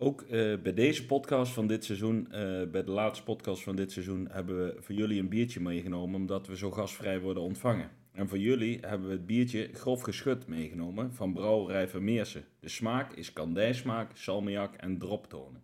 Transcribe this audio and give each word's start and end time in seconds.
Ook 0.00 0.22
eh, 0.22 0.58
bij 0.62 0.74
deze 0.74 1.06
podcast 1.06 1.52
van 1.52 1.66
dit 1.66 1.84
seizoen, 1.84 2.32
eh, 2.32 2.40
bij 2.70 2.84
de 2.84 2.90
laatste 2.90 3.24
podcast 3.24 3.62
van 3.62 3.76
dit 3.76 3.92
seizoen, 3.92 4.28
hebben 4.30 4.64
we 4.64 4.82
voor 4.82 4.94
jullie 4.94 5.20
een 5.20 5.28
biertje 5.28 5.60
meegenomen, 5.60 6.20
omdat 6.20 6.46
we 6.46 6.56
zo 6.56 6.70
gastvrij 6.70 7.20
worden 7.20 7.42
ontvangen. 7.42 7.90
En 8.12 8.28
voor 8.28 8.38
jullie 8.38 8.78
hebben 8.80 9.08
we 9.08 9.14
het 9.14 9.26
biertje 9.26 9.68
Grof 9.72 10.00
Geschut 10.00 10.46
meegenomen 10.46 11.14
van 11.14 11.32
brouwerij 11.32 11.88
Vermeersen. 11.88 12.44
De 12.60 12.68
smaak 12.68 13.12
is 13.12 13.32
kandijsmaak, 13.32 14.16
salmiak 14.16 14.74
en 14.74 14.98
droptonen. 14.98 15.62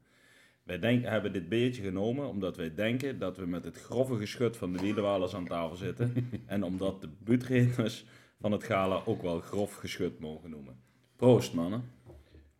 Wij 0.62 0.78
denk, 0.78 1.04
hebben 1.04 1.32
dit 1.32 1.48
biertje 1.48 1.82
genomen 1.82 2.28
omdat 2.28 2.56
wij 2.56 2.74
denken 2.74 3.18
dat 3.18 3.36
we 3.36 3.46
met 3.46 3.64
het 3.64 3.76
grove 3.76 4.16
geschut 4.16 4.56
van 4.56 4.72
de 4.72 4.78
wielenwalers 4.78 5.34
aan 5.34 5.46
tafel 5.46 5.76
zitten. 5.76 6.14
en 6.46 6.62
omdat 6.62 7.00
de 7.00 7.08
buurtreders 7.18 8.04
van 8.40 8.52
het 8.52 8.64
gala 8.64 9.02
ook 9.04 9.22
wel 9.22 9.40
grof 9.40 9.74
geschut 9.74 10.18
mogen 10.18 10.50
noemen. 10.50 10.76
Proost 11.16 11.54
mannen. 11.54 11.90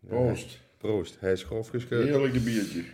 Proost. 0.07 0.64
Proost, 0.85 1.17
hij 1.21 1.33
is 1.33 1.43
grof 1.43 1.69
gescheurd. 1.69 2.05
Heerlijke 2.09 2.41
biertje. 2.41 2.85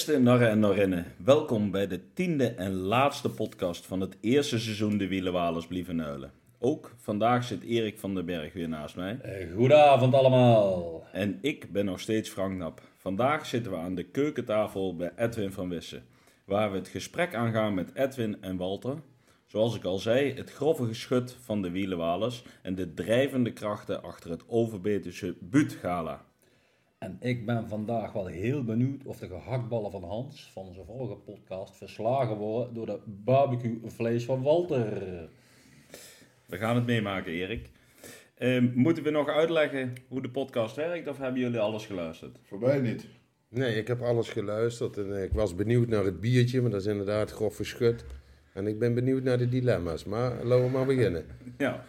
Beste 0.00 0.18
narren 0.18 0.48
en 0.48 0.58
narrinnen, 0.58 1.06
welkom 1.24 1.70
bij 1.70 1.86
de 1.86 2.12
tiende 2.12 2.46
en 2.46 2.72
laatste 2.72 3.30
podcast 3.30 3.86
van 3.86 4.00
het 4.00 4.16
eerste 4.20 4.58
seizoen 4.58 4.98
De 4.98 5.08
Wielenwalers 5.08 5.66
Blieven 5.66 5.96
Nuilen. 5.96 6.32
Ook 6.58 6.94
vandaag 6.96 7.44
zit 7.44 7.62
Erik 7.62 7.98
van 7.98 8.14
den 8.14 8.24
Berg 8.24 8.52
weer 8.52 8.68
naast 8.68 8.96
mij. 8.96 9.18
Uh, 9.24 9.54
goedenavond 9.56 10.14
allemaal. 10.14 11.04
En 11.12 11.38
ik 11.40 11.72
ben 11.72 11.84
nog 11.84 12.00
steeds 12.00 12.30
Frank 12.30 12.56
Nap. 12.56 12.82
Vandaag 12.96 13.46
zitten 13.46 13.72
we 13.72 13.78
aan 13.78 13.94
de 13.94 14.02
keukentafel 14.02 14.96
bij 14.96 15.12
Edwin 15.16 15.52
van 15.52 15.68
Wissen, 15.68 16.02
waar 16.44 16.70
we 16.70 16.78
het 16.78 16.88
gesprek 16.88 17.34
aangaan 17.34 17.74
met 17.74 17.90
Edwin 17.94 18.36
en 18.40 18.56
Walter. 18.56 18.96
Zoals 19.46 19.76
ik 19.76 19.84
al 19.84 19.98
zei, 19.98 20.34
het 20.34 20.52
grove 20.52 20.86
geschut 20.86 21.36
van 21.40 21.62
de 21.62 21.70
wielenwalers 21.70 22.44
en 22.62 22.74
de 22.74 22.94
drijvende 22.94 23.52
krachten 23.52 24.02
achter 24.02 24.30
het 24.30 24.42
Overbetische 24.46 25.34
Buutgala. 25.40 26.24
En 27.00 27.16
ik 27.20 27.46
ben 27.46 27.68
vandaag 27.68 28.12
wel 28.12 28.26
heel 28.26 28.64
benieuwd 28.64 29.04
of 29.04 29.18
de 29.18 29.26
gehaktballen 29.26 29.90
van 29.90 30.04
Hans 30.04 30.50
van 30.52 30.72
zijn 30.74 30.86
vorige 30.86 31.14
podcast 31.14 31.76
verslagen 31.76 32.36
worden 32.36 32.74
door 32.74 32.86
de 32.86 32.98
barbecue 33.06 33.80
vlees 33.86 34.24
van 34.24 34.42
Walter. 34.42 35.02
We 36.46 36.56
gaan 36.56 36.76
het 36.76 36.86
meemaken, 36.86 37.32
Erik. 37.32 37.70
Ehm, 38.34 38.68
moeten 38.74 39.02
we 39.02 39.10
nog 39.10 39.28
uitleggen 39.28 39.92
hoe 40.08 40.22
de 40.22 40.30
podcast 40.30 40.76
werkt 40.76 41.08
of 41.08 41.18
hebben 41.18 41.40
jullie 41.40 41.58
alles 41.58 41.86
geluisterd? 41.86 42.38
Voor 42.42 42.58
mij 42.58 42.80
niet. 42.80 43.06
Nee, 43.48 43.74
ik 43.74 43.86
heb 43.86 44.02
alles 44.02 44.28
geluisterd 44.28 44.96
en 44.96 45.16
eh, 45.16 45.22
ik 45.22 45.32
was 45.32 45.54
benieuwd 45.54 45.88
naar 45.88 46.04
het 46.04 46.20
biertje, 46.20 46.60
maar 46.60 46.70
dat 46.70 46.80
is 46.80 46.86
inderdaad 46.86 47.30
grof 47.30 47.56
geschut. 47.56 48.04
En 48.52 48.66
ik 48.66 48.78
ben 48.78 48.94
benieuwd 48.94 49.22
naar 49.22 49.38
de 49.38 49.48
dilemma's, 49.48 50.04
maar 50.04 50.44
laten 50.44 50.64
we 50.64 50.70
maar 50.70 50.86
beginnen. 50.86 51.24
Ja, 51.58 51.84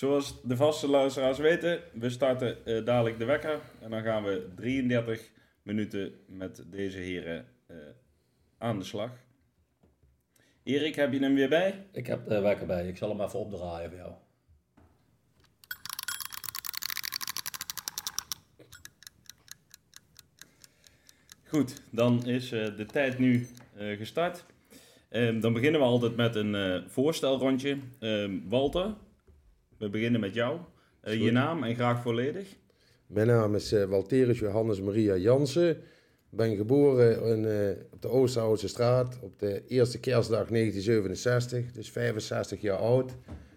zoals 0.00 0.42
de 0.42 0.56
vaste 0.56 0.88
luisteraars 0.88 1.38
weten, 1.38 1.80
we 1.92 2.10
starten 2.10 2.66
eh, 2.66 2.84
dadelijk 2.84 3.18
de 3.18 3.24
wekker 3.24 3.60
en 3.80 3.90
dan 3.90 4.02
gaan 4.02 4.24
we 4.24 4.48
33 4.56 5.30
minuten 5.62 6.12
met 6.26 6.64
deze 6.66 6.98
heren 6.98 7.46
eh, 7.66 7.76
aan 8.58 8.78
de 8.78 8.84
slag. 8.84 9.10
Erik, 10.62 10.94
heb 10.94 11.12
je 11.12 11.18
hem 11.18 11.34
weer 11.34 11.48
bij? 11.48 11.86
Ik 11.92 12.06
heb 12.06 12.28
de 12.28 12.40
wekker 12.40 12.66
bij, 12.66 12.88
ik 12.88 12.96
zal 12.96 13.08
hem 13.08 13.20
even 13.20 13.38
opdraaien 13.38 13.90
voor 13.90 13.98
jou. 13.98 14.12
Goed, 21.44 21.82
dan 21.90 22.26
is 22.26 22.52
eh, 22.52 22.76
de 22.76 22.86
tijd 22.86 23.18
nu 23.18 23.48
gestart. 23.74 24.44
Ehm, 25.08 25.40
dan 25.40 25.52
beginnen 25.52 25.80
we 25.80 25.86
altijd 25.86 26.16
met 26.16 26.34
een 26.34 26.84
voorstelrondje. 26.90 27.78
Ehm, 27.98 28.38
Walter, 28.48 28.94
we 29.80 29.88
beginnen 29.88 30.20
met 30.20 30.34
jou. 30.34 30.58
Eh, 31.00 31.22
je 31.22 31.30
naam 31.30 31.64
en 31.64 31.74
graag 31.74 32.02
volledig. 32.02 32.56
Mijn 33.06 33.26
naam 33.26 33.54
is 33.54 33.72
eh, 33.72 33.84
Walterius 33.84 34.38
Johannes 34.38 34.80
Maria 34.80 35.16
Jansen. 35.16 35.70
Ik 36.30 36.36
ben 36.36 36.56
geboren 36.56 37.22
in, 37.24 37.44
eh, 37.44 37.84
op 37.92 38.02
de 38.02 38.08
Oosterhoutse 38.08 38.68
straat 38.68 39.18
op 39.20 39.38
de 39.38 39.62
eerste 39.68 40.00
kerstdag 40.00 40.48
1967, 40.48 41.72
dus 41.72 41.90
65 41.90 42.60
jaar 42.60 42.78
oud. 42.78 43.10
Ik 43.10 43.16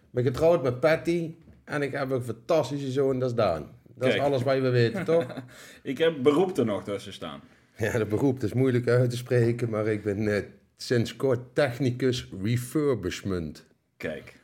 ben 0.09 0.23
getrouwd 0.23 0.63
met 0.63 0.79
Patty 0.79 1.35
en 1.63 1.81
ik 1.81 1.91
heb 1.91 2.11
een 2.11 2.23
fantastische 2.23 2.91
zoon, 2.91 3.19
dat 3.19 3.29
is 3.29 3.35
Daan. 3.35 3.69
Dat 3.95 4.13
is 4.13 4.19
alles 4.19 4.43
wat 4.43 4.59
we 4.59 4.69
weten, 4.69 5.05
toch? 5.05 5.25
Ik 5.83 5.97
heb 5.97 6.23
beroep 6.23 6.57
er 6.57 6.65
nog 6.65 6.83
tussen 6.83 7.13
staan. 7.13 7.41
Ja, 7.77 7.97
dat 7.97 8.09
beroep 8.09 8.39
dat 8.39 8.49
is 8.49 8.53
moeilijk 8.53 8.87
uit 8.87 9.09
te 9.09 9.17
spreken, 9.17 9.69
maar 9.69 9.87
ik 9.87 10.03
ben 10.03 10.45
sinds 10.77 11.15
kort 11.15 11.55
technicus 11.55 12.29
refurbishment. 12.41 13.65
Kijk, 13.97 14.42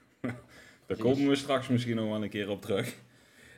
daar 0.90 0.98
komen 0.98 1.28
we 1.28 1.36
straks 1.36 1.68
misschien 1.68 1.96
nog 1.96 2.10
wel 2.10 2.24
een 2.24 2.30
keer 2.30 2.50
op 2.50 2.62
terug. 2.62 2.96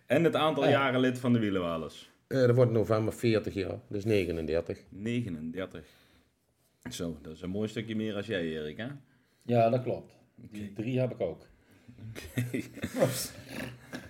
En 0.06 0.24
het 0.24 0.36
aantal 0.36 0.68
jaren 0.68 1.00
lid 1.00 1.20
van 1.20 1.34
de 1.34 1.40
Wielenwalers. 1.40 2.10
Eh, 2.28 2.40
dat 2.40 2.56
wordt 2.56 2.72
november 2.72 3.14
40 3.14 3.54
jaar, 3.54 3.80
dus 3.88 4.06
39. 4.06 4.80
39. 4.90 5.86
Zo, 6.90 7.18
dat 7.22 7.34
is 7.34 7.42
een 7.42 7.50
mooi 7.50 7.68
stukje 7.68 7.96
meer 7.96 8.16
als 8.16 8.26
jij, 8.26 8.42
Erik, 8.42 8.78
hè? 8.78 8.88
Ja, 9.42 9.70
dat 9.70 9.84
klopt. 9.84 10.14
Die 10.36 10.74
drie 10.74 11.00
heb 11.00 11.12
ik 11.12 11.22
ook. 11.22 11.46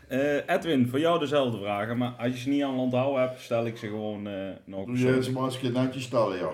Eh, 0.08 0.50
Edwin, 0.50 0.88
voor 0.88 1.00
jou 1.00 1.20
dezelfde 1.20 1.58
vragen, 1.58 1.98
maar 1.98 2.12
als 2.12 2.31
je 2.31 2.38
ze 2.38 2.50
niet 2.50 2.64
aan 2.64 2.80
onthouden 2.80 3.22
hebt, 3.22 3.40
stel 3.40 3.66
ik 3.66 3.78
ze 3.78 3.88
gewoon 3.88 4.28
eh 4.28 4.50
nog 4.66 4.86
Doe 4.86 4.98
je 4.98 5.16
eens 5.16 5.30
maar 5.30 5.60
netjes 5.74 6.04
stellen, 6.04 6.38
ja. 6.38 6.52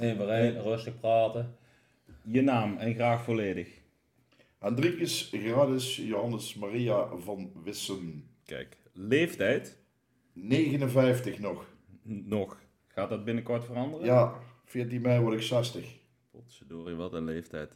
Even 0.00 0.26
rijden, 0.26 0.62
rustig 0.62 1.00
praten. 1.00 1.56
Je 2.22 2.42
naam 2.42 2.76
en 2.78 2.94
graag 2.94 3.22
volledig. 3.22 3.68
Hendrikus 4.58 5.28
Gradus 5.32 5.96
Johannes 5.96 6.54
Maria 6.54 7.16
van 7.16 7.50
Wissen. 7.64 8.28
Kijk, 8.44 8.76
leeftijd, 8.92 9.78
59 10.32 11.38
nog. 11.38 11.66
nog. 12.02 12.60
Gaat 12.86 13.08
dat 13.08 13.24
binnenkort 13.24 13.64
veranderen? 13.64 14.06
Ja, 14.06 14.38
14 14.64 15.00
mei 15.02 15.20
word 15.20 15.34
ik 15.34 15.42
60. 15.42 15.98
Potverdorie, 16.30 16.94
wat 16.94 17.12
een 17.12 17.24
leeftijd. 17.24 17.72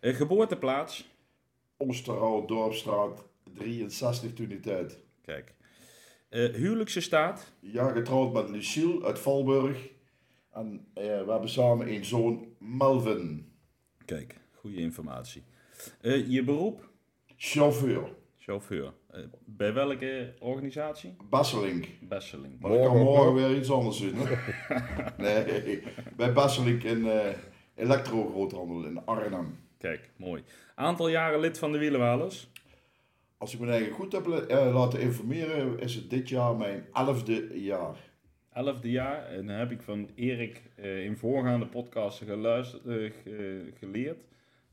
Eh, 0.00 0.14
geboorteplaats, 0.16 1.08
Oosterhout, 1.76 2.48
Dorpstraat, 2.48 3.24
63 3.54 4.32
toen 4.32 4.48
die 4.48 4.60
tijd. 4.60 4.98
kijk. 5.22 5.54
Eh 6.28 6.54
huwelijkse 6.54 7.00
staat, 7.00 7.52
Ja, 7.60 7.88
getrouwd 7.90 8.32
met 8.32 8.48
Lucille 8.50 9.04
uit 9.04 9.18
Valburg. 9.18 9.88
En 10.52 10.86
eh, 10.94 11.02
we 11.04 11.30
hebben 11.30 11.48
samen 11.48 11.88
een 11.92 12.04
zoon, 12.04 12.46
Melvin. 12.58 13.52
kijk, 14.04 14.36
goede 14.54 14.76
informatie. 14.76 15.42
Eh, 16.00 16.28
je 16.30 16.44
beroep, 16.44 16.88
Chauffeur, 17.36 18.12
chauffeur. 18.38 18.92
Eh, 19.10 19.20
bij 19.44 19.72
welke 19.72 20.34
organisatie? 20.38 21.16
Besselink. 21.30 21.86
Besseling. 22.00 22.60
Maar 22.60 22.72
ik 22.72 22.80
kan 22.82 22.96
Morgen 22.96 23.04
morgen 23.14 23.34
weer 23.34 23.56
iets 23.58 23.70
anders 23.70 23.98
doen. 23.98 24.14
hè? 24.16 24.34
nee, 25.24 25.82
bij 26.16 26.32
Besselink 26.32 26.82
in 26.82 27.06
eh 27.06 27.26
elektro-groothandel 27.74 28.84
in 28.84 29.04
Arnhem. 29.06 29.58
Kijk, 29.78 30.10
mooi. 30.16 30.42
Aantal 30.74 31.08
jaren 31.08 31.40
lid 31.40 31.58
van 31.58 31.72
de 31.72 31.78
Wielenwalers? 31.78 32.50
Als 33.38 33.54
ik 33.54 33.60
me 33.60 33.70
eigen 33.70 33.92
goed 33.92 34.12
heb 34.12 34.26
eh, 34.28 34.74
laten 34.74 35.00
informeren, 35.00 35.78
is 35.78 35.94
het 35.94 36.10
dit 36.10 36.28
jaar 36.28 36.56
mijn 36.56 36.84
elfde 36.92 37.60
jaar. 37.62 37.96
Elfde 38.52 38.90
jaar. 38.90 39.26
En 39.26 39.46
dan 39.46 39.56
heb 39.56 39.70
ik 39.70 39.82
van 39.82 40.08
Erik 40.14 40.62
eh, 40.76 41.04
in 41.04 41.16
voorgaande 41.16 41.66
podcasten 41.66 42.26
geluisterd, 42.26 42.86
eh, 42.86 42.94
ge- 43.22 43.72
geleerd 43.78 44.24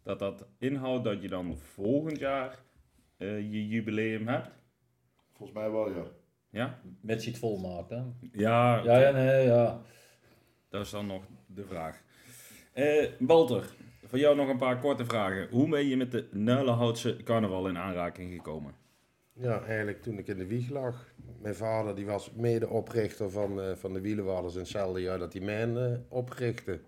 dat 0.07 0.19
dat 0.19 0.47
inhoudt 0.57 1.03
dat 1.03 1.21
je 1.21 1.27
dan 1.27 1.57
volgend 1.57 2.19
jaar 2.19 2.59
eh, 3.17 3.39
je 3.39 3.67
jubileum 3.67 4.27
hebt. 4.27 4.49
Volgens 5.33 5.57
mij 5.57 5.71
wel, 5.71 5.89
ja. 5.89 6.03
Ja? 6.49 6.79
Mits 7.01 7.23
je 7.23 7.29
het 7.29 7.39
volmaakt, 7.39 7.89
hè? 7.89 8.01
Ja, 8.31 8.83
Ja, 8.83 8.99
ja, 8.99 9.11
nee, 9.11 9.45
ja. 9.45 9.81
dat 10.69 10.85
is 10.85 10.89
dan 10.89 11.05
nog 11.05 11.23
de 11.45 11.65
vraag. 11.65 12.01
Eh, 12.73 13.09
Walter, 13.19 13.75
voor 14.05 14.19
jou 14.19 14.35
nog 14.35 14.49
een 14.49 14.57
paar 14.57 14.79
korte 14.79 15.05
vragen. 15.05 15.47
Hoe 15.49 15.69
ben 15.69 15.87
je 15.87 15.97
met 15.97 16.11
de 16.11 16.27
Nuilenhoutse 16.31 17.23
carnaval 17.23 17.67
in 17.67 17.77
aanraking 17.77 18.33
gekomen? 18.33 18.75
Ja, 19.33 19.61
eigenlijk 19.61 20.01
toen 20.01 20.17
ik 20.17 20.27
in 20.27 20.37
de 20.37 20.47
wieg 20.47 20.69
lag. 20.69 21.13
Mijn 21.41 21.55
vader 21.55 21.95
die 21.95 22.05
was 22.05 22.31
medeoprichter 22.31 23.29
van, 23.31 23.61
eh, 23.61 23.75
van 23.75 23.93
de 23.93 24.01
Wielenwalers 24.01 24.53
in 24.53 24.59
hetzelfde 24.59 25.01
jaar 25.01 25.19
dat 25.19 25.33
hij 25.33 25.41
mij 25.41 25.75
eh, 25.75 25.97
oprichtte. 26.09 26.79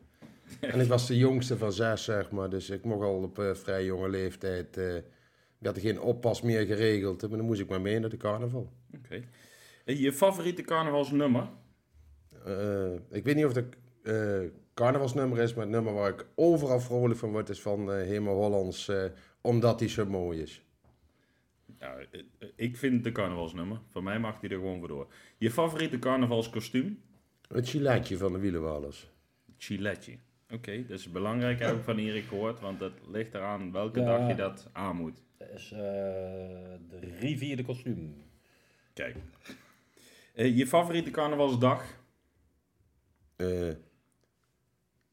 En 0.60 0.80
ik 0.80 0.88
was 0.88 1.08
de 1.08 1.18
jongste 1.18 1.58
van 1.58 1.72
zes, 1.72 2.04
zeg 2.04 2.32
maar. 2.32 2.50
Dus 2.50 2.70
ik 2.70 2.84
mocht 2.84 3.04
al 3.04 3.22
op 3.24 3.40
eh, 3.40 3.54
vrij 3.54 3.86
jonge 3.86 4.10
leeftijd... 4.10 4.78
eh 4.78 4.96
werd 5.58 5.76
er 5.76 5.82
geen 5.82 6.02
oppas 6.02 6.42
meer 6.42 6.66
geregeld. 6.66 7.22
Maar 7.22 7.38
dan 7.38 7.46
moest 7.46 7.62
ik 7.62 7.70
maar 7.70 7.82
mee 7.82 8.00
naar 8.00 8.10
de 8.10 8.18
carnaval. 8.18 8.72
Oké. 8.96 9.24
Je 9.86 10.14
favoriete 10.14 10.62
carnavalsnummer? 10.62 11.50
Eh, 12.46 12.94
ik 12.94 13.24
weet 13.24 13.36
niet 13.36 13.46
of 13.46 13.56
het 13.56 13.66
een 14.04 14.52
carnavalsnummer 14.74 15.40
is, 15.40 15.54
maar 15.54 15.64
het 15.64 15.74
nummer 15.74 15.94
waar 15.94 16.10
ik 16.10 16.26
overal 16.36 16.80
vrolijk 16.80 17.20
van 17.20 17.32
word 17.32 17.50
is 17.50 17.62
van 17.62 17.94
Hemel 17.94 18.36
Hollands, 18.36 18.92
omdat 19.42 19.80
die 19.80 19.90
zo 19.90 20.06
mooi 20.06 20.42
is. 20.42 20.64
Ja, 21.80 21.98
eh, 22.12 22.22
ik 22.56 22.78
vind 22.78 23.04
de 23.04 23.12
carnavalsnummer. 23.12 23.82
Voor 23.88 24.04
mij 24.04 24.20
mag 24.20 24.40
die 24.40 24.50
er 24.50 24.56
gewoon 24.56 24.80
voor 24.80 24.88
door. 24.88 25.08
Je 25.38 25.52
favoriete 25.52 26.00
carnavalskostuum? 26.00 27.02
Het 27.48 27.70
giletje 27.70 28.18
van 28.18 28.34
de 28.34 28.40
wielenwalers. 28.40 29.10
Chiletje. 29.58 30.18
Oké, 30.54 30.86
dat 30.88 31.00
is 31.00 31.12
belangrijk, 31.12 31.60
ik 31.60 31.84
van 31.84 31.98
Erik 31.98 32.24
gehoord, 32.26 32.60
want 32.60 32.80
dat 32.80 32.92
ligt 33.12 33.34
eraan 33.34 33.72
welke 33.72 34.00
Ja. 34.00 34.06
dag 34.18 34.28
je 34.28 34.36
dat 34.36 34.70
aan 34.74 34.96
moet. 34.96 35.22
Dat 35.38 35.48
is 35.56 35.72
eh, 35.72 35.80
de 36.90 37.00
rivierde 37.20 37.64
kostuum. 37.64 38.16
Kijk. 38.94 39.16
Eh, 40.36 40.58
je 40.58 40.68
favoriete 40.68 41.12
carnavalsdag? 41.12 41.84
Eh, 43.36 43.68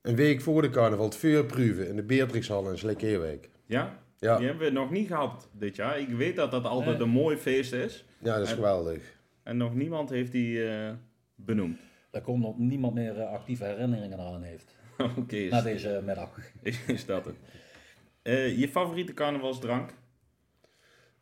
een 0.03 0.17
week 0.17 0.41
voor 0.41 0.63
de 0.63 0.71
carnaval, 0.71 1.05
het 1.05 1.17
vuurproeven 1.17 1.89
in 1.89 1.97
de 1.97 2.03
Beatrixhal 2.03 2.71
in 2.71 2.79
Slikkeerwijk. 2.79 3.51
Ja? 3.67 3.99
Ja, 4.19 4.37
Die 4.37 4.47
hebben 4.47 4.67
we 4.67 4.73
nog 4.73 4.91
niet 4.91 5.07
gehad 5.07 5.49
dit 5.53 5.77
jaar. 5.77 5.99
Ik 6.01 6.09
weet 6.09 6.37
dat 6.37 6.51
dat 6.51 6.65
altijd 6.65 7.01
een 7.01 7.09
mooi 7.09 7.37
feest 7.37 7.73
is. 7.73 8.05
ja, 8.19 8.39
dat 8.39 8.47
is 8.47 8.53
geweldig. 8.53 9.15
En 9.43 9.57
nog 9.57 9.75
niemand 9.75 10.11
heeft 10.11 10.33
die 10.33 10.69
eh, 10.69 10.93
benoemd. 11.35 11.79
Daar 12.11 12.23
komt 12.23 12.43
nog 12.43 12.59
niemand 12.59 12.95
meer 12.95 13.23
actieve 13.25 13.65
herinneringen 13.65 14.19
aan 14.19 14.43
heeft. 14.43 14.75
Oké, 15.19 15.37
is, 15.37 15.51
Na 15.51 15.61
deze 15.61 16.03
middag. 16.05 16.39
is 16.87 17.07
dat 17.07 17.25
het. 17.25 17.37
Eh, 18.23 18.59
je 18.59 18.69
favoriete 18.69 19.15
carnavalsdrank? 19.15 19.91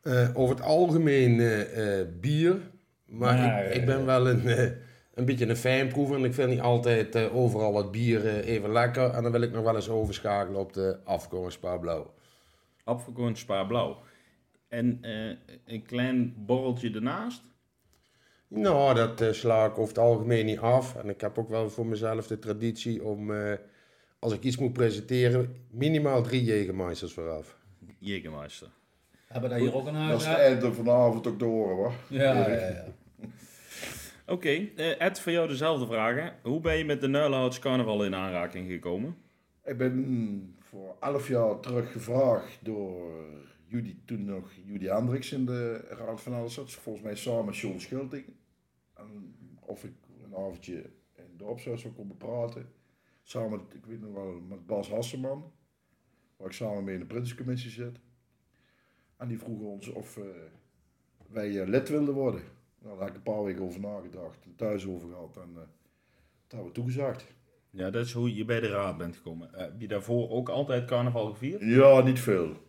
Eh, 0.01 0.29
over 0.33 0.55
het 0.55 0.65
algemeen 0.65 1.39
eh, 1.39 1.99
eh, 1.99 2.07
bier. 2.19 2.57
Maar, 3.05 3.65
ik, 3.65 3.73
ik 3.75 3.85
ben 3.85 3.99
eh, 3.99 4.05
wel 4.05 4.29
een, 4.29 4.47
eh, 4.47 4.71
een 5.13 5.25
beetje 5.25 5.47
een 5.49 5.55
fijnproever. 5.55 6.15
En 6.15 6.23
ik 6.25 6.33
vind 6.33 6.49
niet 6.49 6.59
altijd 6.59 7.15
eh, 7.15 7.35
overal 7.35 7.77
het 7.77 7.91
bier 7.91 8.27
eh, 8.27 8.47
even 8.47 8.71
lekker. 8.71 9.09
En 9.09 9.23
dan 9.23 9.31
wil 9.31 9.41
ik 9.41 9.51
nog 9.51 9.63
wel 9.63 9.75
eens 9.75 9.89
overschakelen 9.89 10.59
op 10.59 10.73
de 10.73 10.99
afkomst 11.03 11.57
Spa 11.57 11.77
Blauw. 11.77 12.13
Apfelkorn 12.83 13.35
Spa 13.35 13.63
Blauw. 13.63 14.01
En 14.67 14.97
eh, 15.01 15.35
een 15.65 15.85
klein 15.85 16.33
borreltje 16.37 16.91
ernaast? 16.91 17.43
Nou, 18.57 18.95
dat 18.95 19.21
eh, 19.21 19.31
sla 19.31 19.65
ik 19.65 19.71
over 19.71 19.87
het 19.87 19.97
algemeen 19.97 20.45
niet 20.45 20.59
af. 20.59 20.95
En 20.95 21.09
ik 21.09 21.21
heb 21.21 21.37
ook 21.37 21.49
wel 21.49 21.69
voor 21.69 21.85
mezelf 21.85 22.27
de 22.27 22.39
traditie 22.39 23.03
om, 23.03 23.33
eh, 23.33 23.53
als 24.19 24.33
ik 24.33 24.43
iets 24.43 24.57
moet 24.57 24.73
presenteren, 24.73 25.55
minimaal 25.71 26.21
drie 26.23 26.43
Jägermeisters 26.43 27.13
vooraf. 27.13 27.57
Jägermeister. 27.99 28.67
Hebben 29.27 29.49
we 29.49 29.55
daar 29.55 29.65
hier 29.65 29.75
ook 29.75 29.87
een 29.87 29.93
Dat 29.93 30.01
huis? 30.01 30.21
is 30.21 30.27
het 30.27 30.37
einde 30.37 30.73
vanavond 30.73 31.27
ook 31.27 31.37
te 31.37 31.45
horen 31.45 31.75
hoor. 31.75 31.93
Ja, 32.09 32.33
ja, 32.33 32.49
ja. 32.49 32.85
Oké, 34.33 34.49
eh, 34.75 35.01
Ed, 35.01 35.19
voor 35.19 35.31
jou 35.31 35.47
dezelfde 35.47 35.85
vragen. 35.85 36.33
Hoe 36.43 36.59
ben 36.59 36.77
je 36.77 36.85
met 36.85 37.01
de 37.01 37.07
Nuilenhouts 37.07 37.59
carnaval 37.59 38.05
in 38.05 38.15
aanraking 38.15 38.69
gekomen? 38.69 39.15
Ik 39.63 39.77
ben 39.77 40.55
voor 40.59 40.95
elf 40.99 41.27
jaar 41.27 41.59
terug 41.59 41.91
gevraagd 41.91 42.57
door 42.61 43.11
Judy, 43.67 43.95
toen 44.05 44.25
nog 44.25 44.51
Judy 44.65 44.85
Hendricks 44.85 45.31
in 45.31 45.45
de 45.45 45.87
Raad 45.89 46.21
van 46.21 46.33
Alles. 46.33 46.59
Volgens 46.65 47.05
mij 47.05 47.15
samen 47.15 47.45
met 47.45 47.57
John 47.57 47.79
Schulting. 47.79 48.25
Of 49.65 49.83
ik 49.83 49.93
een 50.23 50.35
avondje 50.35 50.75
in 51.15 51.23
het 51.23 51.39
dorpshuis 51.39 51.81
zou 51.81 51.93
komen 51.93 52.17
praten. 52.17 52.69
Samen 53.23 53.49
met, 53.49 53.73
ik 53.73 53.85
weet 53.85 54.01
nog 54.01 54.13
wel, 54.13 54.39
met 54.39 54.65
Bas 54.65 54.89
Hasseman. 54.89 55.51
Waar 56.37 56.47
ik 56.47 56.53
samen 56.53 56.83
mee 56.83 56.93
in 56.93 56.99
de 56.99 57.05
Prinscommissie 57.05 57.71
zit. 57.71 57.99
En 59.17 59.27
die 59.27 59.39
vroegen 59.39 59.65
ons 59.65 59.87
of 59.87 60.17
eh, 60.17 60.23
wij 61.27 61.61
eh, 61.61 61.67
lid 61.67 61.89
wilden 61.89 62.13
worden. 62.13 62.41
Nou, 62.79 62.97
daar 62.97 63.05
heb 63.05 63.15
ik 63.15 63.15
een 63.15 63.33
paar 63.33 63.43
weken 63.43 63.63
over 63.63 63.79
nagedacht. 63.79 64.45
En 64.45 64.55
thuis 64.55 64.87
over 64.87 65.09
gehad. 65.09 65.37
En 65.37 65.49
eh 65.55 65.61
dat 66.47 66.63
hebben 66.63 66.67
we 66.67 66.71
toegezegd. 66.71 67.33
Ja, 67.69 67.89
dat 67.89 68.05
is 68.05 68.11
hoe 68.11 68.35
je 68.35 68.45
bij 68.45 68.59
de 68.59 68.69
raad 68.69 68.97
bent 68.97 69.15
gekomen. 69.15 69.53
Eh, 69.53 69.59
heb 69.59 69.81
je 69.81 69.87
daarvoor 69.87 70.29
ook 70.29 70.49
altijd 70.49 70.85
carnaval 70.85 71.31
gevierd? 71.31 71.61
Ja, 71.61 72.01
niet 72.01 72.19
veel. 72.19 72.63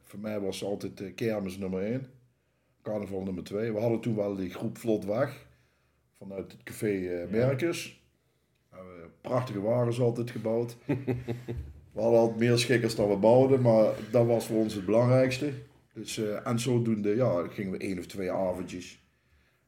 Voor 0.00 0.18
mij 0.18 0.40
was 0.40 0.64
altijd 0.64 1.00
uh, 1.00 1.14
kermis 1.14 1.58
nummer 1.58 1.82
1. 1.82 2.06
Carnaval 2.82 3.22
nummer 3.22 3.44
2. 3.44 3.72
We 3.72 3.80
hadden 3.80 4.00
toen 4.00 4.16
wel 4.16 4.34
die 4.34 4.50
groep 4.50 4.78
Vlot 4.78 5.04
Weg. 5.04 5.46
Vanuit 6.22 6.52
het 6.52 6.62
café 6.62 7.06
eh 7.06 7.28
Merkes. 7.30 8.00
Eh, 8.70 8.78
prachtige 9.20 9.60
wagens 9.60 10.00
altijd 10.00 10.30
gebouwd. 10.30 10.76
we 11.92 12.00
hadden 12.00 12.18
altijd 12.20 12.38
meer 12.38 12.58
schikkers 12.58 12.94
dan 12.96 13.08
we 13.08 13.16
bouwden. 13.16 13.60
Maar 13.60 13.92
dat 14.10 14.26
was 14.26 14.46
voor 14.46 14.56
ons 14.56 14.74
het 14.74 14.84
belangrijkste. 14.86 15.52
Dus, 15.94 16.18
eh, 16.18 16.46
en 16.46 16.58
zodoende 16.58 17.14
ja, 17.16 17.46
gingen 17.48 17.72
we 17.72 17.78
één 17.78 17.98
of 17.98 18.06
twee 18.06 18.30
avondjes. 18.32 19.00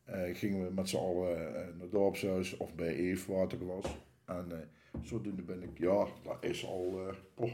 eh, 0.05 0.37
gingen 0.37 0.65
we 0.67 0.73
met 0.75 0.89
z'n 0.89 0.97
allen 0.97 1.37
eh, 1.39 1.53
naar 1.55 1.81
het 1.81 1.91
dorpshuis 1.93 2.57
of 2.57 2.75
bij 2.75 2.95
Eve, 2.95 3.33
waar 3.33 3.47
het 3.47 3.65
was. 3.67 3.85
En 4.25 4.47
eh, 4.51 4.59
zodoende 5.03 5.43
ben 5.43 5.63
ik, 5.63 5.79
ja, 5.79 6.07
dat 6.23 6.37
is 6.41 6.67
al 6.67 6.95
eh, 7.09 7.15
poh, 7.35 7.53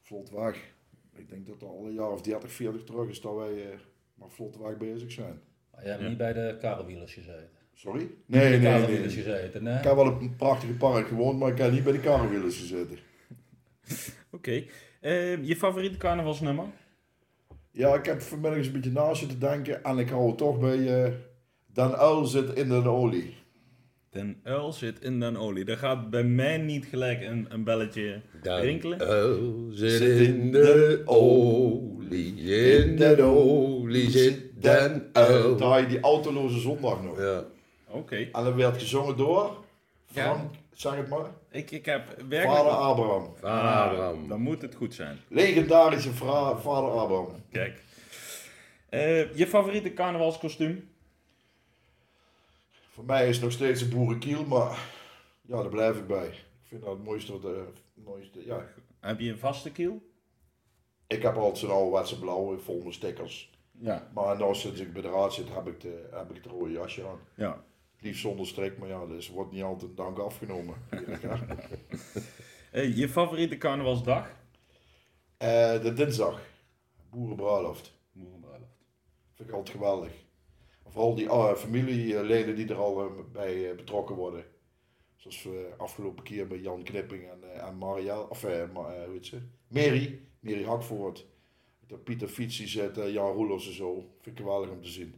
vlot 0.00 0.30
weg. 0.30 0.74
Ik 1.14 1.28
denk 1.28 1.46
dat 1.46 1.62
al 1.62 1.84
een 1.86 1.94
jaar 1.94 2.10
of 2.10 2.22
30, 2.22 2.52
40 2.52 2.84
terug 2.84 3.08
is 3.08 3.20
dat 3.20 3.34
wij 3.36 3.70
eh 3.72 3.78
maar 4.14 4.30
vlot 4.30 4.56
weg 4.56 4.76
bezig 4.76 5.12
zijn. 5.12 5.40
Maar 5.70 5.82
Je 5.82 5.88
hebt 5.90 6.02
Ja. 6.02 6.08
niet 6.08 6.18
bij 6.18 6.32
de 6.32 6.56
karrewielers 6.60 7.14
gezeten. 7.14 7.50
Sorry? 7.78 8.10
Nee, 8.26 8.50
de 8.50 8.56
nee, 8.56 8.86
nee. 8.86 9.08
gezeten, 9.08 9.62
nee? 9.62 9.78
Ik 9.78 9.84
heb 9.84 9.94
wel 9.94 10.06
op 10.06 10.20
een 10.20 10.36
prachtige 10.36 10.72
park 10.72 11.06
gewoond, 11.06 11.38
maar 11.38 11.50
ik 11.50 11.58
heb 11.58 11.72
niet 11.72 11.84
bij 11.84 11.92
de 11.92 12.00
karrewielers 12.00 12.58
gezeten. 12.58 12.98
Oké. 14.36 14.64
Eh, 15.00 15.44
je 15.44 15.56
favoriete 15.56 15.96
carnavalsnummer? 15.96 16.66
Ja, 17.70 17.94
ik 17.94 18.06
heb 18.06 18.20
vanmiddag 18.20 18.58
eens 18.58 18.66
een 18.66 18.72
beetje 18.72 18.90
na 18.90 19.14
zitten 19.14 19.38
denken 19.38 19.84
en 19.84 19.98
ik 19.98 20.08
hou 20.08 20.28
het 20.28 20.38
toch 20.38 20.58
bij 20.58 21.04
eh 21.04 21.12
Dan 21.72 21.94
Uil 21.94 22.24
zit 22.24 22.52
in 22.54 22.68
de 22.68 22.88
olie. 22.88 23.34
Den 24.10 24.40
uil 24.42 24.72
zit 24.72 25.00
in 25.00 25.20
den 25.20 25.36
olie. 25.36 25.64
Er 25.64 25.76
gaat 25.76 26.10
bij 26.10 26.24
mij 26.24 26.58
niet 26.58 26.86
gelijk 26.86 27.22
een, 27.22 27.46
een 27.48 27.64
belletje 27.64 28.20
rinkelen. 28.42 29.00
uil 29.00 29.68
zit 29.70 30.00
in 30.28 30.50
de 30.50 31.02
olie, 31.04 32.34
in 32.42 32.96
de 32.96 33.22
olie 33.22 34.10
zit 34.10 34.62
den 34.62 35.10
uil. 35.12 35.56
Draai 35.56 35.82
je 35.82 35.88
die 35.88 36.00
autoloze 36.00 36.60
zondag 36.60 37.02
nog. 37.02 37.18
Ja. 37.18 37.44
Oké. 37.96 38.16
En 38.16 38.44
dat 38.44 38.54
werd 38.54 38.76
gezongen 38.76 39.16
door 39.16 39.64
Ja. 40.06 40.22
Frank, 40.22 40.54
zeg 40.72 40.96
het 40.96 41.08
maar, 41.08 41.30
Ik, 41.50 41.70
ik 41.70 41.84
heb 41.84 42.08
vader. 42.28 42.72
Abraham. 42.72 43.34
Vader 43.36 43.70
Abraham. 43.70 44.28
Dan 44.28 44.40
moet 44.40 44.62
het 44.62 44.74
goed 44.74 44.94
zijn. 44.94 45.18
Legendarische 45.28 46.12
vader 46.12 46.90
Abraham. 46.90 47.28
Kijk. 47.50 47.82
Eh, 48.88 49.34
je 49.34 49.46
favoriete 49.46 49.92
carnavalskostuum? 49.92 50.88
Voor 52.90 53.04
mij 53.04 53.28
is 53.28 53.34
het 53.34 53.44
nog 53.44 53.52
steeds 53.52 53.80
een 53.80 53.88
boerenkiel, 53.90 54.44
maar 54.44 54.78
ja, 55.42 55.56
daar 55.56 55.68
blijf 55.68 55.96
ik 55.96 56.06
bij. 56.06 56.26
Ik 56.26 56.68
vind 56.68 56.82
dat 56.82 56.90
het 56.92 57.04
mooiste, 57.04 57.32
wat, 57.32 57.44
eh, 57.52 57.60
mooiste 57.94 58.46
ja. 58.46 58.66
Heb 59.00 59.20
je 59.20 59.30
een 59.30 59.38
vaste 59.38 59.72
kiel? 59.72 60.02
Ik 61.06 61.22
heb 61.22 61.36
altijd 61.36 61.58
zo'n 61.58 61.70
ouderwetse 61.70 62.18
blauwe, 62.18 62.58
vol 62.58 62.82
met 62.82 62.94
stickers. 62.94 63.50
Ja. 63.78 64.08
Maar 64.14 64.38
nou, 64.38 64.54
sinds 64.54 64.80
ik 64.80 64.92
bij 64.92 65.02
de 65.02 65.10
raad 65.10 65.34
zit, 65.34 65.54
heb 65.54 65.66
ik, 65.66 65.80
de, 65.80 66.08
heb 66.12 66.30
ik 66.30 66.36
het 66.42 66.52
rode 66.52 66.72
jasje 66.72 67.06
aan. 67.06 67.18
Ja. 67.34 67.64
Liefst 68.06 68.22
zonder 68.22 68.46
strik, 68.46 68.78
maar 68.78 68.88
ja, 68.88 69.06
dus 69.06 69.28
wordt 69.28 69.52
niet 69.52 69.62
altijd 69.62 69.96
dank 69.96 70.18
afgenomen. 70.18 70.74
Eh, 72.70 72.96
je 72.96 73.08
favoriete 73.08 73.56
carnavalsdag? 73.56 74.30
Eh, 75.36 75.82
de 75.82 75.92
dinsdag, 75.92 76.40
boerenbruiloft. 77.10 77.92
Boerenbruiloft. 78.12 78.84
Vind 79.34 79.48
ik 79.48 79.54
altijd 79.54 79.76
geweldig. 79.76 80.12
Vooral 80.86 81.14
die 81.14 81.28
ah, 81.28 81.56
familieleden 81.56 82.56
die 82.56 82.68
er 82.68 82.76
al 82.76 83.04
eh, 83.04 83.10
bij 83.32 83.70
eh, 83.70 83.76
betrokken 83.76 84.16
worden. 84.16 84.44
Zoals 85.16 85.42
we 85.42 85.74
afgelopen 85.76 86.24
keer 86.24 86.46
bij 86.46 86.58
Jan 86.58 86.82
Knipping 86.82 87.30
en, 87.30 87.52
eh, 87.52 87.66
en 87.68 87.78
Marielle, 87.78 88.28
of 88.28 88.44
eh, 88.44 88.62
eh, 88.62 88.74
hoe 88.74 89.12
heet 89.12 89.26
ze? 89.26 89.40
Mary, 89.68 90.20
Mary 90.40 90.64
Hakvoort. 90.64 91.26
Dat 91.86 92.04
Pieter 92.04 92.28
Fietsie 92.28 92.66
zit, 92.66 92.98
eh, 92.98 93.12
Jan 93.12 93.32
Roelofs 93.32 93.66
en 93.66 93.74
zo. 93.74 93.94
Vind 94.20 94.38
ik 94.38 94.44
geweldig 94.44 94.70
om 94.70 94.82
te 94.82 94.88
zien. 94.88 95.14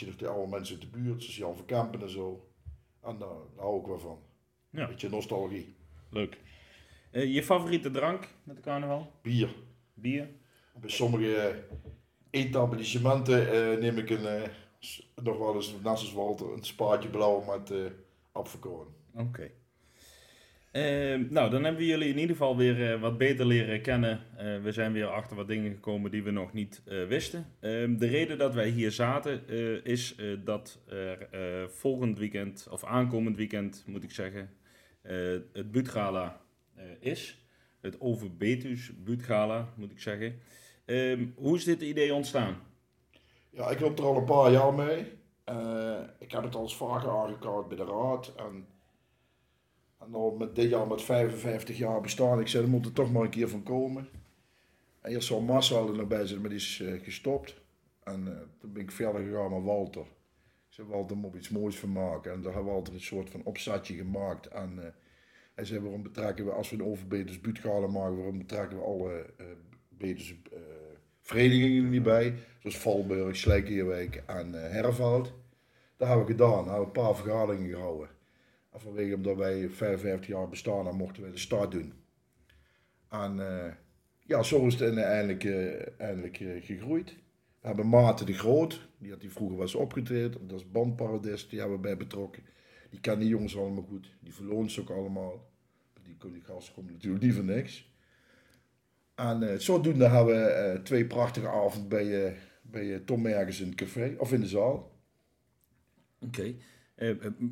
Beetje 0.00 0.24
nog 0.24 0.32
de 0.32 0.38
oude 0.38 0.50
mensen 0.56 0.74
uit 0.80 0.92
de 0.92 0.98
buurt, 0.98 1.22
zoals 1.22 1.36
Jan 1.36 1.56
van 1.56 1.64
Kampen 1.64 2.02
en 2.02 2.10
zo. 2.10 2.48
En 3.02 3.18
daar, 3.18 3.28
daar 3.28 3.64
hou 3.64 3.80
ik 3.80 3.86
wel 3.86 3.98
van. 3.98 4.18
Ja. 4.70 4.86
Beetje 4.86 5.08
nostalgie. 5.08 5.74
Leuk. 6.10 6.40
Eh, 7.10 7.34
je 7.34 7.42
favoriete 7.42 7.90
drank 7.90 8.28
met 8.42 8.56
de 8.56 8.62
carnaval? 8.62 9.12
Bier. 9.22 9.54
Bier? 9.94 10.28
Bij 10.80 10.90
sommige 10.90 11.36
eh, 11.36 11.56
etablissementen 12.30 13.52
eh, 13.52 13.80
neem 13.80 13.98
ik 13.98 14.10
een, 14.10 14.50
nog 15.22 15.38
wel 15.38 15.54
eens, 15.54 16.12
Walter, 16.12 16.52
een 16.52 16.64
spaatje 16.64 17.08
blauw 17.08 17.44
met 17.44 17.72
apfelkorn. 18.32 18.88
Oké. 19.14 19.50
Eh, 20.70 21.18
nou, 21.30 21.50
dan 21.50 21.64
hebben 21.64 21.80
we 21.80 21.86
jullie 21.86 22.08
in 22.08 22.18
ieder 22.18 22.36
geval 22.36 22.56
weer 22.56 22.92
eh, 22.92 23.00
wat 23.00 23.18
beter 23.18 23.46
leren 23.46 23.82
kennen. 23.82 24.20
Eh, 24.36 24.62
we 24.62 24.72
zijn 24.72 24.92
weer 24.92 25.06
achter 25.06 25.36
wat 25.36 25.48
dingen 25.48 25.72
gekomen 25.72 26.10
die 26.10 26.22
we 26.22 26.30
nog 26.30 26.52
niet 26.52 26.82
eh, 26.86 27.06
wisten. 27.06 27.46
Ehm, 27.60 27.96
de 27.96 28.06
reden 28.06 28.38
dat 28.38 28.54
wij 28.54 28.68
hier 28.68 28.92
zaten 28.92 29.46
is 29.84 30.16
dat 30.44 30.82
er 30.86 31.68
volgend 31.70 32.18
weekend, 32.18 32.68
of 32.70 32.84
aankomend 32.84 33.36
weekend 33.36 33.84
moet 33.86 34.02
ik 34.02 34.10
zeggen, 34.10 34.50
het 35.52 35.70
Buutgala 35.70 36.40
is. 37.00 37.44
Het 37.80 38.00
Over 38.00 38.36
Betus 38.36 38.92
Buutgala 39.04 39.68
moet 39.76 39.90
ik 39.90 40.00
zeggen. 40.00 40.38
Ehm, 40.84 41.26
hoe 41.34 41.56
is 41.56 41.64
dit 41.64 41.82
idee 41.82 42.14
ontstaan? 42.14 42.56
Ja, 43.50 43.70
ik 43.70 43.80
loop 43.80 43.98
er 43.98 44.04
al 44.04 44.16
een 44.16 44.24
paar 44.24 44.52
jaar 44.52 44.74
mee. 44.74 44.98
Ik 46.18 46.32
heb 46.32 46.42
het 46.42 46.54
al 46.54 46.62
eens 46.62 46.76
vaker 46.76 47.10
aangekaart 47.10 47.68
bij 47.68 47.76
de 47.76 47.84
raad. 47.84 48.32
En, 48.36 48.66
en 50.00 50.10
nou 50.10 50.38
met 50.38 50.54
dit 50.54 50.70
jaar 50.70 50.86
met 50.86 51.02
55 51.02 51.78
jaar 51.78 52.00
bestaan, 52.00 52.40
ik 52.40 52.48
zei, 52.48 52.64
er 52.64 52.70
moet 52.70 52.86
er 52.86 52.92
toch 52.92 53.12
maar 53.12 53.22
een 53.22 53.30
keer 53.30 53.48
van 53.48 53.62
komen. 53.62 54.08
En 55.00 55.10
eerst 55.10 55.28
zou 55.28 55.42
Marcel 55.42 55.88
er 55.88 55.96
nog 55.96 56.06
bij 56.06 56.18
zitten, 56.18 56.40
maar 56.40 56.50
die 56.50 56.58
is 56.58 56.80
eh, 56.80 57.02
gestopt. 57.02 57.54
En 58.02 58.36
eh, 58.36 58.42
toen 58.58 58.72
ben 58.72 58.82
ik 58.82 58.90
verder 58.90 59.22
gegaan 59.22 59.52
met 59.52 59.64
Walter. 59.64 60.06
Ik 60.70 60.76
zei, 60.76 60.88
Walter 60.88 61.16
moet 61.16 61.34
iets 61.34 61.48
moois 61.48 61.78
van 61.78 61.92
maken. 61.92 62.32
En 62.32 62.42
daar 62.42 62.52
hebben 62.52 62.72
we 62.72 62.78
altijd 62.78 62.96
een 62.96 63.02
soort 63.02 63.30
van 63.30 63.42
opzetje 63.44 63.94
gemaakt. 63.94 64.46
En 64.46 64.84
eh, 64.84 64.92
hij 65.54 65.64
zei, 65.64 65.80
waarom 65.80 66.02
betrekken 66.02 66.44
we, 66.44 66.50
als 66.50 66.70
we 66.70 66.82
een 67.08 67.40
buutgalen 67.42 67.90
maken, 67.90 68.16
waarom 68.16 68.38
betrekken 68.38 68.78
we 68.78 68.84
alle 68.84 69.26
uh, 69.40 69.46
beters 69.88 70.42
eh, 70.52 70.58
verenigingen 71.20 71.84
er 71.84 71.90
niet 71.90 72.02
bij? 72.02 72.34
Zoals 72.58 72.78
Valburg, 72.78 73.36
Slijkeerwijk 73.36 74.22
en 74.26 74.52
Herveld. 74.52 75.32
Dat 75.96 76.08
hebben 76.08 76.26
we 76.26 76.32
gedaan. 76.32 76.64
Daar 76.64 76.74
hebben 76.74 76.92
we 76.92 76.98
een 76.98 77.04
paar 77.04 77.16
vergaderingen 77.16 77.70
gehouden. 77.70 78.08
En 78.70 78.80
vanwege 78.80 79.14
omdat 79.14 79.36
wij 79.36 79.68
55 79.70 80.26
jaar 80.26 80.48
bestaan, 80.48 80.84
dan 80.84 80.96
mochten 80.96 81.22
wij 81.22 81.30
de 81.30 81.38
start 81.38 81.70
doen. 81.70 81.92
En 83.08 83.40
eh, 83.48 83.72
ja, 84.18 84.42
zo 84.42 84.66
is 84.66 84.74
het 84.78 84.96
eindelijk, 84.96 85.44
eh, 85.44 86.00
eindelijk 86.00 86.40
eh, 86.40 86.64
gegroeid. 86.64 87.16
We 87.60 87.66
hebben 87.66 87.88
Maarten 87.88 88.26
de 88.26 88.32
Groot, 88.32 88.88
die 88.98 89.10
had 89.10 89.20
die 89.20 89.32
vroeger 89.32 89.56
was 89.56 89.74
opgetreden. 89.74 90.48
Dat 90.48 90.60
is 90.60 90.70
bandparadis, 90.70 91.48
die 91.48 91.58
hebben 91.58 91.76
we 91.76 91.82
bij 91.82 91.96
betrokken. 91.96 92.42
Die 92.90 93.00
kennen 93.00 93.20
die 93.20 93.30
jongens 93.30 93.56
allemaal 93.56 93.82
goed. 93.82 94.16
Die 94.20 94.34
verloont 94.34 94.72
ze 94.72 94.80
ook 94.80 94.90
allemaal. 94.90 95.50
Die, 96.02 96.32
die 96.32 96.42
gasten 96.42 96.74
komen 96.74 96.92
natuurlijk 96.92 97.22
niet 97.24 97.34
voor 97.34 97.44
niks. 97.44 97.90
En 99.14 99.42
eh, 99.42 99.58
zodoende 99.58 100.08
hebben 100.08 100.34
we 100.34 100.48
eh, 100.48 100.80
twee 100.80 101.06
prachtige 101.06 101.48
avonden 101.48 101.88
bij, 101.88 102.26
eh, 102.26 102.32
bij 102.62 102.94
eh, 102.94 103.00
Tom 103.04 103.22
Mergens 103.22 103.60
in 103.60 103.66
het 103.66 103.74
café, 103.74 104.14
of 104.18 104.32
in 104.32 104.40
de 104.40 104.46
zaal. 104.46 104.98
Oké. 106.20 106.42
Eh, 106.42 106.48
eh, 106.48 106.54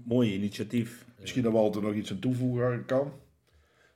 mooi 0.04 0.34
initiatief. 0.34 1.06
Misschien 1.20 1.42
dat 1.42 1.52
Walter 1.52 1.82
nog 1.82 1.94
iets 1.94 2.10
aan 2.10 2.18
toevoegen 2.18 2.84
kan. 2.84 3.12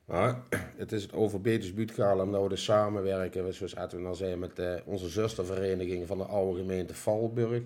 Maar 0.05 0.41
het 0.77 0.91
is 0.91 1.01
het 1.03 1.13
Overbeters 1.13 1.73
Buutgala 1.73 2.23
omdat 2.23 2.43
we 2.43 2.49
dus 2.49 2.63
samenwerken, 2.63 3.53
zoals 3.53 3.75
Edwin 3.75 4.05
al 4.05 4.15
zei, 4.15 4.35
met 4.35 4.59
eh, 4.59 4.73
onze 4.85 5.09
zustervereniging 5.09 6.07
van 6.07 6.17
de 6.17 6.23
oude 6.23 6.59
gemeente 6.59 6.93
Valburg. 6.93 7.61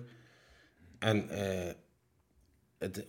En 0.98 1.28
eh, 1.28 1.74
het 2.78 3.04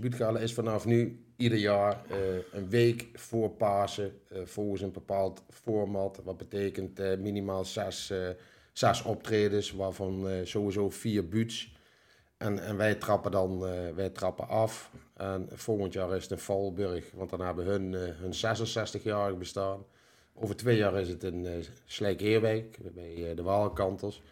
Buutgala 0.00 0.38
is 0.38 0.54
vanaf 0.54 0.84
nu 0.84 1.24
ieder 1.36 1.58
jaar 1.58 2.02
eh, 2.08 2.18
een 2.52 2.68
week 2.68 3.08
voor 3.12 3.50
Pasen 3.50 4.20
eh, 4.28 4.38
volgens 4.44 4.82
een 4.82 4.92
bepaald 4.92 5.42
format. 5.50 6.20
Wat 6.24 6.36
betekent 6.36 7.00
eh, 7.00 7.18
minimaal 7.18 7.64
zes, 7.64 8.10
eh, 8.10 8.28
zes 8.72 9.02
optredens, 9.02 9.72
waarvan 9.72 10.28
eh, 10.28 10.34
sowieso 10.44 10.90
vier 10.90 11.28
buuts. 11.28 11.75
En, 12.36 12.58
en 12.58 12.76
wij 12.76 12.94
trappen 12.94 13.30
dan 13.30 13.66
eh, 13.66 13.94
wij 13.94 14.10
trappen 14.10 14.48
af. 14.48 14.90
En 15.16 15.48
volgend 15.52 15.92
jaar 15.92 16.16
is 16.16 16.22
het 16.22 16.32
in 16.32 16.38
Valburg, 16.38 17.10
want 17.14 17.30
dan 17.30 17.40
hebben 17.40 17.64
hun 17.64 17.94
eh, 17.94 18.00
hun 18.00 18.32
66-jarig 18.32 19.38
bestaan. 19.38 19.84
Over 20.34 20.56
twee 20.56 20.76
jaar 20.76 21.00
is 21.00 21.08
het 21.08 21.24
in 21.24 21.44
uh, 21.44 21.52
Slijk-Eerwijk, 21.84 22.78
bij 22.94 23.30
eh, 23.30 23.36
de 23.36 23.42
Waalkanters. 23.42 24.22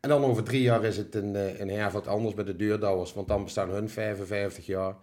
En 0.00 0.08
dan 0.08 0.24
over 0.24 0.42
drie 0.42 0.62
jaar 0.62 0.84
is 0.84 0.96
het 0.96 1.16
uh, 1.16 1.60
in 1.60 1.68
Herveld 1.68 2.06
anders 2.06 2.34
bij 2.34 2.44
de 2.44 2.56
Deurdouwers, 2.56 3.12
want 3.12 3.28
dan 3.28 3.44
bestaan 3.44 3.70
hun 3.70 3.88
55 3.88 4.66
jaar. 4.66 4.96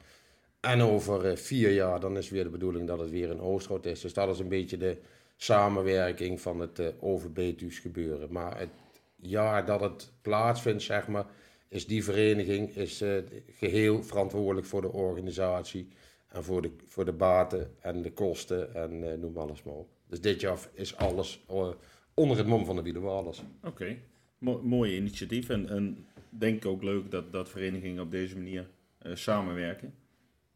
En 0.60 0.82
over 0.82 1.26
eh, 1.26 1.36
vier 1.36 1.72
jaar, 1.72 2.00
dan 2.00 2.18
is 2.18 2.30
weer 2.30 2.44
de 2.44 2.50
bedoeling 2.50 2.88
dat 2.88 3.00
het 3.00 3.10
weer 3.10 3.30
in 3.30 3.42
Oosterhout 3.42 3.86
is. 3.86 4.02
Dus 4.02 4.14
dat 4.14 4.30
is 4.30 4.40
een 4.40 4.48
beetje 4.48 4.78
de 4.78 4.98
samenwerking 5.36 6.42
van 6.42 6.60
het 6.60 6.80
uh, 6.80 7.70
gebeuren. 7.70 8.32
Maar 8.32 8.60
het 8.60 8.70
jaar 9.16 9.66
dat 9.66 9.82
het 9.82 10.12
plaatsvindt, 10.22 10.84
zeg 10.84 11.08
maar, 11.08 11.26
is 11.70 11.88
die 11.88 12.04
vereniging 12.04 12.76
is, 12.76 13.02
uh, 13.02 13.18
geheel 13.52 14.04
verantwoordelijk 14.04 14.68
voor 14.68 14.82
de 14.82 14.92
organisatie 14.92 15.88
en 16.28 16.44
voor 16.44 16.62
de, 16.62 16.72
voor 16.86 17.06
de 17.06 17.14
baten 17.14 17.76
en 17.80 18.02
de 18.02 18.12
kosten 18.12 18.76
en 18.76 19.04
uh, 19.04 19.14
noem 19.14 19.38
alles 19.38 19.64
maar 19.64 19.74
op. 19.74 19.90
Dus 20.08 20.22
dit 20.22 20.42
jaar 20.42 20.60
is 20.74 20.96
alles 20.96 21.44
uh, 21.52 21.70
onder 22.14 22.38
het 22.38 22.48
mom 22.48 22.66
van 22.66 22.76
de 22.76 22.82
Wielenwaders. 22.82 23.40
Oké, 23.40 23.68
okay. 23.68 24.02
Mo 24.38 24.62
mooi 24.64 24.96
initiatief 24.96 25.50
en, 25.50 25.70
en 25.70 26.08
denk 26.30 26.56
ik 26.56 26.66
ook 26.66 26.84
leuk 26.84 27.12
dat, 27.12 27.32
dat 27.32 27.50
verenigingen 27.50 28.04
op 28.04 28.12
deze 28.12 28.38
manier 28.38 28.70
uh, 29.06 29.16
samenwerken. 29.16 29.94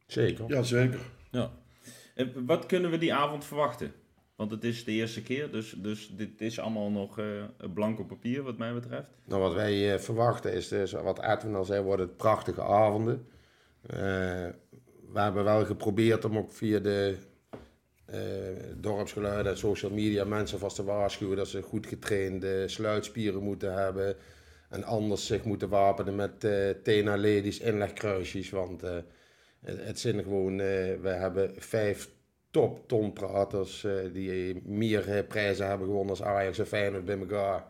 Zeker. 0.07 0.45
Ja, 0.47 0.63
zeker. 0.63 0.99
Ja. 1.31 1.51
En 2.15 2.45
wat 2.45 2.65
kunnen 2.65 2.91
we 2.91 2.97
die 2.97 3.13
avond 3.13 3.45
verwachten? 3.45 3.93
Want 4.35 4.51
het 4.51 4.63
is 4.63 4.83
de 4.83 4.91
eerste 4.91 5.23
keer, 5.23 5.51
dus, 5.51 5.75
dus 5.77 6.13
dit 6.15 6.41
is 6.41 6.59
allemaal 6.59 6.89
nog 6.89 7.19
uh, 7.19 7.43
blanco 7.73 8.03
papier 8.03 8.43
wat 8.43 8.57
mij 8.57 8.73
betreft. 8.73 9.07
Nou, 9.25 9.41
wat 9.41 9.53
wij 9.53 9.93
uh, 9.93 9.99
verwachten 9.99 10.53
is 10.53 10.67
dus, 10.67 10.91
wat 10.91 11.23
Edwin 11.23 11.55
al 11.55 11.65
zei, 11.65 11.81
worden 11.81 12.05
het 12.05 12.17
prachtige 12.17 12.61
avonden. 12.61 13.27
Uh, 13.93 13.97
we 15.11 15.19
hebben 15.19 15.43
wel 15.43 15.65
geprobeerd 15.65 16.25
om 16.25 16.37
ook 16.37 16.51
via 16.51 16.79
de 16.79 17.17
dorpsgeluiden, 18.75 19.57
social 19.57 19.91
media 19.91 20.23
mensen 20.23 20.59
vast 20.59 20.75
te 20.75 20.83
waarschuwen 20.83 21.37
dat 21.37 21.47
ze 21.47 21.61
goed 21.61 21.87
getrainde 21.87 22.67
sluitspieren 22.67 23.43
moeten 23.43 23.73
hebben. 23.73 24.15
En 24.69 24.83
anders 24.83 25.25
zich 25.25 25.43
moeten 25.43 25.69
wapenen 25.69 26.15
met 26.15 26.43
uh, 26.43 26.69
Tena 26.83 27.17
Ladies 27.17 27.59
inlegkruisjes. 27.59 28.49
Want 28.49 28.81
het, 28.81 29.05
het 29.61 29.99
zijn 29.99 30.23
gewoon, 30.23 30.57
we 30.57 31.09
hebben 31.09 31.51
vijf 31.57 32.09
top 32.53 32.87
tonpraters 32.87 33.83
uh, 33.83 33.93
die 34.13 34.61
meer 34.65 35.09
uh, 35.09 35.27
prijzen 35.27 35.67
hebben 35.67 35.87
gewonnen 35.87 36.09
als 36.09 36.23
Ajax 36.23 36.59
en 36.59 36.67
Feyenoord 36.67 37.05
bij 37.05 37.19
elkaar. 37.19 37.65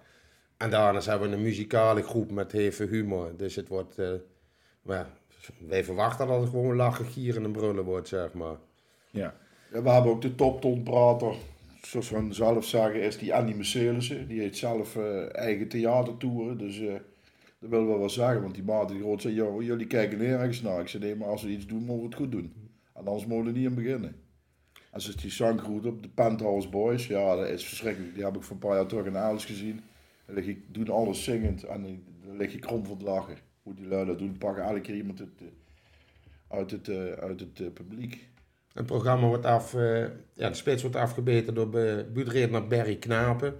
En 0.57 0.69
daarnaast 0.69 1.07
hebben 1.07 1.29
we 1.29 1.35
een 1.35 1.41
muzikale 1.41 2.01
groep 2.01 2.31
met 2.31 2.51
heel 2.51 2.71
veel 2.71 2.87
humor. 2.87 3.31
Dus 3.37 3.55
het 3.55 3.67
wordt, 3.67 3.99
uh, 3.99 4.11
maar 4.81 5.07
wij 5.67 5.83
verwachten 5.83 6.27
dat 6.27 6.41
het 6.41 6.49
gewoon 6.49 6.75
lachen, 6.75 7.05
gieren 7.05 7.43
en 7.43 7.51
brullen 7.51 7.83
wordt, 7.83 8.07
zeg 8.07 8.33
maar. 8.33 8.55
Ja. 9.11 9.35
ja 9.71 9.81
we 9.81 9.89
hebben 9.89 10.11
ook 10.11 10.21
de 10.21 10.35
top 10.35 10.61
tonprater, 10.61 11.35
zoals 11.81 12.09
we 12.09 12.27
zelf 12.29 12.65
zeggen, 12.65 13.01
is 13.01 13.17
die 13.17 13.33
Annie 13.35 13.55
Mercelissen. 13.55 14.27
Die 14.27 14.39
heeft 14.39 14.57
zelf 14.57 14.97
eigen 15.31 15.67
theatertoeren, 15.67 16.57
dus 16.57 16.79
dat 17.59 17.69
wil 17.69 17.87
wel 17.87 17.99
wat 17.99 18.11
zeggen. 18.11 18.41
Want 18.41 18.55
die 18.55 18.63
maat 18.63 18.89
die 18.89 18.99
groot 18.99 19.21
zei, 19.21 19.33
jullie 19.59 19.87
kijken 19.87 20.17
nergens 20.17 20.61
naar. 20.61 20.79
Ik 20.79 20.87
zei, 20.87 21.03
nee, 21.03 21.15
maar 21.15 21.27
als 21.27 21.43
we 21.43 21.49
iets 21.49 21.67
doen, 21.67 21.83
mogen 21.83 22.01
we 22.01 22.07
het 22.07 22.17
goed 22.17 22.31
doen. 22.31 22.53
En 22.93 23.07
anders 23.07 23.25
mogen 23.25 23.43
we 23.43 23.51
er 23.51 23.57
niet 23.57 23.67
aan 23.67 23.75
beginnen. 23.75 24.22
Als 24.93 25.05
het 25.05 25.21
die 25.21 25.31
zanggroep 25.31 25.85
op 25.85 26.03
de 26.03 26.09
Penthouse 26.09 26.69
Boys, 26.69 27.07
ja, 27.07 27.35
dat 27.35 27.47
is 27.47 27.65
verschrikkelijk. 27.65 28.13
Die 28.15 28.23
heb 28.23 28.35
ik 28.35 28.43
voor 28.43 28.53
een 28.53 28.67
paar 28.67 28.75
jaar 28.75 28.85
terug 28.85 29.05
in 29.05 29.17
Aalst 29.17 29.45
gezien. 29.45 29.81
Dan 30.25 30.35
lig 30.35 30.45
ik, 30.45 30.59
doen 30.67 30.89
alles 30.89 31.23
zingend 31.23 31.63
en 31.63 32.03
dan 32.25 32.37
lig 32.37 32.53
ik 32.53 32.61
krom 32.61 32.85
van 32.85 32.95
het 32.95 33.05
lachen. 33.05 33.37
Hoe 33.63 33.73
die 33.73 33.87
lui 33.87 34.05
dat 34.05 34.17
doen, 34.17 34.37
pakken 34.37 34.63
elke 34.63 34.81
keer 34.81 34.95
iemand 34.95 35.19
uit, 35.19 35.51
uit 36.47 36.71
het, 36.71 36.89
uit 37.19 37.39
het 37.39 37.59
uh, 37.59 37.71
publiek. 37.73 38.27
Het 38.73 38.85
programma 38.85 39.27
wordt 39.27 39.45
af, 39.45 39.73
uh, 39.73 39.99
ja, 40.33 40.49
de 40.49 40.53
spits 40.53 40.81
wordt 40.81 40.97
afgebeten 40.97 41.53
door 41.53 41.69
buurtredner 42.13 42.67
Barry 42.67 42.95
Knapen. 42.95 43.55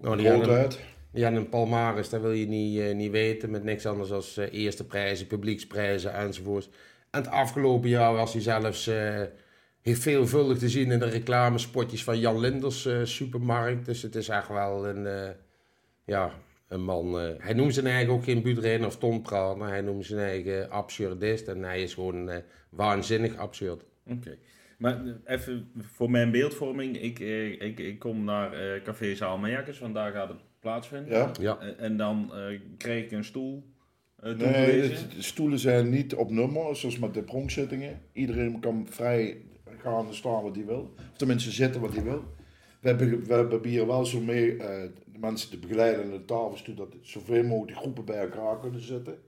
Nou, 0.00 0.16
die 0.16 0.30
hadden, 0.30 0.70
die 1.10 1.22
hadden 1.22 1.40
een 1.40 1.48
palmaris, 1.48 2.08
dat 2.08 2.20
wil 2.20 2.32
je 2.32 2.46
niet, 2.46 2.78
uh, 2.78 2.94
niet 2.94 3.10
weten, 3.10 3.50
met 3.50 3.64
niks 3.64 3.86
anders 3.86 4.08
dan 4.08 4.44
eerste 4.44 4.86
prijzen, 4.86 5.26
publieksprijzen 5.26 6.12
enzovoorts. 6.12 6.68
En 7.10 7.22
het 7.22 7.30
afgelopen 7.30 7.88
jaar 7.88 8.12
was 8.12 8.32
hij 8.32 8.42
zelfs 8.42 8.90
heeft 9.86 10.02
veelvuldig 10.02 10.58
te 10.58 10.68
zien 10.68 10.90
in 10.90 10.98
de 10.98 11.08
reclamespotjes 11.08 12.04
van 12.04 12.18
Jan 12.18 12.40
Linders 12.40 12.86
uh, 12.86 13.04
supermarkt. 13.04 13.86
Dus 13.86 14.02
het 14.02 14.14
is 14.14 14.28
echt 14.28 14.48
wel 14.48 14.88
een, 14.88 15.04
uh, 15.04 15.28
ja, 16.04 16.32
een 16.68 16.84
man. 16.84 17.22
Uh, 17.22 17.30
hij 17.38 17.54
noemt 17.54 17.74
zijn 17.74 17.86
eigen 17.86 18.12
ook 18.12 18.24
geen 18.24 18.42
buurtrenner 18.42 18.86
of 18.86 18.98
tonpraat, 18.98 19.58
hij 19.58 19.80
noemt 19.80 20.04
zijn 20.04 20.20
eigen 20.20 20.70
absurdist. 20.70 21.48
En 21.48 21.62
hij 21.62 21.82
is 21.82 21.94
gewoon 21.94 22.30
waanzinnig 22.70 23.36
absurd. 23.36 23.84
Oké. 24.06 24.16
Okay. 24.16 24.38
Maar 24.78 25.00
even 25.24 25.70
voor 25.78 26.10
mijn 26.10 26.30
beeldvorming. 26.30 27.00
Ik, 27.00 27.18
ik, 27.58 27.80
ik 27.80 27.98
kom 27.98 28.24
naar 28.24 28.80
Café 28.82 29.14
Zaalmerkers, 29.14 29.78
want 29.78 29.94
daar 29.94 30.12
gaat 30.12 30.28
het 30.28 30.40
plaatsvinden. 30.60 31.12
Ja. 31.12 31.32
ja. 31.40 31.58
En 31.78 31.96
dan 31.96 32.32
krijg 32.76 33.04
ik 33.04 33.12
een 33.12 33.24
stoel. 33.24 33.64
nee, 34.22 34.36
de, 34.36 35.06
de 35.16 35.22
stoelen 35.22 35.58
zijn 35.58 35.90
niet 35.90 36.14
op 36.14 36.30
nummer, 36.30 36.76
zoals 36.76 36.98
met 36.98 37.14
de 37.14 37.22
pronkzittingen. 37.22 38.00
Iedereen 38.12 38.60
kan 38.60 38.86
vrij 38.90 39.36
gaan 39.90 40.14
staan 40.14 40.42
wat 40.42 40.56
hij 40.56 40.64
wil. 40.64 40.92
Of 41.12 41.16
tenminste 41.16 41.50
zitten 41.50 41.80
wat 41.80 41.94
hij 41.94 42.02
wil. 42.02 42.24
We, 42.80 42.88
hebben, 42.88 43.24
we 43.26 43.46
proberen 43.46 43.86
wel 43.86 44.04
zo 44.04 44.20
mee 44.20 44.52
uh, 44.52 44.60
de 45.12 45.18
mensen 45.18 45.50
te 45.50 45.58
begeleiden 45.58 46.08
naar 46.08 46.18
de 46.18 46.24
tafels 46.24 46.62
toe, 46.62 46.74
dat 46.74 46.94
zoveel 47.00 47.44
mogelijk 47.44 47.78
groepen 47.78 48.04
bij 48.04 48.18
elkaar 48.18 48.60
kunnen 48.60 48.80
zitten. 48.80 49.18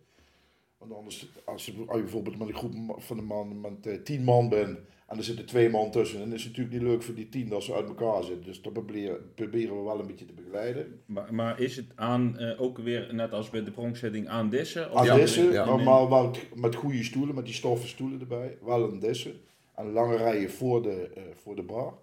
Want 0.78 0.92
anders, 0.92 1.28
als 1.44 1.66
je 1.66 1.72
bijvoorbeeld 1.72 2.38
met 2.38 2.48
een 2.48 2.54
groep 2.54 2.74
van 2.96 3.18
een 3.18 3.24
man 3.24 3.60
met 3.60 3.86
uh, 3.86 3.94
tien 4.02 4.24
man 4.24 4.48
bent 4.48 4.78
en 5.06 5.16
er 5.16 5.24
zitten 5.24 5.46
twee 5.46 5.70
man 5.70 5.90
tussen, 5.90 6.18
dan 6.18 6.32
is 6.32 6.44
het 6.44 6.50
natuurlijk 6.50 6.82
niet 6.82 6.90
leuk 6.90 7.02
voor 7.02 7.14
die 7.14 7.28
tien 7.28 7.48
dat 7.48 7.62
ze 7.62 7.74
uit 7.74 7.88
elkaar 7.88 8.22
zitten. 8.22 8.44
Dus 8.44 8.62
dat 8.62 8.72
proberen, 8.72 9.34
proberen 9.34 9.76
we 9.76 9.82
wel 9.82 10.00
een 10.00 10.06
beetje 10.06 10.24
te 10.24 10.32
begeleiden. 10.32 11.00
Maar, 11.06 11.34
maar 11.34 11.60
is 11.60 11.76
het 11.76 11.86
aan, 11.94 12.36
uh, 12.38 12.60
ook 12.60 12.78
weer 12.78 13.14
net 13.14 13.32
als 13.32 13.50
bij 13.50 13.64
de 13.64 13.70
pronkzetting, 13.70 14.28
aan 14.28 14.50
dissen? 14.50 14.90
Aan 14.92 15.16
dissen, 15.16 15.52
ja. 15.52 15.64
maar, 15.64 15.84
maar 15.84 16.08
wel 16.08 16.30
met 16.54 16.74
goede 16.74 17.04
stoelen, 17.04 17.34
met 17.34 17.44
die 17.44 17.54
stoffen 17.54 17.88
stoelen 17.88 18.20
erbij. 18.20 18.58
Wel 18.64 18.92
een 18.92 18.98
dissen. 18.98 19.32
En 19.78 19.92
lange 19.92 20.16
rijen 20.16 20.50
voor 20.50 20.82
de, 20.82 21.10
uh, 21.16 21.22
voor 21.34 21.56
de 21.56 21.62
bar. 21.62 21.98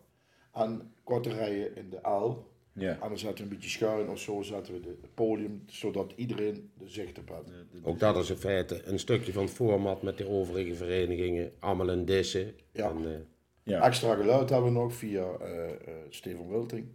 En 0.53 0.93
korte 1.03 1.29
rijen 1.29 1.75
in 1.75 1.89
de 1.89 2.09
L. 2.09 2.43
Ja. 2.73 2.91
En 3.01 3.07
dan 3.09 3.17
zetten 3.17 3.37
we 3.37 3.43
een 3.43 3.55
beetje 3.55 3.69
schuin 3.69 4.09
of 4.09 4.19
zo 4.19 4.41
zetten 4.41 4.73
we 4.73 4.79
de- 4.79 4.97
het 5.01 5.13
podium, 5.13 5.63
zodat 5.67 6.13
iedereen 6.15 6.71
de 6.77 6.87
zicht 6.89 7.17
op 7.19 7.29
had. 7.29 7.51
Ook 7.83 7.99
dat 7.99 8.15
is 8.17 8.29
in 8.29 8.35
feite 8.37 8.83
een 8.85 8.99
stukje 8.99 9.33
van 9.33 9.43
het 9.43 9.51
format 9.53 10.01
met 10.01 10.17
de 10.17 10.27
overige 10.29 10.75
verenigingen. 10.75 11.51
Allemaal 11.59 11.89
in 11.89 12.05
dissen. 12.05 12.53
Ja. 12.71 12.89
En, 12.89 13.05
eh, 13.13 13.19
Ja. 13.63 13.81
Extra 13.85 14.15
geluid 14.15 14.49
hebben 14.49 14.73
we 14.73 14.79
nog 14.79 14.93
via 14.93 15.25
eh 15.39 15.69
eh 15.69 15.77
Steven 16.09 16.49
Wilting. 16.49 16.87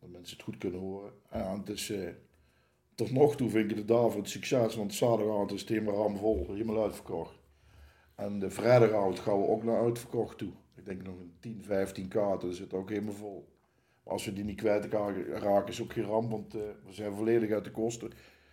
Dat 0.00 0.10
mensen 0.10 0.36
het 0.36 0.44
goed 0.44 0.58
kunnen 0.58 0.80
horen. 0.80 1.12
Ja, 1.32 1.58
het 1.58 1.68
is, 1.68 1.90
eh, 1.90 2.08
tot 2.94 3.12
nog 3.12 3.36
toe 3.36 3.50
vind 3.50 3.70
ik 3.70 3.76
het 3.76 3.88
daarvoor 3.88 4.20
het 4.20 4.30
succes, 4.30 4.76
want 4.76 4.94
zaterdagavond 4.94 5.52
is 5.52 5.60
het 5.60 5.68
helemaal 5.68 5.94
ramvol, 5.94 6.46
helemaal 6.48 6.82
uitverkocht. 6.82 7.38
En 8.20 8.38
de 8.38 8.50
vrijdagavond 8.50 9.18
gaan 9.18 9.40
we 9.40 9.46
ook 9.46 9.64
naar 9.64 9.82
uitverkocht 9.82 10.38
toe. 10.38 10.52
Ik 10.76 10.84
denk 10.84 11.02
nog 11.02 11.18
een 11.18 11.32
10, 11.40 11.62
15 11.64 12.08
kaarten, 12.08 12.48
dat 12.48 12.56
zit 12.56 12.72
ook 12.72 12.88
helemaal 12.88 13.14
vol. 13.14 13.48
Maar 14.04 14.12
als 14.12 14.24
we 14.24 14.32
die 14.32 14.44
niet 14.44 14.60
kwijt 14.60 14.86
raken, 15.32 15.66
is 15.68 15.82
ook 15.82 15.92
geen 15.92 16.04
ramp, 16.04 16.30
want 16.30 16.54
eh, 16.54 16.60
we 16.86 16.92
zijn 16.92 17.14
volledig 17.14 17.50
uit 17.50 17.64
de 17.64 17.70
kosten. 17.70 18.10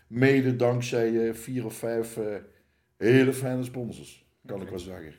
Mede 0.07 0.55
dankzij 0.55 1.27
eh, 1.27 1.33
vier 1.33 1.65
of 1.65 1.74
vijf 1.74 2.17
eh, 2.17 2.36
hele 2.97 3.33
fijne 3.33 3.63
sponsors, 3.63 4.25
kan 4.45 4.62
ik 4.62 4.69
wel 4.69 4.79
zeggen. 4.79 5.13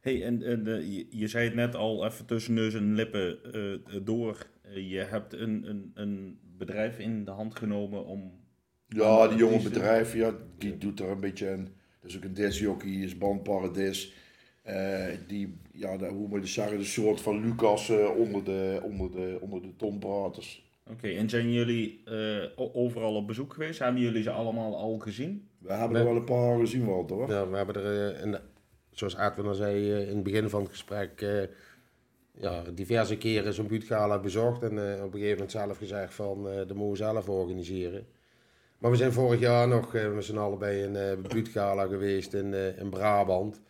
Hey, 0.00 0.24
en, 0.24 0.42
en 0.42 0.64
je, 0.92 1.06
je 1.10 1.28
zei 1.28 1.44
het 1.44 1.54
net 1.54 1.74
al 1.74 2.04
even 2.06 2.26
tussen 2.26 2.54
neus 2.54 2.74
en 2.74 2.94
lippen 2.94 3.38
door. 4.04 4.46
Je 4.74 4.98
hebt 4.98 5.32
een, 5.32 5.68
een, 5.68 5.90
een 5.94 6.38
bedrijf 6.58 6.98
in 6.98 7.24
de 7.24 7.30
hand 7.30 7.56
genomen 7.56 8.04
om. 8.04 8.46
Ja, 8.86 9.28
die 9.28 9.38
jonge 9.38 9.62
bedrijven, 9.62 10.18
ja, 10.18 10.34
die 10.58 10.78
doet 10.78 11.00
er 11.00 11.10
een 11.10 11.20
beetje 11.20 11.50
in. 11.50 11.77
Dat 12.12 12.16
is 12.16 12.22
ook 12.30 12.36
een 12.36 12.44
disjockey, 12.44 12.90
is 12.90 13.18
bandparadis. 13.18 14.12
Eh 14.62 15.06
die, 15.26 15.56
ja, 15.72 15.96
de, 15.96 16.06
hoe 16.06 16.28
moet 16.28 16.40
je 16.42 16.46
zeggen, 16.52 16.78
een 16.78 16.84
soort 16.84 17.20
van 17.20 17.40
Lucas 17.40 17.88
eh, 17.90 18.16
onder 18.16 18.44
de, 18.44 18.80
onder 18.82 19.10
de, 19.10 19.38
onder 19.40 19.62
de 19.62 19.76
tonpraters. 19.76 20.66
Oké, 20.90 21.08
en 21.08 21.28
zijn 21.28 21.52
jullie 21.52 22.02
eh, 22.04 22.44
overal 22.56 23.14
op 23.14 23.26
bezoek 23.26 23.52
geweest? 23.52 23.78
Hebben 23.78 24.02
jullie 24.02 24.22
ze 24.22 24.30
allemaal 24.30 24.76
al 24.76 24.98
gezien? 24.98 25.48
We 25.58 25.72
hebben 25.72 25.98
er 25.98 26.04
wel 26.04 26.16
een 26.16 26.24
paar 26.24 26.58
gezien, 26.58 26.86
Walter. 26.86 27.16
Hoor. 27.16 27.30
ja, 27.30 27.48
we 27.48 27.56
hebben 27.56 27.74
er, 27.74 28.20
in 28.20 28.30
de- 28.30 28.40
zoals 28.90 29.16
Edwin 29.16 29.46
al 29.46 29.54
zei 29.54 29.92
in 29.92 30.14
het 30.14 30.22
begin 30.22 30.48
van 30.48 30.60
het 30.60 30.70
gesprek, 30.70 31.20
eh, 31.20 31.42
ja, 32.34 32.62
diverse 32.74 33.16
keren 33.16 33.52
zo'n 33.52 33.66
buurtgala 33.66 34.18
bezocht. 34.18 34.62
En 34.62 34.70
eh, 34.96 35.04
op 35.04 35.06
een 35.06 35.12
gegeven 35.12 35.32
moment 35.32 35.50
zelf 35.50 35.76
gezegd 35.78 36.14
van, 36.14 36.48
eh 36.48 36.56
dat 36.56 36.74
moeten 36.74 36.90
we 36.90 36.96
zelf 36.96 37.28
organiseren. 37.28 38.06
Maar 38.78 38.90
we 38.90 38.96
zijn 38.96 39.12
vorig 39.12 39.40
jaar 39.40 39.68
nog 39.68 39.94
eh, 39.94 40.18
z'n 40.18 40.36
allen 40.36 40.58
bij 40.58 40.84
een 40.84 40.96
eh 40.96 41.16
buurtgala 41.32 41.86
geweest 41.86 42.34
in, 42.34 42.54
eh, 42.54 42.78
in 42.78 42.90
Brabant. 42.90 43.60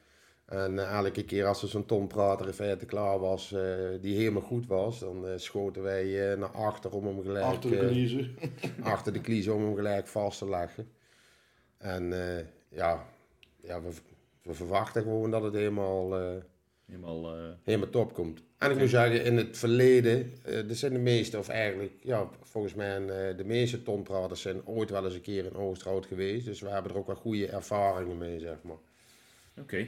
En 0.44 0.78
elke 0.78 1.24
keer 1.24 1.46
als 1.46 1.62
er 1.62 1.68
zo'n 1.68 1.86
tonprater 1.86 2.46
in 2.46 2.52
feite 2.52 2.86
klaar 2.86 3.18
was, 3.18 3.52
eh, 3.52 3.60
die 4.00 4.16
helemaal 4.16 4.42
goed 4.42 4.66
was, 4.66 4.98
dan 4.98 5.24
schoten 5.36 5.82
wij 5.82 6.34
naar 6.36 6.50
achter 6.50 6.90
om 6.90 7.06
hem 7.06 7.22
gelijk... 7.22 7.44
Achter 7.44 7.70
de 7.70 7.86
kniezen. 7.86 8.36
achter 8.82 9.12
de 9.12 9.20
kliezen 9.20 9.54
om 9.54 9.64
hem 9.64 9.74
gelijk 9.74 10.06
vast 10.06 10.38
te 10.38 10.48
leggen. 10.48 10.88
En 11.78 12.12
ja, 12.68 13.06
ja 13.60 13.82
we, 13.82 13.88
we 14.42 14.54
verwachten 14.54 15.02
gewoon 15.02 15.30
dat 15.30 15.42
het 15.42 15.54
helemaal, 15.54 16.12
Helemaal. 16.88 17.34
eh, 17.36 17.42
helemaal 17.64 17.90
top 17.90 18.12
komt. 18.14 18.42
En 18.58 18.70
ik 18.70 18.78
moet 18.78 18.88
zeggen, 18.88 19.24
in 19.24 19.36
het 19.36 19.58
verleden, 19.58 20.32
eh 20.44 20.68
er 20.68 20.74
zijn 20.76 20.92
de 20.92 20.98
meeste, 20.98 21.38
of 21.38 21.48
eigenlijk, 21.48 21.92
ja, 22.02 22.28
volgens 22.42 22.74
mij 22.74 22.96
eh, 23.06 23.36
de 23.36 23.44
meeste 23.44 23.82
tonpraters 23.82 24.40
zijn 24.40 24.66
ooit 24.66 24.90
wel 24.90 25.04
eens 25.04 25.14
een 25.14 25.20
keer 25.20 25.44
in 25.44 25.54
Oosterhout 25.54 26.06
geweest. 26.06 26.44
Dus 26.44 26.60
we 26.60 26.68
hebben 26.68 26.92
er 26.92 26.98
ook 26.98 27.06
wel 27.06 27.16
goede 27.16 27.46
ervaringen 27.48 28.18
mee, 28.18 28.38
zeg 28.38 28.56
maar. 28.62 28.76
Oké. 29.60 29.86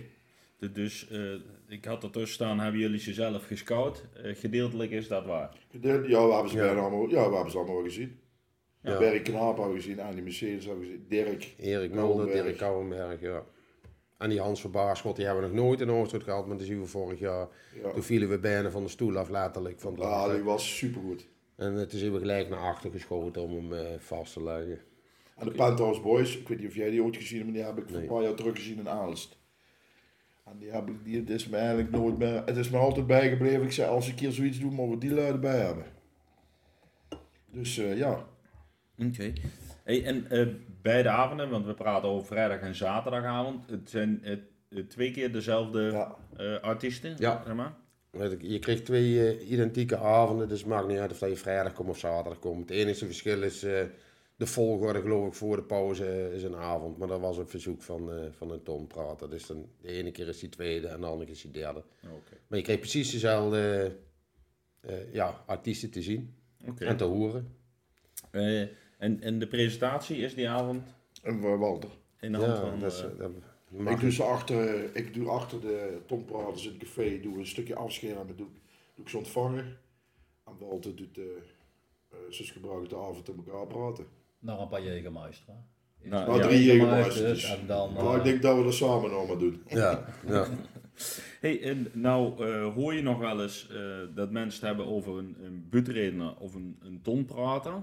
Dus 0.72 1.08
eh, 1.10 1.32
ik 1.68 1.84
had 1.84 2.02
ertussen 2.02 2.34
staan, 2.34 2.60
hebben 2.60 2.80
jullie 2.80 2.98
ze 3.00 3.12
zelf 3.12 3.46
gescout? 3.46 4.04
Eh, 4.22 4.36
gedeeltelijk 4.36 4.90
is 4.90 5.08
dat 5.08 5.26
waar. 5.26 5.56
Ja, 5.70 5.80
we 5.80 6.32
hebben 6.32 6.48
ze 6.50 6.56
Ja. 6.56 6.74
allemaal, 6.74 7.08
ja, 7.08 7.28
we 7.28 7.34
hebben 7.34 7.50
ze 7.50 7.56
allemaal 7.56 7.74
wel 7.76 7.84
gezien. 7.84 8.18
Ja. 8.82 8.98
Berry 8.98 9.20
Knaap 9.20 9.56
hebben 9.56 9.74
we 9.74 9.80
gezien, 9.80 10.00
Andy 10.00 10.20
Mercedes 10.20 10.64
hebben 10.64 10.82
we 10.84 10.90
gezien, 10.90 11.06
Dirk. 11.08 11.54
Erik 11.58 11.92
Mulder. 11.92 12.26
Dirk 12.26 12.56
Kouwenberg, 12.56 13.20
ja. 13.20 13.44
En 14.20 14.28
die 14.28 14.40
Hans 14.40 14.60
van 14.60 14.70
Baarschot, 14.70 15.16
die 15.16 15.24
hebben 15.24 15.42
we 15.44 15.54
nog 15.54 15.64
nooit 15.64 15.80
in 15.80 15.90
Oosterhout 15.90 16.28
gehad, 16.28 16.46
maar 16.46 16.56
die 16.56 16.66
zien 16.66 16.80
we 16.80 16.86
vorig 16.86 17.18
jaar. 17.18 17.48
Ja, 17.82 17.90
Toen 17.92 18.02
vielen 18.02 18.28
we 18.28 18.38
bijna 18.38 18.70
van 18.70 18.82
de 18.82 18.88
stoel 18.88 19.18
af, 19.18 19.28
letterlijk. 19.28 19.80
Van 19.80 19.94
ja 19.98 20.02
lachen. 20.08 20.34
die 20.34 20.44
was 20.44 20.76
supergoed. 20.76 21.28
En 21.56 21.72
het 21.74 21.92
is 21.92 22.02
even 22.02 22.18
gelijk 22.18 22.48
naar 22.48 22.58
achter 22.58 22.90
geschoten 22.90 23.42
om 23.42 23.54
hem 23.54 23.72
eh, 23.72 23.98
vast 23.98 24.32
te 24.32 24.42
leggen. 24.42 24.78
En 25.36 25.44
de 25.46 25.52
Penthouse 25.52 26.00
Boys, 26.00 26.38
ik 26.38 26.48
weet 26.48 26.58
niet 26.58 26.68
of 26.68 26.74
jij 26.74 26.90
die 26.90 27.02
ooit 27.02 27.16
gezien 27.16 27.38
hebt, 27.38 27.50
maar 27.50 27.58
die 27.58 27.66
heb 27.66 27.78
ik 27.78 27.84
voor 27.84 27.92
Nee. 27.92 28.02
een 28.02 28.14
paar 28.14 28.22
jaar 28.22 28.34
terug 28.34 28.56
gezien 28.56 28.78
in 28.78 28.88
Aalst. 28.88 29.38
En 30.44 30.58
die 30.58 30.70
heb 30.70 30.88
ik, 30.88 31.04
die, 31.04 31.16
het 31.20 31.30
is 31.30 31.48
me 31.48 31.56
eigenlijk 31.56 31.90
nooit 31.90 32.18
meer, 32.18 32.42
het 32.46 32.56
is 32.56 32.70
me 32.70 32.76
altijd 32.78 33.06
bijgebleven. 33.06 33.62
Ik 33.62 33.72
zei, 33.72 33.88
als 33.90 34.08
ik 34.08 34.18
hier 34.18 34.32
zoiets 34.32 34.58
doe, 34.58 34.70
mogen 34.70 34.92
we 34.94 34.98
die 35.00 35.14
lui 35.14 35.28
erbij 35.32 35.58
hebben. 35.60 35.84
Dus 37.46 37.78
eh, 37.78 37.98
ja, 37.98 38.26
Oké. 39.06 39.32
Hey, 39.84 40.04
en 40.04 40.30
eh, 40.30 40.46
beide 40.82 41.08
avonden, 41.08 41.50
want 41.50 41.66
we 41.66 41.74
praten 41.74 42.08
over 42.08 42.26
vrijdag 42.26 42.60
en 42.60 42.74
zaterdagavond. 42.74 43.70
Het 43.70 43.90
zijn 43.90 44.22
twee 44.88 45.10
keer 45.10 45.32
dezelfde 45.32 45.80
ja, 45.80 46.16
eh, 46.36 46.60
artiesten, 46.60 47.14
Ja. 47.18 47.42
zeg 47.46 47.54
maar. 47.54 47.74
Je 48.38 48.58
kreeg 48.58 48.82
twee 48.82 49.36
eh, 49.36 49.50
identieke 49.50 49.96
avonden, 49.96 50.48
dus 50.48 50.58
het 50.58 50.68
maakt 50.68 50.88
niet 50.88 50.98
uit 50.98 51.10
of 51.12 51.18
dat 51.18 51.28
je 51.28 51.36
vrijdag 51.36 51.72
komt 51.72 51.88
of 51.88 51.98
zaterdag 51.98 52.38
komt. 52.38 52.68
Het 52.68 52.78
enige 52.78 53.06
verschil 53.06 53.42
is 53.42 53.62
eh, 53.62 53.82
de 54.36 54.46
volgorde, 54.46 55.00
geloof 55.00 55.26
ik, 55.26 55.34
voor 55.34 55.56
de 55.56 55.62
pauze 55.62 56.30
is 56.34 56.42
een 56.42 56.56
avond. 56.56 56.98
Maar 56.98 57.08
dat 57.08 57.20
was 57.20 57.36
een 57.38 57.48
verzoek 57.48 57.82
van, 57.82 58.10
van 58.30 58.50
een 58.50 58.62
tonprater. 58.62 59.30
Dus 59.30 59.46
dan, 59.46 59.68
de 59.80 59.88
ene 59.88 60.10
keer 60.10 60.28
is 60.28 60.38
die 60.38 60.48
tweede 60.48 60.88
en 60.88 61.00
de 61.00 61.06
andere 61.06 61.24
keer 61.24 61.34
is 61.34 61.42
die 61.42 61.50
derde. 61.50 61.82
Oké. 62.04 62.36
Maar 62.46 62.58
je 62.58 62.64
kreeg 62.64 62.78
precies 62.78 63.10
dezelfde 63.10 63.92
ja, 65.12 65.42
artiesten 65.46 65.90
te 65.90 66.02
zien 66.02 66.34
en 66.78 66.96
te 66.96 67.04
horen. 67.04 67.56
En, 69.00 69.20
en 69.20 69.38
de 69.38 69.46
presentatie 69.46 70.16
is 70.16 70.34
die 70.34 70.48
avond 70.48 70.82
en 71.22 71.58
Walter. 71.58 71.90
in 72.20 72.32
de 72.32 72.38
hand 72.38 72.50
Ja, 72.50 72.60
van... 72.60 72.80
dat 72.80 72.92
is, 72.92 73.00
eh, 73.00 73.08
dat 73.18 73.30
Ik 73.92 74.00
doe, 74.00 74.12
ze 74.12 74.22
achter, 74.22 74.90
ik 74.96 75.14
doe 75.14 75.28
achter 75.28 75.60
de 75.60 75.98
tompraters 76.06 76.64
in 76.64 76.72
het 76.72 76.78
café 76.78 77.20
doe 77.20 77.38
een 77.38 77.46
stukje 77.46 77.74
afschermen, 77.74 78.36
doe, 78.36 78.46
doe 78.94 79.04
ik 79.04 79.08
ze 79.08 79.16
ontvangen. 79.18 79.78
En 80.46 80.52
Walter 80.58 80.96
doet, 80.96 81.18
eh 81.18 81.24
zus 82.28 82.50
gebruikt 82.50 82.90
de 82.90 82.96
avond 82.96 83.28
in 83.28 83.42
elkaar 83.46 83.66
praten. 83.66 84.06
Naar 84.38 84.60
een 84.60 84.68
paar 84.68 84.82
Jägermeister. 84.82 85.54
Nou, 86.02 86.38
ja. 86.38 86.46
drie 86.46 86.64
Jägermeisters. 86.64 87.58
En 87.58 87.66
dan... 87.66 87.92
Maar 87.92 88.16
ik 88.16 88.24
denk 88.24 88.42
dat 88.42 88.56
we 88.56 88.62
dat 88.62 88.74
samen 88.74 89.10
nog 89.10 89.28
maar 89.28 89.38
doen. 89.38 89.62
Ja, 89.68 90.04
ja. 90.26 90.46
Hey, 91.40 91.62
en 91.62 91.86
nou 91.92 92.46
eh, 92.46 92.74
hoor 92.74 92.94
je 92.94 93.02
nog 93.02 93.18
wel 93.18 93.42
eens 93.42 93.68
eh, 93.70 93.78
dat 94.14 94.30
mensen 94.30 94.60
het 94.60 94.68
hebben 94.68 94.94
over 94.94 95.18
een, 95.18 95.36
een 95.42 95.66
butredner 95.70 96.36
of 96.36 96.54
een, 96.54 96.78
een 96.82 97.00
tonprater. 97.02 97.82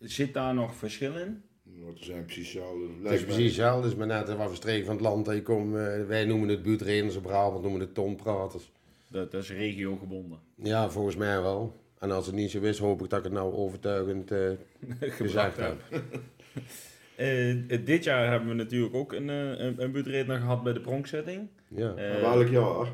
Zit 0.00 0.34
daar 0.34 0.54
nog 0.54 0.74
verschil 0.74 1.16
in? 1.16 1.42
Nou, 1.62 1.90
het 1.94 2.04
zijn 2.04 2.24
precies 2.24 2.52
hetzelfde. 2.52 2.84
Het 3.02 3.12
is 3.12 3.24
precies 3.24 3.44
hetzelfde, 3.44 3.82
het 3.82 3.92
is 3.92 3.98
maar 3.98 4.06
net 4.06 4.36
wat 4.36 4.46
voor 4.46 4.56
streek 4.56 4.84
van 4.84 4.94
het 4.94 5.04
land 5.04 5.24
dat 5.24 5.34
je 5.34 5.42
komt. 5.42 5.74
eh, 5.74 6.04
wij 6.06 6.24
noemen 6.24 6.48
het 6.48 6.62
buurtreders, 6.62 7.16
op 7.16 7.22
Brabant 7.22 7.62
noemen 7.62 7.80
het 7.80 7.94
tonpraters. 7.94 8.70
Dat, 9.08 9.30
dat 9.30 9.42
is 9.42 9.50
regiogebonden. 9.50 10.38
Ja, 10.54 10.90
volgens 10.90 11.16
mij 11.16 11.42
wel. 11.42 11.80
En 11.98 12.10
als 12.10 12.26
het 12.26 12.34
niet 12.34 12.50
zo 12.50 12.60
is, 12.60 12.78
hoop 12.78 13.02
ik 13.02 13.10
dat 13.10 13.18
ik 13.18 13.24
het 13.24 13.34
nou 13.34 13.54
overtuigend 13.54 14.30
eh, 14.30 14.50
gezegd 15.00 15.56
heb. 15.56 15.80
Eh, 17.16 17.56
dit 17.84 18.04
jaar 18.04 18.30
hebben 18.30 18.48
we 18.48 18.54
natuurlijk 18.54 18.94
ook 18.94 19.12
een, 19.12 19.28
een, 19.28 19.82
een 19.82 19.92
butredner 19.92 20.38
gehad 20.38 20.62
bij 20.62 20.72
de 20.72 20.80
pronkzetting. 20.80 21.48
Ja. 21.68 21.92
Maar 21.94 22.20
welk 22.20 22.48
jaar? 22.48 22.86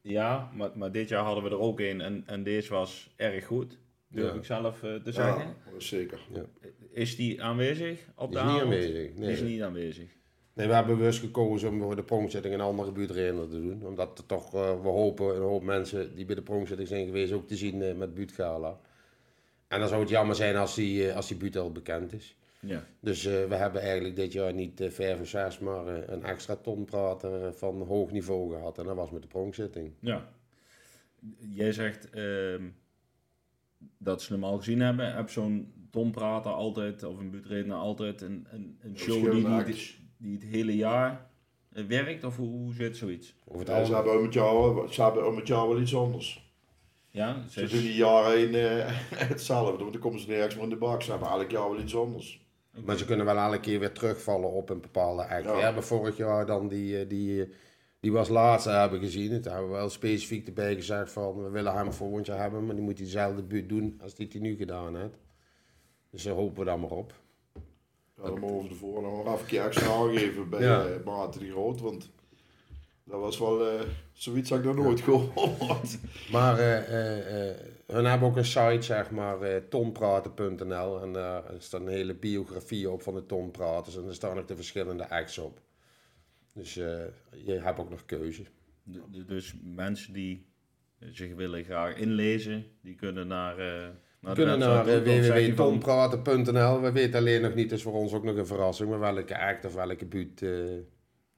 ja, 0.00 0.50
maar, 0.54 0.70
maar 0.74 0.92
dit 0.92 1.08
jaar 1.08 1.24
hadden 1.24 1.44
we 1.44 1.50
er 1.50 1.58
ook 1.58 1.80
een 1.80 2.00
en, 2.00 2.22
en 2.26 2.42
deze 2.42 2.72
was 2.72 3.10
erg 3.16 3.46
goed. 3.46 3.78
Durf 4.08 4.32
Ja. 4.32 4.38
ik 4.38 4.44
zelf 4.44 4.82
eh, 4.82 4.94
te 4.94 5.12
zeggen. 5.12 5.46
Ja, 5.46 5.54
zeker. 5.80 6.20
Is 6.90 7.16
die 7.16 7.42
aanwezig 7.42 8.00
op 8.16 8.32
de 8.32 8.38
is 8.38 8.44
niet 8.44 8.60
aanwezig. 8.60 9.14
Die 9.14 9.30
is 9.30 9.40
Nee. 9.40 9.50
niet 9.50 9.62
aanwezig. 9.62 10.16
nee, 10.52 10.66
we 10.66 10.74
hebben 10.74 10.96
bewust 10.96 11.20
gekozen 11.20 11.68
om 11.68 11.80
voor 11.80 11.96
de 11.96 12.02
pronkzitting 12.04 12.54
een 12.54 12.60
andere 12.60 12.92
buurtrainer 12.92 13.48
te 13.48 13.60
doen. 13.60 13.86
Omdat 13.86 14.18
er 14.18 14.26
toch, 14.26 14.54
eh, 14.54 14.80
we 14.82 14.88
hopen 14.88 15.36
een 15.36 15.42
hoop 15.42 15.62
mensen 15.62 16.14
die 16.14 16.24
bij 16.24 16.34
de 16.34 16.42
pronkzitting 16.42 16.88
zijn 16.88 17.06
geweest 17.06 17.32
ook 17.32 17.48
te 17.48 17.56
zien 17.56 17.82
eh, 17.82 17.94
met 17.94 18.14
buurtgala. 18.14 18.80
En 19.68 19.78
dan 19.80 19.88
zou 19.88 20.00
het 20.00 20.10
jammer 20.10 20.36
zijn 20.36 20.56
als 20.56 20.74
die, 20.74 21.08
eh, 21.08 21.16
als 21.16 21.28
die 21.28 21.36
buurt 21.36 21.56
al 21.56 21.72
bekend 21.72 22.12
is. 22.12 22.36
Ja. 22.60 22.84
Dus 23.00 23.24
eh, 23.26 23.44
we 23.44 23.54
hebben 23.54 23.80
eigenlijk 23.82 24.16
dit 24.16 24.32
jaar 24.32 24.52
niet 24.54 24.80
vijf 24.88 25.20
of 25.20 25.28
zes, 25.28 25.58
maar 25.58 25.86
een 25.86 26.24
extra 26.24 26.56
tonprater 26.56 27.44
eh, 27.44 27.52
van 27.52 27.82
hoog 27.82 28.10
niveau 28.10 28.54
gehad. 28.54 28.78
En 28.78 28.84
dat 28.84 28.96
was 28.96 29.10
met 29.10 29.22
de 29.22 29.28
pronkzitting. 29.28 29.92
ja. 30.00 30.28
Jij 31.54 31.72
zegt 31.72 32.10
ehm, 32.10 32.62
dat 33.98 34.22
ze 34.22 34.32
hem 34.32 34.44
al 34.44 34.56
gezien 34.56 34.80
hebben. 34.80 35.14
Heb 35.14 35.30
zo'n 35.30 35.72
tonprater 35.90 36.50
altijd, 36.52 37.02
of 37.04 37.18
een 37.18 37.30
butredner 37.30 37.76
altijd, 37.76 38.20
een, 38.20 38.46
een, 38.50 38.78
een 38.82 38.98
show 38.98 39.32
die, 39.32 39.64
die, 40.18 40.32
het 40.32 40.42
hele 40.42 40.76
jaar 40.76 41.30
eh, 41.72 41.84
werkt? 41.84 42.24
Of 42.24 42.36
hoe, 42.36 42.48
hoe 42.48 42.72
zit 42.74 42.96
zoiets? 42.96 43.34
Over 43.44 43.58
het 43.60 43.68
Ja, 43.68 43.74
ze 43.84 43.94
algemeen. 43.94 43.96
hebben 43.96 44.18
om 44.18 44.24
het 44.24 44.34
jaar, 44.34 44.74
wel- 44.74 44.88
ze 44.88 45.02
hebben 45.02 45.26
om 45.26 45.36
het 45.36 45.46
jaar 45.46 45.68
wel 45.68 45.80
iets 45.80 45.94
anders. 45.96 46.46
Ja, 47.10 47.42
Ze 47.48 47.60
zes- 47.60 47.70
doen 47.70 47.80
die 47.80 47.94
jaar 47.94 48.32
heen 48.32 48.54
eh, 48.54 48.84
hetzelfde, 49.28 49.78
want 49.78 49.92
dan 49.92 50.02
komen 50.02 50.20
ze 50.20 50.28
nergens 50.28 50.54
meer 50.54 50.64
in 50.64 50.70
de 50.70 50.76
bak. 50.76 51.02
Ze 51.02 51.10
hebben 51.10 51.28
elk 51.28 51.50
jaar 51.50 51.70
wel 51.70 51.80
iets 51.80 51.96
anders. 51.96 52.46
Maar 52.84 52.96
ze 52.96 53.04
kunnen 53.04 53.26
wel 53.26 53.36
elke 53.36 53.60
keer 53.60 53.78
weer 53.78 53.92
terugvallen 53.92 54.50
op 54.52 54.70
een 54.70 54.80
bepaalde 54.80 55.22
act. 55.26 55.44
Ja. 55.44 55.54
We 55.54 55.60
hebben 55.62 55.82
vorig 55.82 56.16
jaar 56.16 56.46
dan 56.46 56.68
die, 56.68 56.98
eh, 57.00 57.08
die, 57.08 57.48
Die 58.00 58.12
was 58.12 58.28
laatste 58.28 58.70
hebben 58.70 59.00
gezien. 59.00 59.32
Het 59.32 59.44
hebben 59.44 59.66
we 59.66 59.72
wel 59.76 59.88
specifiek 59.90 60.46
erbij 60.46 60.74
gezegd 60.74 61.12
van 61.12 61.42
we 61.42 61.50
willen 61.50 61.74
hem 61.74 61.92
volgend 61.92 62.26
jaar 62.26 62.40
hebben, 62.40 62.66
maar 62.66 62.74
die 62.74 62.84
moet 62.84 62.96
hij 62.96 63.04
dezelfde 63.06 63.42
buurt 63.42 63.68
doen 63.68 64.00
als 64.02 64.14
die 64.14 64.28
hij 64.32 64.40
nu 64.40 64.56
gedaan 64.56 64.96
heeft. 64.96 65.18
Dus 66.10 66.22
daar 66.22 66.34
hopen 66.34 66.58
we 66.58 66.64
dan 66.64 66.80
maar 66.80 66.90
op. 66.90 67.12
Ja, 68.16 68.22
dan 68.22 68.38
mogen 68.40 68.62
we 68.62 68.68
de 68.68 68.74
volgende 68.74 69.08
nog 69.08 69.20
even 69.26 69.38
een 69.38 69.46
keer 69.46 69.64
extra 69.64 69.92
aangeven 70.02 70.48
bij 70.48 70.60
Ja. 70.62 70.86
eh, 70.86 71.04
Maarten 71.04 71.40
die 71.40 71.50
Groot, 71.50 71.80
want 71.80 72.10
dat 73.04 73.20
was 73.20 73.38
wel 73.38 73.68
eh, 73.68 73.80
zoiets 74.12 74.50
had 74.50 74.58
ik 74.58 74.64
nog 74.64 74.74
nooit 74.76 75.00
gehoord. 75.00 75.98
Maar 76.32 76.58
eh, 76.58 76.78
eh, 76.78 77.50
eh, 77.50 77.56
hun 77.86 78.04
hebben 78.04 78.28
ook 78.28 78.36
een 78.36 78.44
site, 78.44 78.82
zeg 78.82 79.10
maar, 79.10 79.40
eh 79.42 79.62
tonpraten.nl. 79.68 81.00
En 81.02 81.12
daar 81.12 81.42
dan 81.70 81.82
een 81.82 81.88
hele 81.88 82.14
biografie 82.14 82.90
op 82.90 83.02
van 83.02 83.14
de 83.14 83.26
tonpraters. 83.26 83.96
En 83.96 84.06
er 84.06 84.14
staan 84.14 84.38
ook 84.38 84.48
de 84.48 84.56
verschillende 84.56 85.08
acts 85.10 85.38
op. 85.38 85.60
Dus 86.58 86.76
eh, 86.76 87.04
je 87.44 87.52
hebt 87.52 87.78
ook 87.78 87.90
nog 87.90 88.04
keuze. 88.04 88.42
Dus 89.26 89.54
mensen 89.62 90.12
die 90.12 90.46
zich 91.00 91.34
willen 91.34 91.64
graag 91.64 91.96
inlezen, 91.96 92.64
die 92.82 92.94
kunnen 92.94 93.26
naar, 93.26 93.58
eh 93.58 93.88
naar 94.20 94.34
We 94.34 94.40
kunnen 94.42 94.58
naar 94.58 94.86
eh. 94.88 94.94
We 96.82 96.92
weten 96.92 97.18
alleen 97.18 97.42
nog 97.42 97.54
niet, 97.54 97.70
dus 97.70 97.82
voor 97.82 97.92
ons 97.92 98.12
ook 98.12 98.24
nog 98.24 98.36
een 98.36 98.46
verrassing, 98.46 98.90
maar 98.90 99.14
welke 99.14 99.38
act 99.38 99.64
of 99.64 99.74
welke 99.74 100.06
buurt 100.06 100.42
eh, 100.42 100.48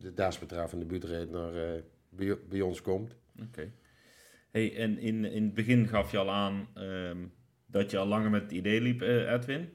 de 0.00 0.14
desbetreffende 0.14 0.84
buurtreed 0.84 1.30
naar 1.30 1.54
eh, 1.54 1.82
bij, 2.08 2.38
bij 2.48 2.60
ons 2.60 2.82
komt. 2.82 3.16
Oké. 3.42 3.72
Hey, 4.50 4.76
en 4.76 4.98
in, 4.98 5.24
in 5.24 5.44
het 5.44 5.54
begin 5.54 5.88
gaf 5.88 6.10
je 6.10 6.18
al 6.18 6.30
aan 6.30 6.68
ehm, 6.74 7.18
dat 7.66 7.90
je 7.90 7.98
al 7.98 8.06
langer 8.06 8.30
met 8.30 8.42
het 8.42 8.52
idee 8.52 8.80
liep, 8.80 9.02
eh, 9.02 9.32
Edwin. 9.32 9.68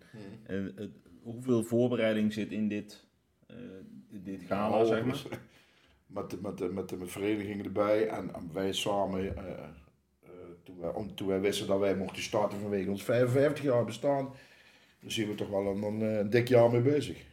En, 0.43 0.77
eh, 0.77 0.85
hoeveel 1.21 1.63
voorbereiding 1.63 2.33
zit 2.33 2.51
in 2.51 2.67
dit, 2.67 3.04
dit 4.09 4.41
gala, 4.47 4.69
Nou, 4.69 4.85
zeg 4.85 5.05
maar? 5.05 5.23
Met 6.05 6.29
de, 6.29 6.37
met, 6.41 6.57
de, 6.57 6.65
met 6.73 6.89
de 6.89 7.05
vereniging 7.05 7.65
erbij 7.65 8.07
en, 8.07 8.33
en 8.33 8.49
wij 8.53 8.73
samen, 8.73 9.37
eh, 9.37 9.53
eh, 9.53 10.29
toen, 10.63 10.79
wij, 10.79 10.93
om, 10.93 11.15
toen 11.15 11.27
wij 11.27 11.39
wisten 11.39 11.67
dat 11.67 11.79
wij 11.79 11.95
mochten 11.95 12.23
starten 12.23 12.59
vanwege 12.59 12.89
ons 12.89 13.03
55 13.03 13.63
jaar 13.63 13.85
bestaan, 13.85 14.29
dan 14.99 15.11
zijn 15.11 15.27
we 15.27 15.35
toch 15.35 15.49
wel 15.49 15.65
een, 15.65 15.83
een, 15.83 16.01
een 16.01 16.29
dik 16.29 16.47
jaar 16.47 16.71
mee 16.71 16.81
bezig. 16.81 17.25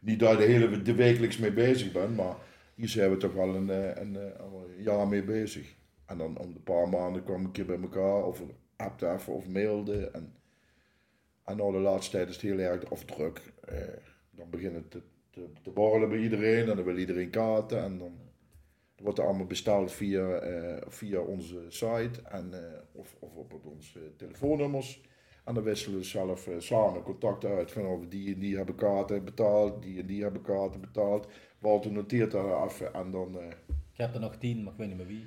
Niet 0.00 0.18
dat 0.18 0.30
je 0.30 0.36
de 0.36 0.52
hele 0.52 0.82
de 0.82 0.94
wekelijks 0.94 1.38
mee 1.38 1.52
bezig 1.52 1.92
bent, 1.92 2.16
maar 2.16 2.36
hier 2.74 2.88
zijn 2.88 3.10
we 3.10 3.16
toch 3.16 3.32
wel 3.32 3.54
een, 3.54 3.70
eh, 3.70 4.02
een, 4.02 4.16
eh, 4.16 4.84
jaar 4.84 5.08
mee 5.08 5.24
bezig. 5.24 5.74
En 6.06 6.18
dan 6.18 6.38
om 6.38 6.52
de 6.52 6.60
paar 6.60 6.88
maanden 6.88 7.24
kwam 7.24 7.40
ik 7.40 7.46
een 7.46 7.52
keer 7.52 7.66
bij 7.66 7.80
elkaar, 7.80 8.24
of 8.24 8.42
appte 8.76 9.12
even 9.12 9.32
of 9.32 9.48
mailde. 9.48 10.06
En, 10.06 10.34
en 11.44 11.56
nou 11.56 11.72
de 11.72 11.78
laatste 11.78 12.16
tijd 12.16 12.28
is 12.28 12.34
het 12.34 12.44
heel 12.44 12.58
erg 12.58 12.90
of 12.90 13.04
druk. 13.04 13.52
Eh, 13.64 13.78
dan 14.30 14.50
begint 14.50 14.74
het 14.74 15.02
te, 15.62 15.70
borrelen 15.70 16.08
bij 16.08 16.18
iedereen 16.18 16.68
en 16.68 16.76
dan 16.76 16.84
wil 16.84 16.98
iedereen 16.98 17.30
kaarten. 17.30 17.82
En 17.82 17.98
dan 17.98 18.12
wordt 18.96 19.18
er 19.18 19.24
allemaal 19.24 19.46
besteld 19.46 19.92
via, 19.92 20.28
eh, 20.28 20.82
via 20.88 21.20
onze 21.20 21.64
site 21.68 22.20
en, 22.24 22.52
eh, 22.52 22.78
of, 22.92 23.16
of 23.18 23.36
op 23.36 23.60
onze 23.64 24.16
telefoonnummers. 24.16 25.02
En 25.44 25.54
dan 25.54 25.62
wisselen 25.64 25.98
we 25.98 26.04
zelf 26.04 26.46
eh, 26.46 26.54
samen 26.58 27.02
contact 27.02 27.44
uit 27.44 27.72
van 27.72 27.86
of 27.86 28.06
die 28.08 28.34
en 28.34 28.40
die 28.40 28.56
hebben 28.56 28.74
kaarten 28.74 29.24
betaald, 29.24 29.82
die 29.82 30.00
en 30.00 30.06
die 30.06 30.22
hebben 30.22 30.42
kaarten 30.42 30.80
betaald. 30.80 31.28
Walter 31.58 31.92
noteert 31.92 32.30
daar 32.30 32.64
even 32.64 32.94
en 32.94 33.10
dan, 33.10 33.38
eh, 33.38 33.46
Ik 33.68 34.00
heb 34.00 34.14
er 34.14 34.20
nog 34.20 34.36
tien, 34.36 34.62
maar 34.62 34.72
ik 34.72 34.78
weet 34.78 34.88
niet 34.88 34.96
meer 34.96 35.06
wie. 35.06 35.26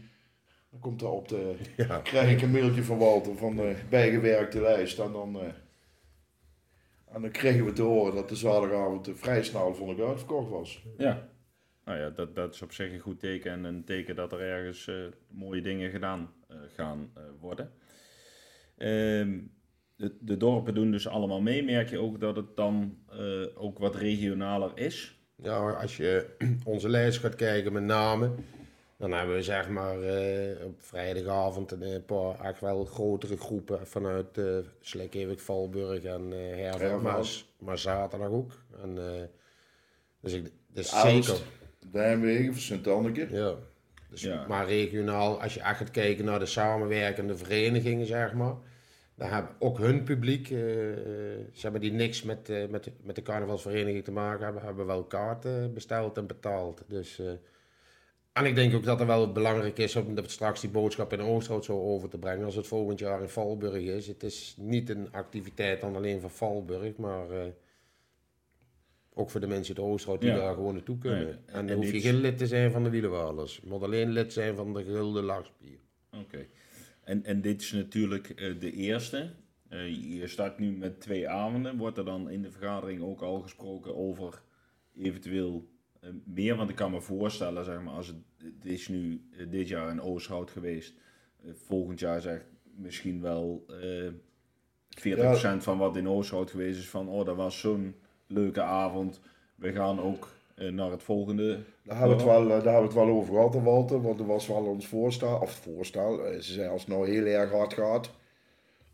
dan 0.72 0.80
komt 0.80 1.02
er 1.02 1.10
op 1.10 1.28
de, 1.28 1.56
Ja. 1.78 2.00
krijg 2.00 2.32
ik 2.32 2.42
een 2.42 2.52
mailtje 2.52 2.84
van 2.84 2.98
Walter 2.98 3.36
van 3.38 3.56
de 3.56 3.76
bijgewerkte 3.90 4.62
lijst. 4.62 5.00
En 5.00 5.12
dan, 5.12 5.40
eh, 5.40 5.48
en 7.18 7.24
dan 7.24 7.32
kregen 7.32 7.66
we 7.66 7.74
te 7.74 7.82
horen 7.82 8.16
dat 8.16 8.30
de 8.30 8.36
zaterdagavond 8.36 9.10
vrij 9.14 9.44
snel 9.44 9.76
vond 9.76 9.98
ik 9.98 10.06
uitverkocht 10.06 10.50
was. 10.50 10.84
Ja. 10.98 11.30
Nou 11.86 12.00
ja, 12.00 12.10
dat, 12.10 12.36
dat 12.36 12.54
is 12.54 12.62
op 12.62 12.72
zich 12.72 12.92
een 12.92 13.00
goed 13.00 13.20
teken 13.20 13.52
en 13.52 13.64
een 13.64 13.84
teken 13.84 14.16
dat 14.16 14.32
er 14.32 14.40
ergens 14.40 14.88
eh, 14.88 14.96
mooie 15.28 15.62
dingen 15.62 15.92
gedaan 15.92 16.34
eh, 16.48 16.58
gaan 16.76 17.12
eh, 17.14 17.24
worden. 17.40 17.72
Ehm, 18.78 19.40
de, 19.96 20.18
de 20.20 20.38
dorpen 20.38 20.74
doen 20.74 20.92
dus 20.92 21.08
allemaal 21.08 21.42
mee. 21.42 21.64
Merk 21.64 21.90
je 21.90 22.00
ook 22.00 22.20
dat 22.20 22.36
het 22.36 22.56
dan 22.56 22.98
eh, 23.10 23.44
ook 23.54 23.80
wat 23.80 23.96
regionaler 23.96 24.72
is? 24.76 25.20
Ja, 25.36 25.72
als 25.72 25.98
je 25.98 26.36
onze 26.66 26.90
lijst 26.90 27.20
gaat 27.20 27.36
kijken 27.36 27.74
met 27.74 27.84
namen, 27.84 28.36
dan 28.98 29.12
hebben 29.12 29.36
we 29.36 29.44
zeg 29.44 29.70
maar 29.70 30.02
eh, 30.02 30.66
op 30.66 30.82
vrijdagavond 30.82 31.72
een 31.72 31.82
eh, 31.82 32.06
paar 32.06 32.40
echt 32.40 32.60
wel 32.60 32.86
grotere 32.86 33.38
groepen 33.38 33.88
vanuit 33.88 34.38
uh, 34.38 35.36
Valburg 35.36 36.04
en 36.04 36.32
uh, 36.32 36.38
Hervel, 36.38 37.00
maar, 37.00 37.26
maar 37.60 37.78
zaterdag 37.78 38.30
ook. 38.30 38.52
En, 38.82 38.98
uh, 38.98 39.22
dus 40.20 40.34
ik, 40.34 40.52
dus 40.68 40.94
Aalst, 40.94 41.28
zeker. 41.28 41.42
Nijmegen, 41.92 42.56
Sint-Anneke. 42.56 43.28
Ja. 43.30 43.56
Dus, 44.10 44.22
Ja. 44.22 44.48
Maar 44.48 44.68
regionaal, 44.68 45.42
als 45.42 45.54
je 45.54 45.62
echt 45.62 45.78
gaat 45.78 45.92
kijken 45.92 46.26
naar 46.26 46.40
de 46.40 46.46
samenwerkende 46.46 47.38
verenigingen, 47.38 48.06
zeg 48.06 48.34
maar. 48.34 48.56
Dan 49.16 49.30
hebben 49.30 49.56
ook 49.60 49.78
hun 49.78 50.04
publiek, 50.04 50.50
uh, 50.50 50.60
ze 51.54 51.62
hebben 51.62 51.82
die 51.82 51.92
niks 51.92 52.24
met, 52.24 52.50
uh, 52.50 52.68
met, 52.68 52.92
met 53.04 53.16
de 53.16 53.22
carnavalsvereniging 53.22 54.04
te 54.04 54.12
maken 54.12 54.44
hebben, 54.44 54.64
hebben 54.64 54.86
wel 54.86 55.04
kaarten 55.04 55.74
besteld 55.74 56.18
en 56.18 56.28
betaald. 56.28 56.84
Dus, 56.88 57.20
uh, 57.20 57.32
en 58.38 58.46
ik 58.46 58.56
denk 58.56 58.76
ook 58.76 58.84
dat 58.84 59.00
het 59.00 59.08
wel 59.08 59.32
belangrijk 59.32 59.78
is 59.78 59.96
om 59.96 60.18
straks 60.26 60.62
die 60.62 60.70
boodschap 60.70 61.14
in 61.14 61.22
Oosterhout 61.22 61.66
zo 61.66 61.82
over 61.82 62.10
te 62.10 62.18
brengen 62.18 62.46
als 62.46 62.56
het 62.56 62.68
volgend 62.68 63.00
jaar 63.00 63.22
in 63.22 63.30
Valburg 63.30 63.84
is. 63.84 64.08
Het 64.08 64.24
is 64.24 64.56
niet 64.58 64.90
een 64.90 65.12
activiteit 65.12 65.82
dan 65.82 65.96
alleen 65.96 66.22
van 66.22 66.32
Valburg, 66.32 66.96
maar 66.96 67.30
eh, 67.30 67.46
ook 69.14 69.30
voor 69.30 69.40
de 69.40 69.48
mensen 69.48 69.76
uit 69.78 69.86
Oosterhout 69.86 70.22
die 70.22 70.30
Ja. 70.30 70.36
daar 70.36 70.54
gewoon 70.54 70.74
naartoe 70.74 70.98
kunnen. 70.98 71.24
Nee, 71.26 71.34
en 71.34 71.54
en 71.54 71.68
dan 71.68 71.76
hoef 71.76 71.92
je 71.92 72.02
geen 72.02 72.16
lid 72.22 72.38
te 72.38 72.48
zijn 72.48 72.72
van 72.72 72.84
de 72.84 72.90
wielenwalers. 72.90 73.60
Je 73.64 73.70
moet 73.70 73.84
alleen 73.84 74.10
lid 74.10 74.34
zijn 74.34 74.56
van 74.56 74.74
de 74.74 74.84
gehulde 74.84 75.22
lachspier. 75.22 75.80
Oké. 76.12 76.46
En, 77.04 77.24
en 77.24 77.42
dit 77.42 77.62
is 77.62 77.72
natuurlijk 77.72 78.30
eh, 78.30 78.60
de 78.60 78.72
eerste. 78.72 79.32
Eh, 79.70 80.20
je 80.20 80.28
start 80.28 80.60
nu 80.60 80.72
met 80.72 81.02
twee 81.02 81.30
avonden. 81.30 81.78
Wordt 81.78 81.98
er 81.98 82.06
dan 82.06 82.30
in 82.30 82.42
de 82.42 82.52
vergadering 82.52 83.02
ook 83.02 83.22
al 83.22 83.40
gesproken 83.40 83.96
over 83.96 84.42
eventueel 84.94 85.68
meer? 86.24 86.56
Want 86.56 86.70
ik 86.70 86.76
kan 86.76 86.92
me 86.92 87.02
voorstellen, 87.02 87.66
zeg 87.66 87.82
maar, 87.82 87.94
als 87.94 88.08
het, 88.08 88.18
het 88.38 88.66
is 88.66 88.88
nu 88.88 89.28
eh, 89.38 89.46
dit 89.50 89.68
jaar 89.68 89.90
in 89.92 90.02
Oosterhout 90.02 90.52
geweest. 90.52 90.94
eh, 91.44 91.52
volgend 91.54 92.00
jaar 92.00 92.22
zegt 92.22 92.46
misschien 92.76 93.22
wel 93.22 93.66
eh 93.70 94.12
40% 94.90 95.64
van 95.64 95.78
wat 95.78 95.98
in 95.98 96.08
Oosterhout 96.10 96.52
geweest 96.52 96.80
is 96.80 96.90
van, 96.90 97.08
oh, 97.10 97.26
dat 97.26 97.36
was 97.36 97.60
zo'n 97.60 97.96
leuke 98.28 98.62
avond. 98.62 99.20
We 99.56 99.72
gaan 99.74 100.00
ook 100.02 100.28
eh, 100.56 100.70
naar 100.72 100.92
het 100.92 101.04
volgende. 101.04 101.64
Daar 101.84 101.98
hebben, 101.98 102.18
we 102.18 102.24
het 102.24 102.32
wel, 102.32 102.42
eh, 102.44 102.48
daar 102.64 102.74
hebben 102.74 102.94
we 102.94 103.00
het 103.00 103.08
wel 103.08 103.16
over 103.16 103.34
gehad, 103.34 103.56
Walter. 103.64 104.02
Want 104.02 104.20
er 104.20 104.26
was 104.26 104.48
wel 104.48 104.66
ons 104.66 104.88
voorstel, 104.88 105.40
of 105.40 105.52
voorstel. 105.52 106.26
eh, 106.26 106.40
Ze 106.40 106.54
zei 106.54 106.70
als 106.70 106.82
het 106.82 106.90
nou 106.90 107.10
heel 107.10 107.26
erg 107.26 107.52
hard 107.52 107.74
gaat, 107.74 108.12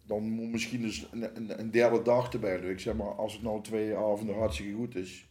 dan 0.05 0.23
moet 0.23 0.51
misschien 0.51 0.81
dus 0.81 1.07
een, 1.11 1.35
een, 1.35 1.59
een 1.59 1.71
derde 1.71 2.01
dag 2.01 2.33
erbij. 2.33 2.57
Ik 2.59 2.79
zeg 2.79 2.95
maar, 2.95 3.11
als 3.15 3.33
het 3.33 3.41
nou 3.41 3.61
twee 3.61 3.95
avonden 3.95 4.35
hartstikke 4.35 4.73
goed 4.75 4.95
is. 4.95 5.27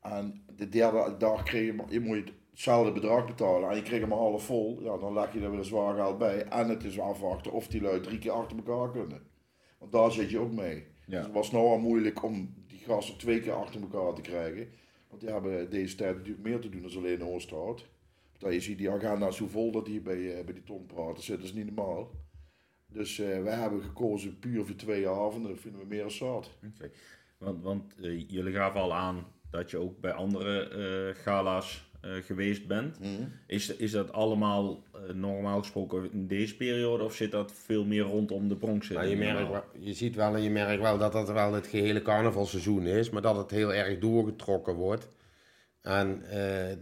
En 0.00 0.44
de 0.56 0.68
derde 0.68 1.16
dag 1.18 1.42
kreeg 1.42 1.66
je, 1.66 1.82
je 1.88 2.00
moet 2.00 2.32
hetzelfde 2.50 2.92
bedrag 2.92 3.26
betalen 3.26 3.70
en 3.70 3.76
je 3.76 3.82
kreeg 3.82 4.00
hem 4.00 4.12
half 4.12 4.44
vol. 4.44 4.82
Ja, 4.82 4.98
dan 4.98 5.12
leg 5.12 5.32
je 5.32 5.40
er 5.40 5.50
weer 5.50 5.64
zwaar 5.64 5.94
geld 5.94 6.18
bij. 6.18 6.44
En 6.44 6.68
het 6.68 6.84
is 6.84 7.00
afwachten 7.00 7.52
of 7.52 7.68
die 7.68 7.80
lui 7.80 8.00
drie 8.00 8.18
keer 8.18 8.30
achter 8.30 8.56
elkaar 8.56 8.90
kunnen. 8.90 9.22
Want 9.78 9.92
daar 9.92 10.12
zit 10.12 10.30
je 10.30 10.38
ook 10.38 10.52
mee. 10.52 10.86
Ja. 11.06 11.16
Dus 11.16 11.24
het 11.24 11.34
was 11.34 11.50
nou 11.50 11.66
al 11.66 11.78
moeilijk 11.78 12.22
om 12.22 12.54
die 12.66 12.78
gasten 12.78 13.16
twee 13.16 13.40
keer 13.40 13.52
achter 13.52 13.80
elkaar 13.80 14.14
te 14.14 14.20
krijgen. 14.20 14.68
Want 15.08 15.20
die 15.20 15.30
hebben 15.30 15.70
deze 15.70 15.96
tijd 15.96 16.16
natuurlijk 16.16 16.46
meer 16.46 16.60
te 16.60 16.68
doen 16.68 16.82
dan 16.82 16.96
alleen 16.96 17.24
Oosterhout. 17.24 17.88
Dat 18.38 18.52
je 18.52 18.60
ziet 18.60 18.78
die 18.78 18.90
agenda's 18.90 19.38
hoe 19.38 19.48
vol 19.48 19.72
dat 19.72 19.86
hier 19.86 20.02
bij, 20.02 20.38
eh, 20.38 20.44
bij 20.44 20.54
die 20.54 20.62
tonpraten 20.62 21.22
zit, 21.22 21.36
dat 21.36 21.44
is 21.44 21.52
niet 21.52 21.74
normaal. 21.74 22.10
Dus 22.86 23.18
eh, 23.18 23.42
wij 23.42 23.54
hebben 23.54 23.82
gekozen 23.82 24.38
puur 24.38 24.66
voor 24.66 24.76
twee 24.76 25.08
avonden, 25.08 25.50
dat 25.50 25.60
vinden 25.60 25.80
we 25.80 25.86
meer 25.86 26.00
dan 26.00 26.10
zat. 26.10 26.50
Want, 27.38 27.62
want 27.62 27.94
eh, 28.00 28.28
jullie 28.28 28.52
gaven 28.52 28.80
al 28.80 28.94
aan 28.94 29.26
dat 29.50 29.70
je 29.70 29.78
ook 29.78 30.00
bij 30.00 30.12
andere 30.12 30.68
eh, 30.68 31.22
gala's 31.22 31.88
eh, 32.00 32.10
geweest 32.24 32.66
bent. 32.66 32.98
Is, 33.46 33.76
is 33.76 33.90
dat 33.90 34.12
allemaal 34.12 34.82
eh, 34.92 35.14
normaal 35.14 35.58
gesproken 35.58 36.12
in 36.12 36.26
deze 36.26 36.56
periode 36.56 37.04
of 37.04 37.14
zit 37.14 37.30
dat 37.30 37.52
veel 37.52 37.84
meer 37.84 38.02
rondom 38.02 38.48
de 38.48 38.56
Bronx? 38.56 38.88
Nou, 38.88 39.06
je, 39.06 39.16
merkt 39.16 39.50
wel, 39.50 39.64
je 39.78 39.92
ziet 39.92 40.16
wel 40.16 40.34
en 40.34 40.42
je 40.42 40.50
merkt 40.50 40.82
wel 40.82 40.98
dat 40.98 41.12
dat 41.12 41.32
wel 41.32 41.52
het 41.52 41.66
gehele 41.66 42.02
carnavalseizoen 42.02 42.86
is, 42.86 43.10
maar 43.10 43.22
dat 43.22 43.36
het 43.36 43.50
heel 43.50 43.74
erg 43.74 43.98
doorgetrokken 43.98 44.74
wordt. 44.74 45.08
En 45.82 46.22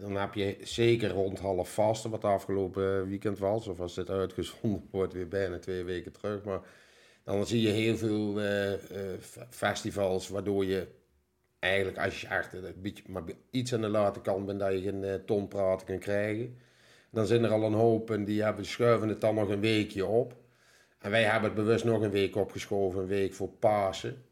dan 0.01 0.17
heb 0.17 0.35
je 0.35 0.57
zeker 0.63 1.11
rond 1.11 1.39
half 1.39 1.75
vasten, 1.75 2.11
wat 2.11 2.21
de 2.21 2.27
afgelopen 2.27 3.09
weekend 3.09 3.39
was, 3.39 3.69
of 3.69 3.81
als 3.81 3.95
dit 3.95 4.11
uitgezonden 4.11 4.89
wordt, 4.91 5.13
weer 5.13 5.29
bijna 5.29 5.59
twee 5.59 5.85
weken 5.85 6.13
terug. 6.13 6.45
Maar 6.45 6.61
dan 7.25 7.47
zie 7.47 7.63
je 7.63 7.69
heel 7.69 7.97
veel 7.97 8.41
festivals, 9.51 10.29
waardoor 10.29 10.65
je 10.65 10.87
eigenlijk, 11.59 11.99
als 11.99 12.21
je 12.21 12.27
echt 12.27 12.53
een 12.53 12.75
beetje, 12.77 13.03
maar 13.07 13.23
iets 13.51 13.75
aan 13.75 13.81
de 13.81 13.89
late 13.89 14.21
kant 14.21 14.47
bent, 14.47 14.61
dat 14.61 14.73
je 14.73 14.81
geen 14.81 15.05
eh, 15.05 15.15
tonpraten 15.15 15.87
kan 15.87 15.99
krijgen. 15.99 16.59
Dan 17.11 17.27
zijn 17.27 17.45
er 17.45 17.51
al 17.51 17.63
een 17.63 17.73
hoop 17.73 18.11
en 18.11 18.25
die 18.25 18.43
hebben, 18.43 18.67
schuiven 18.67 19.09
het 19.09 19.21
dan 19.21 19.35
nog 19.35 19.49
een 19.49 19.61
weekje 19.61 20.07
op. 20.07 20.37
En 20.99 21.11
wij 21.11 21.23
hebben 21.23 21.51
het 21.51 21.55
bewust 21.55 21.85
nog 21.85 22.03
een 22.03 22.11
week 22.11 22.37
opgeschoven, 22.37 23.01
een 23.01 23.07
week 23.07 23.35
voor 23.35 23.49
Pasen. 23.49 24.25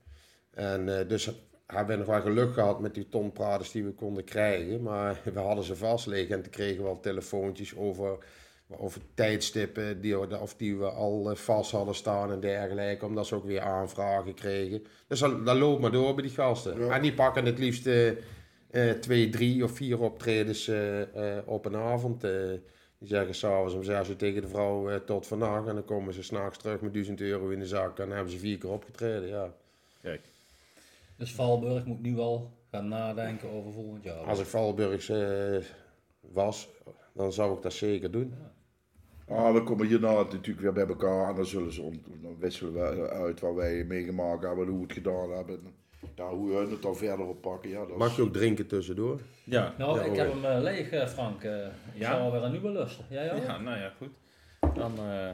En 0.50 0.98
eh, 0.98 1.08
dus 1.08 1.30
hebben 1.66 1.98
we 1.98 2.04
nog 2.04 2.14
wel 2.14 2.20
geluk 2.20 2.52
gehad 2.52 2.80
met 2.80 2.94
die 2.94 3.08
ton 3.08 3.32
praters 3.32 3.70
die 3.70 3.84
we 3.84 3.92
konden 3.92 4.24
krijgen. 4.24 4.82
Maar 4.82 5.20
we 5.34 5.38
hadden 5.38 5.64
ze 5.64 5.76
vast 5.76 6.06
liggen 6.06 6.36
en 6.36 6.42
toen 6.42 6.52
kregen 6.52 6.76
we 6.76 6.82
wel 6.82 7.00
telefoontjes 7.00 7.76
over, 7.76 8.18
over 8.68 9.00
tijdstippen 9.14 10.00
die, 10.00 10.40
of 10.40 10.54
die 10.56 10.76
we 10.76 10.90
al 10.90 11.30
eh, 11.30 11.36
vast 11.36 11.70
hadden 11.70 11.94
staan 11.94 12.32
en 12.32 12.40
dergelijke. 12.40 13.04
Omdat 13.06 13.26
ze 13.26 13.34
ook 13.34 13.44
weer 13.44 13.60
aanvragen 13.60 14.34
kregen. 14.34 14.84
Dus 15.06 15.18
dat, 15.18 15.46
dat 15.46 15.56
loopt 15.56 15.80
maar 15.80 15.90
door 15.92 16.14
bij 16.14 16.22
die 16.22 16.32
gasten. 16.32 16.78
Ja. 16.80 16.94
En 16.94 17.02
die 17.02 17.14
pakken 17.14 17.44
het 17.44 17.58
liefst 17.58 17.86
eh, 17.86 18.08
eh, 18.08 18.98
twee, 19.00 19.28
drie 19.28 19.64
of 19.64 19.70
vier 19.70 20.00
optredens 20.00 20.68
eh, 20.68 21.36
eh, 21.36 21.42
op 21.48 21.64
een 21.64 21.76
avond. 21.76 22.24
eh. 22.24 22.30
die 22.98 23.08
zeggen 23.08 23.34
s'avonds 23.34 23.74
om 23.74 23.82
zes 23.84 24.08
uur 24.08 24.16
tegen 24.16 24.42
de 24.42 24.48
vrouw 24.48 24.88
eh, 24.90 24.96
tot 24.96 25.26
vandaag. 25.26 25.66
En 25.66 25.74
dan 25.74 25.84
komen 25.84 26.14
ze 26.14 26.22
s'nachts 26.22 26.58
terug 26.58 26.80
met 26.80 26.92
1000 26.92 27.20
euro 27.20 27.48
in 27.48 27.58
de 27.58 27.66
zak. 27.66 27.98
En 27.98 28.06
dan 28.06 28.14
hebben 28.14 28.32
ze 28.32 28.38
vier 28.38 28.58
keer 28.58 28.70
opgetreden, 28.70 29.28
ja. 29.28 29.52
Kijk. 30.02 30.20
Dus 31.16 31.34
Valburg 31.34 31.84
moet 31.84 32.02
nu 32.02 32.18
al 32.18 32.50
gaan 32.70 32.88
nadenken 32.88 33.50
over 33.50 33.72
volgend 33.72 34.04
jaar. 34.04 34.24
Als 34.24 34.38
ik 34.40 34.46
Valburgs 34.46 35.08
eh, 35.08 35.56
was, 36.20 36.68
dan 37.14 37.32
zou 37.32 37.56
ik 37.56 37.62
dat 37.62 37.72
zeker 37.72 38.10
doen. 38.10 38.34
Ah, 39.28 39.52
we 39.52 39.62
komen 39.62 39.86
hierna 39.86 40.12
natuurlijk 40.12 40.60
weer 40.60 40.72
bij 40.72 40.86
elkaar 40.86 41.28
en 41.28 41.34
dan, 41.34 41.46
zullen 41.46 41.72
ze 41.72 41.82
ont- 41.82 42.06
dan 42.22 42.36
wisselen 42.38 42.72
we 42.72 43.08
uit 43.10 43.40
wat 43.40 43.54
wij 43.54 43.84
meegemaakt 43.84 44.42
hebben, 44.42 44.66
hoe 44.66 44.76
we 44.76 44.82
het 44.82 44.92
gedaan 44.92 45.30
hebben. 45.30 45.60
Ja, 46.14 46.28
hoe 46.28 46.52
hun 46.56 46.70
het 46.70 46.82
dan 46.82 46.96
verder 46.96 47.26
oppakken. 47.26 47.70
Ja, 47.70 47.86
dat 47.86 47.96
Mag 47.96 48.16
je 48.16 48.22
ook 48.22 48.32
drinken 48.32 48.66
tussendoor? 48.66 49.20
Ja. 49.44 49.74
Nou, 49.78 49.96
Ja, 49.98 50.02
ik 50.04 50.08
hoor. 50.08 50.16
heb 50.18 50.32
hem 50.32 50.44
eh, 50.44 50.62
leeg, 50.62 50.90
eh, 50.90 51.06
Frank. 51.06 51.42
Eh, 51.42 51.66
ik 51.66 51.70
Ja? 51.94 52.10
zou 52.16 52.32
weer 52.32 52.42
een 52.42 52.50
nieuwe 52.50 52.70
lusten. 52.70 53.04
Jij 53.10 53.32
ook? 53.34 53.42
Ja, 53.42 53.58
nou 53.60 53.78
ja, 53.78 53.92
goed. 53.98 54.10
Dan, 54.74 54.92
eh, 54.98 55.28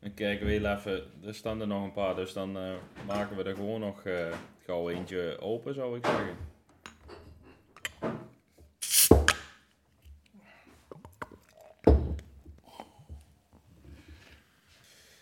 dan 0.00 0.14
kijken 0.14 0.46
we 0.46 0.52
heel 0.52 0.64
even. 0.66 1.02
Er 1.24 1.34
staan 1.34 1.60
er 1.60 1.66
nog 1.66 1.84
een 1.84 1.92
paar, 1.92 2.14
dus 2.14 2.32
dan 2.32 2.56
eh, 2.56 2.72
maken 3.06 3.36
we 3.36 3.42
er 3.42 3.54
gewoon 3.54 3.80
nog 3.80 4.02
eh, 4.04 4.14
gauw 4.64 4.88
eentje 4.90 5.36
open, 5.40 5.74
zou 5.74 5.96
ik 5.96 6.06
zeggen. 6.06 6.34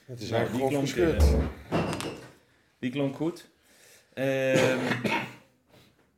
Het 0.06 0.20
is 0.20 0.28
Nou, 0.30 0.50
die 0.52 0.68
klonk, 0.68 0.88
geschud. 0.88 1.22
eh, 1.22 1.78
die 2.78 2.90
klonk 2.90 3.16
goed. 3.16 3.48
Ehm, 4.14 4.78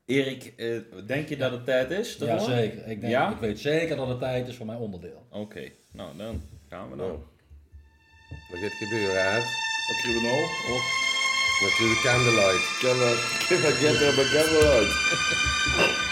Erik, 0.05 0.53
eh, 0.57 0.79
denk 1.07 1.29
je 1.29 1.37
dat 1.37 1.51
het 1.53 1.65
tijd 1.65 1.91
is? 1.91 2.17
Ja, 2.21 2.39
zeker. 2.39 2.79
Ik, 2.89 3.01
denk, 3.01 3.13
Ja? 3.13 3.31
ik 3.31 3.39
weet 3.39 3.59
zeker 3.61 3.97
dat 3.97 4.09
het 4.09 4.19
tijd 4.19 4.49
is 4.49 4.57
voor 4.57 4.67
mijn 4.67 4.79
onderdeel. 4.79 5.27
Oké, 5.31 5.71
nou 5.93 6.17
dan 6.17 6.43
gaan 6.69 6.91
we 6.91 6.97
dan. 6.97 7.07
Nou, 7.07 7.19
wat 8.51 8.61
gaat 8.61 8.73
gebeuren, 8.73 9.25
hè? 9.33 9.39
Wat 9.87 9.97
krijgen 10.01 10.23
we 10.23 10.27
nou? 10.29 10.43
Oh, 10.77 10.83
Natuurlijk 11.63 12.01
candlelight. 12.01 12.79
kennen, 12.79 13.15
kennen, 13.49 13.73
get 13.73 14.01
er 14.01 14.15
bekend 14.15 14.65
uit. 14.65 16.06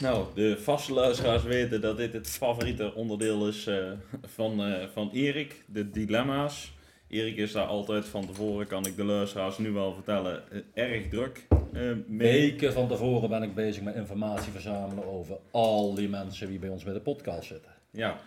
Nou, 0.00 0.26
de 0.34 0.58
vaste 0.58 0.92
luisteraars 0.92 1.42
weten 1.42 1.80
dat 1.80 1.96
dit 1.96 2.12
het 2.12 2.30
favoriete 2.30 2.94
onderdeel 2.94 3.48
is 3.48 3.66
eh, 3.66 3.90
van, 4.22 4.64
eh, 4.64 4.86
van 4.92 5.10
Erik, 5.12 5.62
de 5.66 5.90
dilemma's. 5.90 6.72
Erik 7.08 7.36
is 7.36 7.52
daar 7.52 7.66
altijd 7.66 8.04
van 8.04 8.26
tevoren, 8.26 8.66
kan 8.66 8.86
ik 8.86 8.96
de 8.96 9.04
luisteraars 9.04 9.58
nu 9.58 9.70
wel 9.70 9.94
vertellen, 9.94 10.42
eh, 10.50 10.84
erg 10.84 11.08
druk 11.08 11.46
eh, 11.72 11.82
mee. 12.06 12.50
Weken 12.50 12.72
van 12.72 12.88
tevoren 12.88 13.28
ben 13.28 13.42
ik 13.42 13.54
bezig 13.54 13.82
met 13.82 13.94
informatie 13.94 14.52
verzamelen 14.52 15.04
over 15.04 15.38
al 15.50 15.94
die 15.94 16.08
mensen 16.08 16.48
die 16.48 16.58
bij 16.58 16.68
ons 16.68 16.84
bij 16.84 16.92
de 16.92 17.00
podcast 17.00 17.48
zitten. 17.48 17.72
Ja. 17.90 18.20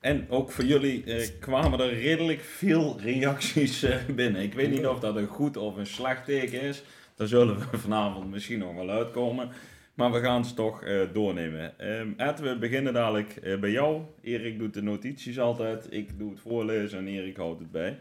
En 0.00 0.26
ook 0.28 0.50
voor 0.50 0.64
jullie 0.64 1.04
eh, 1.04 1.28
kwamen 1.40 1.80
er 1.80 1.94
redelijk 1.94 2.40
veel 2.40 2.96
reacties 3.00 3.82
eh, 3.82 3.96
binnen. 4.14 4.42
Ik 4.42 4.54
weet 4.54 4.70
niet 4.70 4.86
of 4.86 5.00
dat 5.00 5.16
een 5.16 5.26
goed 5.26 5.56
of 5.56 5.76
een 5.76 5.86
slecht 5.86 6.24
teken 6.24 6.60
is. 6.60 6.82
Daar 7.14 7.26
zullen 7.26 7.58
we 7.58 7.78
vanavond 7.86 8.30
misschien 8.30 8.58
nog 8.58 8.74
wel 8.74 8.90
uitkomen. 8.90 9.50
Maar 9.96 10.12
we 10.12 10.20
gaan 10.20 10.44
ze 10.44 10.54
toch 10.54 10.82
eh, 10.82 11.12
doornemen. 11.12 11.78
Ehm 11.78 12.12
Ed, 12.16 12.40
we 12.40 12.58
beginnen 12.58 12.92
dadelijk 12.92 13.36
eh, 13.36 13.58
bij 13.60 13.70
jou. 13.70 14.02
Erik 14.20 14.58
doet 14.58 14.74
de 14.74 14.82
notities 14.82 15.38
altijd. 15.38 15.92
Ik 15.92 16.18
doe 16.18 16.30
het 16.30 16.40
voorlezen 16.40 16.98
en 16.98 17.06
Erik 17.06 17.36
houdt 17.36 17.60
het 17.60 17.70
bij. 17.70 18.00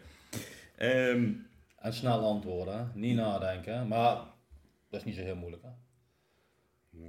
Ehm, 0.75 1.31
En 1.75 1.93
snel 1.93 2.19
antwoorden, 2.19 2.91
niet 2.95 3.15
nadenken. 3.15 3.87
Maar 3.87 4.15
dat 4.89 4.99
is 4.99 5.03
niet 5.05 5.15
zo 5.15 5.21
heel 5.21 5.35
moeilijk. 5.35 5.63
Hè? 5.63 5.69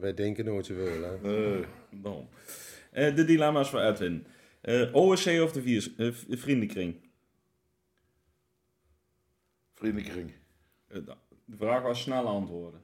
Wij 0.01 0.15
denken 0.15 0.45
nooit 0.45 0.67
zoveel, 0.67 1.03
hè? 1.03 1.17
Eh, 1.59 1.67
dan. 1.91 2.29
Eh, 2.91 3.15
de 3.15 3.25
dilemma's 3.25 3.71
voor 3.71 3.81
Edwin. 3.81 4.27
Eh, 4.61 4.95
OSC 4.95 5.27
of 5.27 5.53
de 5.53 5.63
vier, 5.63 5.93
vriendenkring? 6.29 6.97
vriendenkring. 9.75 10.33
Eh, 10.89 11.01
de 11.45 11.57
vraag 11.57 11.83
was 11.83 12.03
snel 12.03 12.27
antwoorden. 12.27 12.81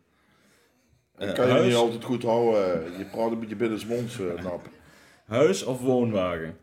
Eh, 1.16 1.32
kan 1.32 1.46
je 1.46 1.52
huis- 1.52 1.66
niet 1.66 1.74
altijd 1.74 2.04
goed 2.04 2.22
houden. 2.22 2.98
Je 2.98 3.04
praat 3.04 3.30
een 3.30 3.40
beetje 3.40 3.56
binnensmonds, 3.56 4.18
uh, 4.18 4.34
nap. 4.42 4.68
Huis 5.26 5.62
of 5.64 5.80
woonwagen? 5.80 6.58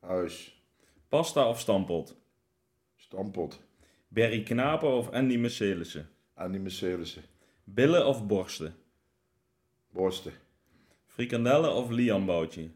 Huis. 0.00 0.62
Pasta 1.08 1.48
of 1.48 1.60
stampot? 1.60 2.16
Stampot. 2.96 3.60
Berry 4.08 4.42
Knapen 4.42 4.88
of 4.92 5.10
Andy 5.10 5.36
Mercelissen? 5.36 6.08
En 6.34 6.50
die 6.50 6.60
Mercedesen. 6.60 7.22
Billen 7.64 8.06
of 8.06 8.26
borsten? 8.26 8.74
Borsten. 9.90 10.32
Frikandellen 11.06 11.72
of 11.74 11.90
liamboutje? 11.90 12.68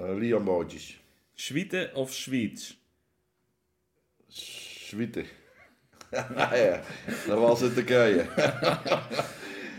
Uh, 0.00 0.14
Liambootjes. 0.16 1.00
Sweeten 1.34 1.94
of 1.94 2.12
sweets? 2.12 2.78
Zwieten. 4.28 5.26
ja, 6.36 6.82
dat 7.26 7.38
was 7.38 7.60
het 7.60 7.74
te 7.74 7.84
krijgen. 7.84 8.28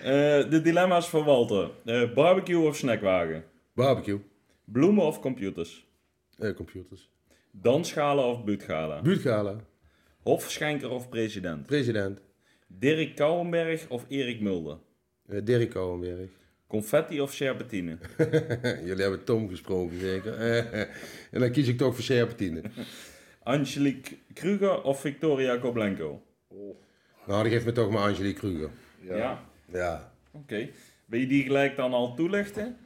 Eh, 0.05 0.11
de 0.49 0.61
dilemma's 0.61 1.09
voor 1.09 1.23
Walter. 1.23 1.69
Eh, 1.85 2.13
barbecue 2.13 2.67
of 2.67 2.75
snackwagen? 2.75 3.43
Barbecue. 3.73 4.19
Bloemen 4.65 5.03
of 5.05 5.19
computers? 5.19 5.85
Eh, 6.37 6.53
computers. 6.55 7.09
Dansgala 7.51 8.21
of 8.21 8.43
buurtgala? 8.43 9.01
Buurtgala. 9.01 9.55
Hofschenker 10.23 10.89
of 10.89 11.09
president? 11.09 11.65
President. 11.65 12.19
Dirk 12.67 13.15
Kouwenberg 13.15 13.85
of 13.89 14.05
Erik 14.07 14.41
Mulder? 14.41 14.77
Eh, 15.27 15.39
Dirk 15.43 15.69
Kouwenberg. 15.69 16.29
Confetti 16.67 17.21
of 17.21 17.33
serpentine? 17.33 17.97
Jullie 18.85 19.01
hebben 19.01 19.23
Tom 19.23 19.49
gesproken, 19.49 19.99
zeker. 19.99 20.33
En 21.31 21.39
dan 21.39 21.51
kies 21.51 21.67
ik 21.67 21.77
toch 21.77 21.93
voor 21.95 22.03
Serpentine. 22.03 22.61
Angelique 23.43 24.17
Kruger 24.33 24.81
of 24.83 24.99
Victoria 25.01 25.57
Koblenko? 25.57 26.21
Oh, 26.47 26.75
Nou, 27.27 27.41
dan 27.43 27.51
geef 27.51 27.65
me 27.65 27.71
toch 27.71 27.89
maar 27.91 28.03
Angelique 28.07 28.39
Kruger. 28.39 28.69
ja. 29.01 29.15
Ja. 29.15 29.53
Ja. 29.65 30.11
Oké. 30.31 30.69
Wil 31.05 31.19
je 31.19 31.27
die 31.27 31.43
gelijk 31.43 31.75
dan 31.75 31.93
al 31.93 32.15
toelichten? 32.15 32.77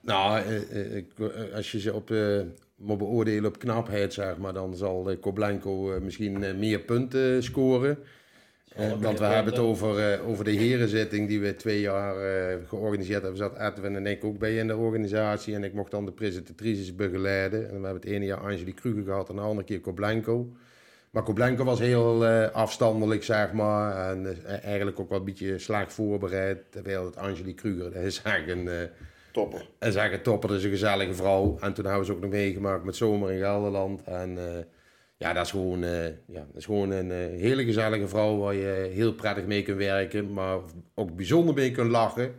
Nou, 0.00 0.42
eh, 0.42 0.56
eh, 0.56 0.96
eh, 0.96 1.54
als 1.54 1.72
je 1.72 1.80
ze 1.80 1.94
op, 1.94 2.10
moet 2.76 2.98
beoordelen 2.98 3.44
op 3.44 3.58
knapheid, 3.58 4.12
zeg 4.12 4.36
maar, 4.36 4.52
dan 4.52 4.76
zal 4.76 5.16
Koblenko 5.20 6.00
misschien 6.00 6.58
meer 6.58 6.78
punten 6.78 7.42
scoren. 7.42 7.98
Want 9.00 9.18
we 9.18 9.24
hebben 9.24 9.52
het 9.52 9.62
over, 9.62 10.20
over 10.20 10.44
de 10.44 10.52
herenzitting 10.52 11.28
die 11.28 11.40
we 11.40 11.56
twee 11.56 11.80
jaar 11.80 12.14
georganiseerd 12.66 13.22
hebben. 13.22 13.38
Zat 13.38 13.58
Edwin 13.58 13.96
en 13.96 14.06
ik 14.06 14.24
ook 14.24 14.38
bij 14.38 14.56
in 14.56 14.66
de 14.66 14.76
organisatie. 14.76 15.54
En 15.54 15.64
ik 15.64 15.72
mocht 15.72 15.90
dan 15.90 16.04
de 16.04 16.12
presentatrices 16.12 16.94
begeleiden. 16.94 17.60
En 17.60 17.80
we 17.80 17.86
hebben 17.86 18.02
het 18.02 18.04
ene 18.04 18.24
jaar 18.24 18.38
Angelique 18.38 18.80
Kruger 18.80 19.04
gehad 19.04 19.28
en 19.28 19.34
de 19.34 19.40
andere 19.40 19.66
keer 19.66 19.80
Koblenko. 19.80 20.52
Maar 21.16 21.24
Koblenko 21.24 21.64
was 21.64 21.78
heel 21.78 22.26
eh, 22.26 22.50
afstandelijk, 22.50 23.24
zeg 23.24 23.52
maar. 23.52 24.10
En 24.10 24.44
eh, 24.46 24.64
eigenlijk 24.64 25.00
ook 25.00 25.08
wel 25.08 25.18
een 25.18 25.24
beetje 25.24 25.58
slaag 25.58 25.92
voorbereid. 25.92 26.58
Terwijl 26.70 27.04
het 27.04 27.16
Angelique 27.16 27.54
Kruger, 27.54 27.92
dat 27.92 28.02
is 28.02 28.22
eigenlijk 28.22 28.58
een... 28.60 28.68
eh, 28.68 28.88
Topper. 29.32 29.68
en 29.78 29.92
zeggen 29.92 30.22
topper, 30.22 30.48
dat 30.48 30.58
is 30.58 30.64
een 30.64 30.70
gezellige 30.70 31.14
vrouw. 31.14 31.56
En 31.60 31.74
toen 31.74 31.84
hebben 31.84 32.00
we 32.02 32.06
ze 32.06 32.12
ook 32.12 32.20
nog 32.20 32.30
meegemaakt 32.30 32.84
met 32.84 32.96
Zomer 32.96 33.32
in 33.32 33.38
Gelderland. 33.38 34.02
En 34.04 34.38
eh, 34.38 34.64
ja, 35.16 35.32
dat 35.32 35.44
is 35.44 35.50
gewoon, 35.50 35.84
eh, 35.84 36.04
ja, 36.06 36.46
dat 36.46 36.56
is 36.56 36.64
gewoon 36.64 36.90
een 36.90 37.10
eh, 37.10 37.18
hele 37.40 37.64
gezellige 37.64 38.08
vrouw 38.08 38.36
waar 38.38 38.54
je 38.54 38.88
heel 38.92 39.14
prettig 39.14 39.46
mee 39.46 39.62
kunt 39.62 39.78
werken. 39.78 40.32
Maar 40.32 40.58
ook 40.94 41.16
bijzonder 41.16 41.54
mee 41.54 41.70
kunt 41.70 41.90
lachen. 41.90 42.34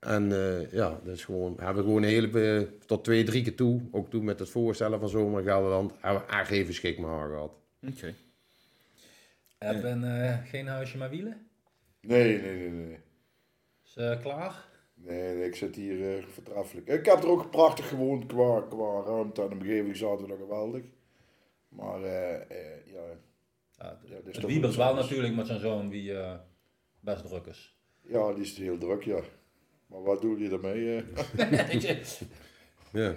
En 0.00 0.32
eh, 0.32 0.72
ja, 0.72 1.00
dat 1.04 1.14
is 1.14 1.24
gewoon, 1.24 1.54
we 1.56 1.64
hebben 1.64 1.82
gewoon 1.84 2.02
een 2.02 2.08
hele, 2.08 2.58
eh, 2.60 2.66
tot 2.86 3.04
twee, 3.04 3.24
drie 3.24 3.42
keer 3.42 3.54
toe, 3.54 3.80
ook 3.90 4.10
toen 4.10 4.24
met 4.24 4.38
het 4.38 4.50
voorstellen 4.50 5.00
van 5.00 5.08
Zomer 5.08 5.38
in 5.40 5.46
Gelderland, 5.46 5.92
hebben 6.00 6.22
we 6.26 6.32
echt 6.36 6.50
even 6.50 6.74
schik 6.74 6.98
met 6.98 7.10
Oké. 7.86 8.14
Hebben 9.58 10.22
eh, 10.24 10.38
geen 10.44 10.66
huisje 10.66 10.98
maar 10.98 11.10
wielen? 11.10 11.46
Nee, 12.00 12.40
nee, 12.40 12.56
nee, 12.56 12.70
nee. 12.70 12.98
Is 13.84 13.96
eh, 13.96 14.20
klaar? 14.20 14.68
Nee, 14.94 15.34
nee, 15.34 15.46
ik 15.46 15.54
zit 15.56 15.74
hier 15.76 16.16
eh 16.18 16.24
vertraffelijk. 16.28 16.88
Ik 16.88 17.04
heb 17.04 17.18
er 17.22 17.28
ook 17.28 17.50
prachtig 17.50 17.88
gewoond 17.88 18.26
qua, 18.26 18.60
qua 18.68 19.02
ruimte 19.02 19.42
en 19.42 19.52
omgeving 19.52 19.96
zaten 19.96 20.22
we 20.22 20.28
nog 20.28 20.38
geweldig. 20.38 20.82
Maar 21.68 22.02
eh, 22.02 22.34
eh, 22.34 22.86
ja, 22.86 23.02
Ja, 23.78 23.98
Ja, 24.04 24.14
het 24.32 24.50
iets 24.50 24.76
wel 24.76 24.94
natuurlijk 24.94 25.34
met 25.34 25.46
zijn 25.46 25.60
zoon 25.60 25.88
die 25.88 26.14
eh, 26.18 26.38
best 27.00 27.26
druk 27.26 27.46
is. 27.46 27.76
ja, 28.02 28.32
die 28.32 28.42
is 28.44 28.56
heel 28.56 28.78
druk, 28.78 29.02
ja. 29.02 29.20
Maar 29.86 30.02
wat 30.02 30.20
doe 30.20 30.38
je 30.38 30.48
daarmee? 30.48 30.96
eh? 30.96 32.02
Ja. 32.92 33.14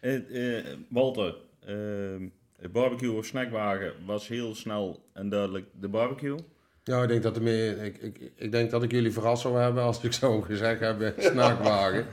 Walter, 0.88 1.36
ehm, 1.60 2.28
De 2.60 2.68
barbecue 2.68 3.16
of 3.16 3.24
snackwagen 3.24 3.92
was 4.06 4.28
heel 4.28 4.54
snel 4.54 5.04
en 5.12 5.28
duidelijk 5.28 5.66
de 5.80 5.88
barbecue. 5.88 6.36
Ja, 6.84 7.02
ik 7.02 7.08
denk 7.08 7.22
dat, 7.22 7.36
er 7.36 7.42
meer, 7.42 7.84
ik, 7.84 7.98
ik, 7.98 8.32
ik 8.34 8.52
denk 8.52 8.70
dat 8.70 8.82
ik 8.82 8.90
jullie 8.90 9.12
verrast 9.12 9.42
zou 9.42 9.58
hebben 9.58 9.82
als 9.82 10.02
ik 10.02 10.12
zo 10.12 10.40
gezegd 10.40 10.80
heb, 10.80 11.14
snackwagen. 11.18 12.06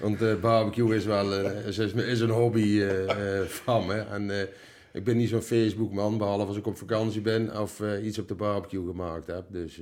Want 0.00 0.22
uh, 0.22 0.40
barbecue 0.40 0.96
is 0.96 1.04
wel 1.04 1.40
uh, 1.40 1.66
is, 1.66 1.78
is 1.78 2.20
een 2.20 2.30
hobby 2.30 2.60
uh, 2.60 3.40
van 3.40 3.86
me. 3.86 3.98
En 3.98 4.48
ik 4.92 5.04
ben 5.04 5.16
niet 5.16 5.28
zo'n 5.28 5.42
Facebook-man, 5.42 6.18
behalve 6.18 6.46
als 6.46 6.56
ik 6.56 6.66
op 6.66 6.76
vakantie 6.76 7.20
ben 7.20 7.60
of 7.60 7.82
iets 8.02 8.18
op 8.18 8.28
de 8.28 8.34
barbecue 8.34 8.86
gemaakt 8.86 9.26
heb. 9.26 9.44
Dus 9.48 9.80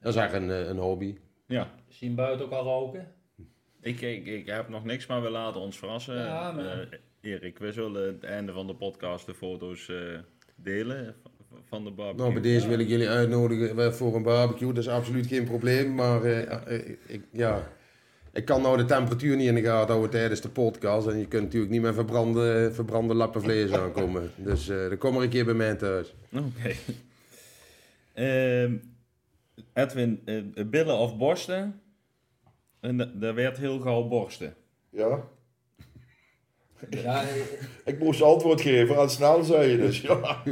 dat 0.00 0.12
is 0.12 0.20
eigenlijk 0.20 0.52
een, 0.52 0.70
een 0.70 0.78
hobby. 0.78 1.16
Ja. 1.46 1.70
Zien 1.88 2.14
buiten 2.14 2.46
ook 2.46 2.52
al 2.52 2.64
roken? 2.64 3.12
Ik, 3.80 4.00
ik, 4.00 4.26
ik 4.26 4.46
heb 4.46 4.68
nog 4.68 4.84
niks, 4.84 5.06
maar 5.06 5.22
we 5.22 5.30
laten 5.30 5.60
ons 5.60 5.78
verrassen. 5.78 6.16
Ja, 6.16 6.52
maar... 6.52 6.88
Erik, 7.20 7.58
we 7.58 7.72
zullen 7.72 8.06
het 8.06 8.24
einde 8.24 8.52
van 8.52 8.66
de 8.66 8.74
podcast 8.74 9.26
de 9.26 9.34
foto's 9.34 9.92
delen 10.54 11.14
van 11.68 11.84
de 11.84 11.90
barbecue. 11.90 12.30
Nou, 12.30 12.32
bij 12.32 12.42
deze 12.42 12.68
wil 12.68 12.78
ik 12.78 12.88
jullie 12.88 13.08
uitnodigen 13.08 13.94
voor 13.94 14.14
een 14.14 14.22
barbecue. 14.22 14.72
Dat 14.72 14.84
is 14.84 14.90
absoluut 14.90 15.26
geen 15.26 15.44
probleem. 15.44 15.94
Maar 15.94 16.24
ik, 17.06 17.22
ja, 17.32 17.68
ik 18.32 18.44
kan 18.44 18.62
nou 18.62 18.76
de 18.76 18.84
temperatuur 18.84 19.36
niet 19.36 19.48
in 19.48 19.54
de 19.54 19.62
gaten 19.62 19.88
houden 19.88 20.10
tijdens 20.10 20.40
de 20.40 20.48
podcast. 20.48 21.06
En 21.06 21.18
je 21.18 21.26
kunt 21.26 21.42
natuurlijk 21.42 21.72
niet 21.72 21.82
met 21.82 21.94
verbrande, 21.94 22.70
verbrande 22.72 23.14
lappen 23.14 23.42
vlees 23.42 23.72
aankomen. 23.72 24.30
Dus 24.36 24.68
uh, 24.68 24.88
dan 24.88 24.98
kom 24.98 25.16
er 25.16 25.22
een 25.22 25.28
keer 25.28 25.44
bij 25.44 25.54
mij 25.54 25.74
thuis. 25.74 26.14
Oké. 26.32 26.74
Ehm, 28.12 28.76
Edwin, 29.72 30.22
uh, 30.24 30.66
billen 30.66 30.98
of 30.98 31.16
borsten? 31.16 31.80
En 32.80 33.12
daar 33.14 33.34
werd 33.34 33.56
heel 33.56 33.78
gauw 33.78 34.08
borsten. 34.08 34.54
Ja. 34.90 35.28
Ja 36.90 37.24
ik 37.84 37.98
moest 37.98 38.22
antwoord 38.22 38.60
geven 38.60 38.98
aan 38.98 39.10
snel, 39.10 39.42
zei 39.42 39.70
je 39.70 39.76
dus. 39.76 40.00
Ja. 40.00 40.42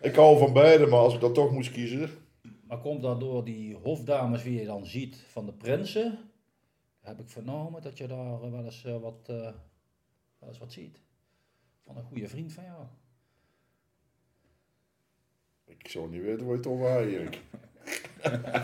Ik 0.00 0.14
hou 0.14 0.38
van 0.38 0.52
beide, 0.52 0.86
maar 0.86 0.98
als 0.98 1.14
ik 1.14 1.20
dat 1.20 1.34
toch 1.34 1.52
moest 1.52 1.70
kiezen. 1.70 2.10
Maar 2.66 2.80
komt 2.80 3.02
dat 3.02 3.20
door 3.20 3.44
die 3.44 3.76
hofdames, 3.82 4.42
wie 4.42 4.60
je 4.60 4.66
dan 4.66 4.86
ziet, 4.86 5.24
van 5.28 5.46
de 5.46 5.52
prinsen? 5.52 6.18
heb 7.00 7.20
ik 7.20 7.28
vernomen 7.28 7.82
dat 7.82 7.98
je 7.98 8.06
daar 8.06 8.50
wel 8.50 8.64
eens, 8.64 8.84
uh, 8.84 8.98
wat, 8.98 9.28
uh, 9.30 9.36
wel 10.38 10.48
eens 10.48 10.58
wat 10.58 10.72
ziet. 10.72 11.00
Van 11.84 11.96
een 11.96 12.02
goede 12.02 12.28
vriend 12.28 12.52
van 12.52 12.64
jou. 12.64 12.84
Ik 15.64 15.88
zou 15.88 16.10
niet 16.10 16.22
weten 16.22 16.46
wat 16.46 16.56
je 16.56 16.62
toch 16.62 16.86
eigenlijk. 16.86 17.40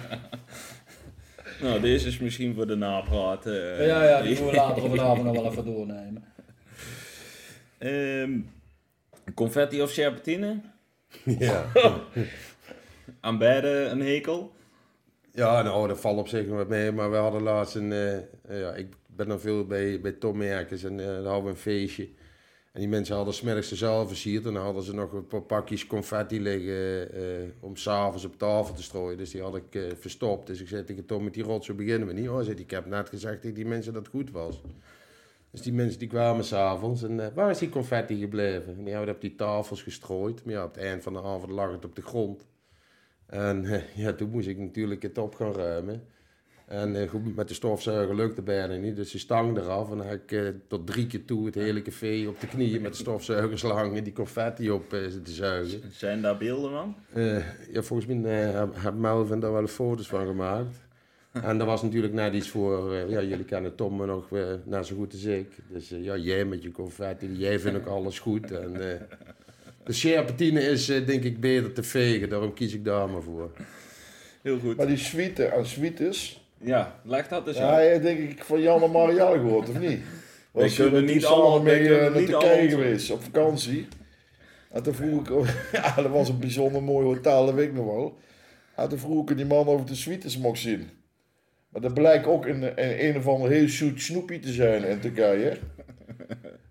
nou, 1.63 1.81
deze 1.81 2.09
is 2.09 2.19
misschien 2.19 2.55
voor 2.55 2.67
de 2.67 2.75
napraat. 2.75 3.47
Uh, 3.47 3.87
ja, 3.87 4.05
ja, 4.05 4.23
die 4.23 4.29
moeten 4.41 4.47
we 4.47 4.55
later 4.55 4.83
vanavond 4.83 5.25
nog 5.25 5.35
wel 5.35 5.51
even 5.51 5.65
doornemen. 5.65 6.25
Um, 7.79 8.51
confetti 9.35 9.83
of 9.83 9.91
serpentine? 9.91 10.61
Ja. 11.25 11.65
Aan 13.21 13.39
beide 13.39 13.69
een 13.69 14.01
hekel? 14.01 14.53
Ja, 15.33 15.62
nou, 15.62 15.89
dat 15.89 16.01
valt 16.01 16.19
op 16.19 16.29
zich 16.29 16.49
wat 16.49 16.69
mee. 16.69 16.93
Maar 16.93 17.11
we 17.11 17.17
hadden 17.17 17.43
laatst 17.43 17.75
een... 17.75 17.91
Uh, 17.91 18.61
ja, 18.61 18.75
ik 18.75 18.87
ben 19.07 19.29
dan 19.29 19.41
veel 19.41 19.67
bij, 19.67 20.01
bij 20.01 20.12
Tom 20.12 20.37
Merkens 20.37 20.85
en 20.85 20.99
uh, 20.99 21.07
daar 21.07 21.25
hadden 21.25 21.45
we 21.45 21.51
een 21.51 21.57
feestje. 21.57 22.09
En 22.73 22.81
die 22.81 22.89
mensen 22.89 23.17
hadden 23.17 23.35
smiddags 23.35 23.69
de 23.69 23.77
zaal 23.77 24.09
versierd. 24.09 24.47
En 24.47 24.53
dan 24.53 24.62
hadden 24.62 24.83
ze 24.83 24.95
nog 24.95 25.12
een 25.12 25.27
paar 25.27 25.43
pakjes 25.43 25.87
confetti 25.87 26.41
liggen 26.41 27.17
uh, 27.19 27.49
om 27.61 27.77
s'avonds 27.77 28.25
op 28.25 28.39
tafel 28.39 28.75
te 28.75 28.83
strooien. 28.83 29.19
Dus 29.19 29.31
die 29.31 29.43
had 29.43 29.57
ik 29.57 29.79
verstopt. 29.99 30.47
Dus 30.47 30.61
ik 30.61 30.69
zei 30.69 30.85
tegen 30.85 31.07
Tom, 31.07 31.25
met 31.25 31.35
die 31.35 31.43
rotzooi 31.43 31.79
beginnen 31.79 32.09
we 32.09 32.15
niet. 32.15 32.29
Oh, 32.29 32.43
zei, 32.43 32.57
ik 32.57 32.71
heb 32.71 32.87
net 32.87 33.09
gezegd 33.09 33.41
tegen 33.41 33.57
die 33.57 33.67
mensen 33.67 33.93
dat 33.93 34.03
het 34.03 34.11
goed 34.11 34.31
was. 34.31 34.61
Dus 35.51 35.63
die 35.63 35.73
mensen 35.73 35.99
die 35.99 36.09
kwamen 36.09 36.45
s'avonds 36.45 37.03
en 37.03 37.35
waar 37.35 37.51
is 37.51 37.59
die 37.59 37.69
confetti 37.69 38.19
gebleven? 38.19 38.77
En 38.77 38.85
die 38.85 38.95
hadden 38.95 39.15
op 39.15 39.21
die 39.21 39.35
tafels 39.35 39.83
gestrooid. 39.83 40.45
Maar 40.45 40.55
ja, 40.55 40.65
op 40.65 40.75
het 40.75 40.85
eind 40.85 41.03
van 41.03 41.13
de 41.13 41.23
avond 41.23 41.51
lag 41.51 41.71
het 41.71 41.85
op 41.85 41.97
de 41.97 42.03
grond. 42.03 42.47
En 43.27 43.65
eh, 43.65 43.97
ja, 44.05 44.13
toen 44.13 44.31
moest 44.31 44.49
ik 44.49 44.59
natuurlijk 44.59 45.03
het 45.03 45.19
op 45.19 45.35
gaan 45.35 45.53
ruimen. 45.53 46.03
En 46.67 46.95
uh, 46.95 47.09
goed, 47.09 47.37
met 47.37 47.49
de 47.49 47.55
stofzuiger 47.55 48.17
lukte 48.17 48.43
bijna 48.43 48.75
niet, 48.75 48.97
dus 48.97 49.11
die 49.11 49.21
stang 49.21 49.57
eraf. 49.57 49.91
En 49.91 49.97
dan 49.97 50.07
heb 50.07 50.31
ik 50.31 50.55
tot 50.69 50.87
drie 50.87 51.07
keer 51.07 51.25
toe 51.25 51.47
het 51.47 51.55
hele 51.55 51.83
café 51.83 52.27
op 52.29 52.41
de 52.41 52.47
knieën 52.47 52.83
met 52.83 52.93
de 52.93 52.99
stofzuigerslang 52.99 53.97
en 53.97 54.05
die 54.05 54.13
confetti 54.13 54.71
op 54.71 54.89
te 54.89 55.21
zuigen. 55.25 55.81
Zijn 55.93 56.23
daar 56.23 56.37
beelden 56.37 56.71
van? 56.71 56.97
ja, 57.73 57.83
volgens 57.83 58.07
mij 58.07 58.69
heeft 58.73 58.95
Melvin 58.95 59.41
daar 59.41 59.53
wel 59.53 59.67
foto's 59.67 60.09
van 60.09 60.27
gemaakt. 60.27 60.86
En 61.49 61.59
dat 61.59 61.66
was 61.66 61.83
natuurlijk 61.83 62.12
net 62.12 62.35
iets 62.35 62.49
voor, 62.49 62.94
ja, 62.94 63.22
jullie 63.22 63.44
kennen 63.44 63.75
Tom 63.75 64.07
nog 64.07 64.31
net 64.64 64.87
zo 64.87 64.96
goed 64.96 65.12
als 65.12 65.25
ik. 65.25 65.49
Dus 65.68 65.88
ja, 65.88 66.16
jij 66.16 66.44
met 66.44 66.62
je 66.62 66.70
confetti, 66.70 67.33
jij 67.33 67.59
vindt 67.59 67.79
ook 67.79 67.87
alles 67.87 68.18
goed. 68.18 68.53
En, 68.53 68.72
de 69.87 69.92
serpentine 69.92 70.61
is 70.61 70.90
uh, 70.90 71.07
denk 71.07 71.25
ik 71.25 71.40
beter 71.40 71.72
te 71.72 71.83
vegen, 71.83 72.29
daarom 72.29 72.55
kies 72.55 72.75
ik 72.75 72.85
daar 72.85 73.09
maar 73.09 73.22
voor. 73.22 73.51
Heel 74.42 74.59
goed. 74.59 74.77
Maar 74.77 74.87
die 74.87 74.96
suite 74.96 75.53
aan 75.53 75.66
suites... 75.66 76.44
Ja, 76.59 77.01
leg 77.05 77.29
dat 77.29 77.46
eens 77.46 77.57
Ja, 77.57 77.79
ja 77.81 77.99
denk 77.99 78.18
ik 78.18 78.44
van 78.44 78.61
Jan 78.61 78.83
en 78.83 78.90
Marielle 78.90 79.38
gehoord, 79.38 79.68
of 79.68 79.79
niet? 79.79 80.01
We 80.53 80.75
kunnen 80.75 81.05
niet 81.05 81.25
allemaal 81.25 81.62
mee 81.62 81.81
uh, 81.81 82.01
naar 82.01 82.25
Turkije 82.25 82.68
geweest, 82.68 83.11
op 83.11 83.22
vakantie. 83.22 83.88
En 84.70 84.83
toen 84.83 84.94
vroeg 84.94 85.29
ik, 85.29 85.55
ja, 85.72 85.94
dat 85.94 86.11
was 86.11 86.29
een 86.29 86.38
bijzonder 86.38 86.83
mooi 86.83 87.07
hotel, 87.07 87.46
dat 87.46 87.55
weet 87.55 87.68
ik 87.68 87.75
nog 87.75 87.87
wel. 87.87 88.18
En 88.75 88.88
toen 88.88 88.99
vroeg 88.99 89.31
ik 89.31 89.37
die 89.37 89.46
man 89.46 89.66
of 89.66 89.81
ik 89.81 89.87
de 89.87 89.94
suites 89.94 90.38
mocht 90.38 90.61
zien. 90.61 90.88
Maar 91.77 91.85
dat 91.85 91.95
blijkt 91.95 92.27
ook 92.27 92.47
een, 92.47 92.62
een, 92.62 93.05
een 93.07 93.17
of 93.17 93.29
ander 93.29 93.51
heel 93.51 93.69
zoet 93.69 94.01
snoepie 94.01 94.39
te 94.39 94.53
zijn 94.53 94.85
in 94.85 95.01
Turkije. 95.01 95.57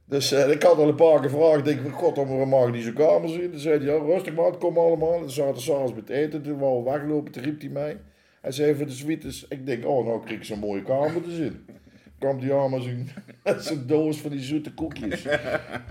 Dus 0.06 0.34
uh, 0.34 0.50
ik 0.50 0.64
had 0.64 0.78
al 0.78 0.88
een 0.88 0.96
paar 0.96 1.20
keer 1.20 1.30
gevraagd, 1.30 1.66
denk 1.66 1.80
ik, 1.80 1.94
god, 1.94 2.18
om 2.18 2.40
we 2.40 2.46
mag 2.46 2.72
die 2.72 2.94
kamer 2.94 3.30
zien. 3.30 3.52
Toen 3.52 3.60
zei 3.60 3.78
hij, 3.78 3.86
ja, 3.86 4.04
rustig 4.04 4.34
maar, 4.34 4.58
kom 4.58 4.78
allemaal. 4.78 5.20
Toen 5.20 5.30
zaten 5.30 5.62
s'avonds 5.62 5.94
met 5.94 6.10
eten, 6.10 6.42
toen 6.42 6.58
wou 6.58 6.84
we 6.84 6.92
weglopen, 6.92 7.32
toen 7.32 7.44
riep 7.44 7.62
hij 7.62 7.70
mij. 7.70 7.98
Hij 8.42 8.52
zei 8.52 8.76
voor 8.76 8.86
de 8.86 8.92
suites, 8.92 9.46
ik 9.50 9.66
denk, 9.66 9.86
oh, 9.86 10.06
nou 10.06 10.26
kreeg 10.26 10.38
ik 10.38 10.44
zo'n 10.44 10.60
mooie 10.60 10.84
kamer 10.84 11.22
te 11.22 11.32
zien. 11.32 11.66
Kwam 12.20 12.40
die 12.40 12.54
aan 12.54 12.72
met 13.44 13.64
zo'n 13.64 13.84
doos 13.88 14.18
van 14.18 14.32
die 14.32 14.44
zoete 14.44 14.74
koekjes. 14.74 15.26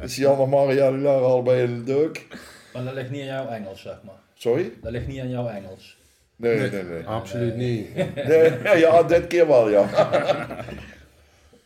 Dus 0.00 0.16
Jan 0.16 0.40
en 0.40 0.48
Maria, 0.48 0.90
die 0.90 1.00
lagen 1.00 1.26
allebei 1.26 1.62
in 1.62 1.74
de 1.78 1.84
deuk. 1.84 2.26
Maar 2.72 2.84
dat 2.84 2.94
ligt 2.94 3.10
niet 3.10 3.20
aan 3.20 3.26
jouw 3.26 3.48
Engels, 3.48 3.80
zeg 3.80 4.00
maar. 4.04 4.20
Sorry? 4.34 4.72
Dat 4.82 4.92
ligt 4.92 5.06
niet 5.06 5.20
aan 5.20 5.30
jouw 5.30 5.48
Engels. 5.48 6.02
Nee, 6.36 6.58
nee, 6.58 6.70
nee. 6.70 6.82
nee. 6.82 7.06
Absoluut 7.06 7.56
niet. 7.56 7.94
Nee, 8.14 8.78
ja, 8.84 9.02
dit 9.02 9.26
keer 9.26 9.46
wel, 9.46 9.68
ja. 9.68 9.86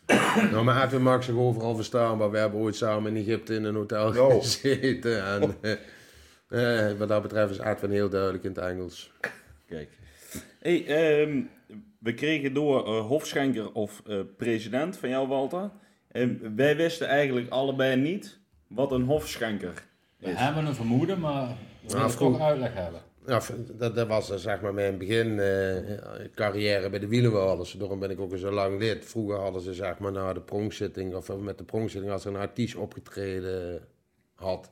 nou, 0.51 0.63
maar 0.63 0.83
Edwin 0.83 1.01
mag 1.01 1.23
zich 1.23 1.35
overal 1.35 1.75
verstaan, 1.75 2.17
maar 2.17 2.31
we 2.31 2.37
hebben 2.37 2.59
ooit 2.59 2.75
samen 2.75 3.15
in 3.15 3.21
Egypte 3.21 3.55
in 3.55 3.63
een 3.63 3.75
hotel 3.75 4.11
no. 4.11 4.39
gezeten. 4.39 5.25
En 5.25 5.55
uh, 6.49 6.91
wat 6.99 7.07
dat 7.07 7.21
betreft 7.21 7.51
is 7.51 7.59
Edwin 7.59 7.91
heel 7.91 8.09
duidelijk 8.09 8.43
in 8.43 8.49
het 8.49 8.59
Engels. 8.59 9.11
Kijk. 9.67 9.89
Hey, 10.59 11.21
um, 11.21 11.49
we 11.99 12.13
kregen 12.13 12.53
door 12.53 12.87
uh, 12.87 13.05
hofschenker 13.07 13.71
of 13.71 14.01
uh, 14.07 14.19
president 14.37 14.97
van 14.97 15.09
jou, 15.09 15.27
Walter. 15.27 15.69
En 16.11 16.55
wij 16.55 16.75
wisten 16.75 17.07
eigenlijk 17.07 17.49
allebei 17.49 17.95
niet 17.95 18.39
wat 18.67 18.91
een 18.91 19.03
hofschenker 19.03 19.73
is. 20.19 20.31
We 20.31 20.37
hebben 20.37 20.65
een 20.65 20.75
vermoeden, 20.75 21.19
maar 21.19 21.47
we 21.81 21.93
willen 21.93 22.17
toch 22.17 22.41
uitleg 22.41 22.73
hebben. 22.73 23.01
Ja, 23.25 23.41
dat, 23.77 23.95
dat 23.95 24.07
was 24.07 24.35
zeg 24.35 24.61
maar 24.61 24.73
mijn 24.73 24.97
begin 24.97 25.27
uh, 25.27 25.77
carrière 26.35 26.89
bij 26.89 26.99
de 26.99 27.07
wielenwalers. 27.07 27.71
Daarom 27.71 27.99
ben 27.99 28.09
ik 28.09 28.19
ook 28.19 28.37
zo 28.37 28.51
lang 28.51 28.79
lid. 28.79 29.05
Vroeger 29.05 29.37
hadden 29.37 29.61
ze 29.61 29.73
zeg 29.73 29.99
maar 29.99 30.11
na 30.11 30.33
de 30.33 30.41
pronkzitting, 30.41 31.15
of 31.15 31.37
met 31.37 31.57
de 31.57 31.63
pronkzitting 31.63 32.11
als 32.11 32.25
er 32.25 32.33
een 32.33 32.39
artiest 32.39 32.75
opgetreden 32.75 33.87
had. 34.35 34.71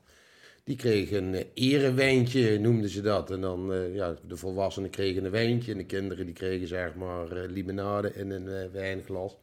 Die 0.63 0.75
kreeg 0.75 1.11
een 1.11 1.45
erewijntje, 1.53 2.59
noemden 2.59 2.89
ze 2.89 3.01
dat. 3.01 3.31
En 3.31 3.41
dan, 3.41 3.73
uh, 3.73 3.95
ja, 3.95 4.15
de 4.27 4.37
volwassenen 4.37 4.89
kregen 4.89 5.25
een 5.25 5.31
wijntje 5.31 5.71
en 5.71 5.77
de 5.77 5.85
kinderen 5.85 6.25
die 6.25 6.35
kregen 6.35 6.67
zeg 6.67 6.95
maar 6.95 7.27
limonade 7.27 8.13
in 8.13 8.31
een 8.31 8.71
wijnglas. 8.71 9.37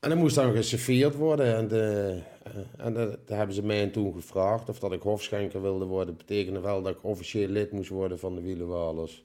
En 0.00 0.08
dat 0.08 0.18
moest 0.18 0.34
dan 0.34 0.54
geserveerd 0.54 1.14
worden. 1.14 1.56
En, 1.56 1.68
de, 1.68 2.18
eh, 2.42 2.86
en 2.86 2.94
daar 2.94 3.38
hebben 3.38 3.54
ze 3.54 3.64
mij 3.64 3.86
toen 3.86 4.12
gevraagd 4.12 4.68
of 4.68 4.78
dat 4.78 4.92
ik 4.92 5.02
hofschenker 5.02 5.62
wilde 5.62 5.84
worden. 5.84 6.16
Dat 6.16 6.26
betekende 6.26 6.60
wel 6.60 6.82
dat 6.82 6.94
ik 6.94 7.04
officieel 7.04 7.48
lid 7.48 7.72
moest 7.72 7.90
worden 7.90 8.18
van 8.18 8.34
de 8.34 8.40
Wielenwalers. 8.40 9.24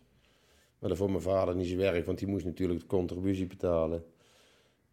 Maar 0.80 0.90
dat 0.90 0.98
vond 0.98 1.12
mijn 1.12 1.24
vader 1.24 1.56
niet 1.56 1.68
zo 1.68 1.78
werk, 1.78 2.06
want 2.06 2.20
die 2.20 2.28
moest 2.28 2.46
natuurlijk 2.46 2.80
de 2.80 2.86
contributie 2.86 3.48
betalen. 3.48 4.04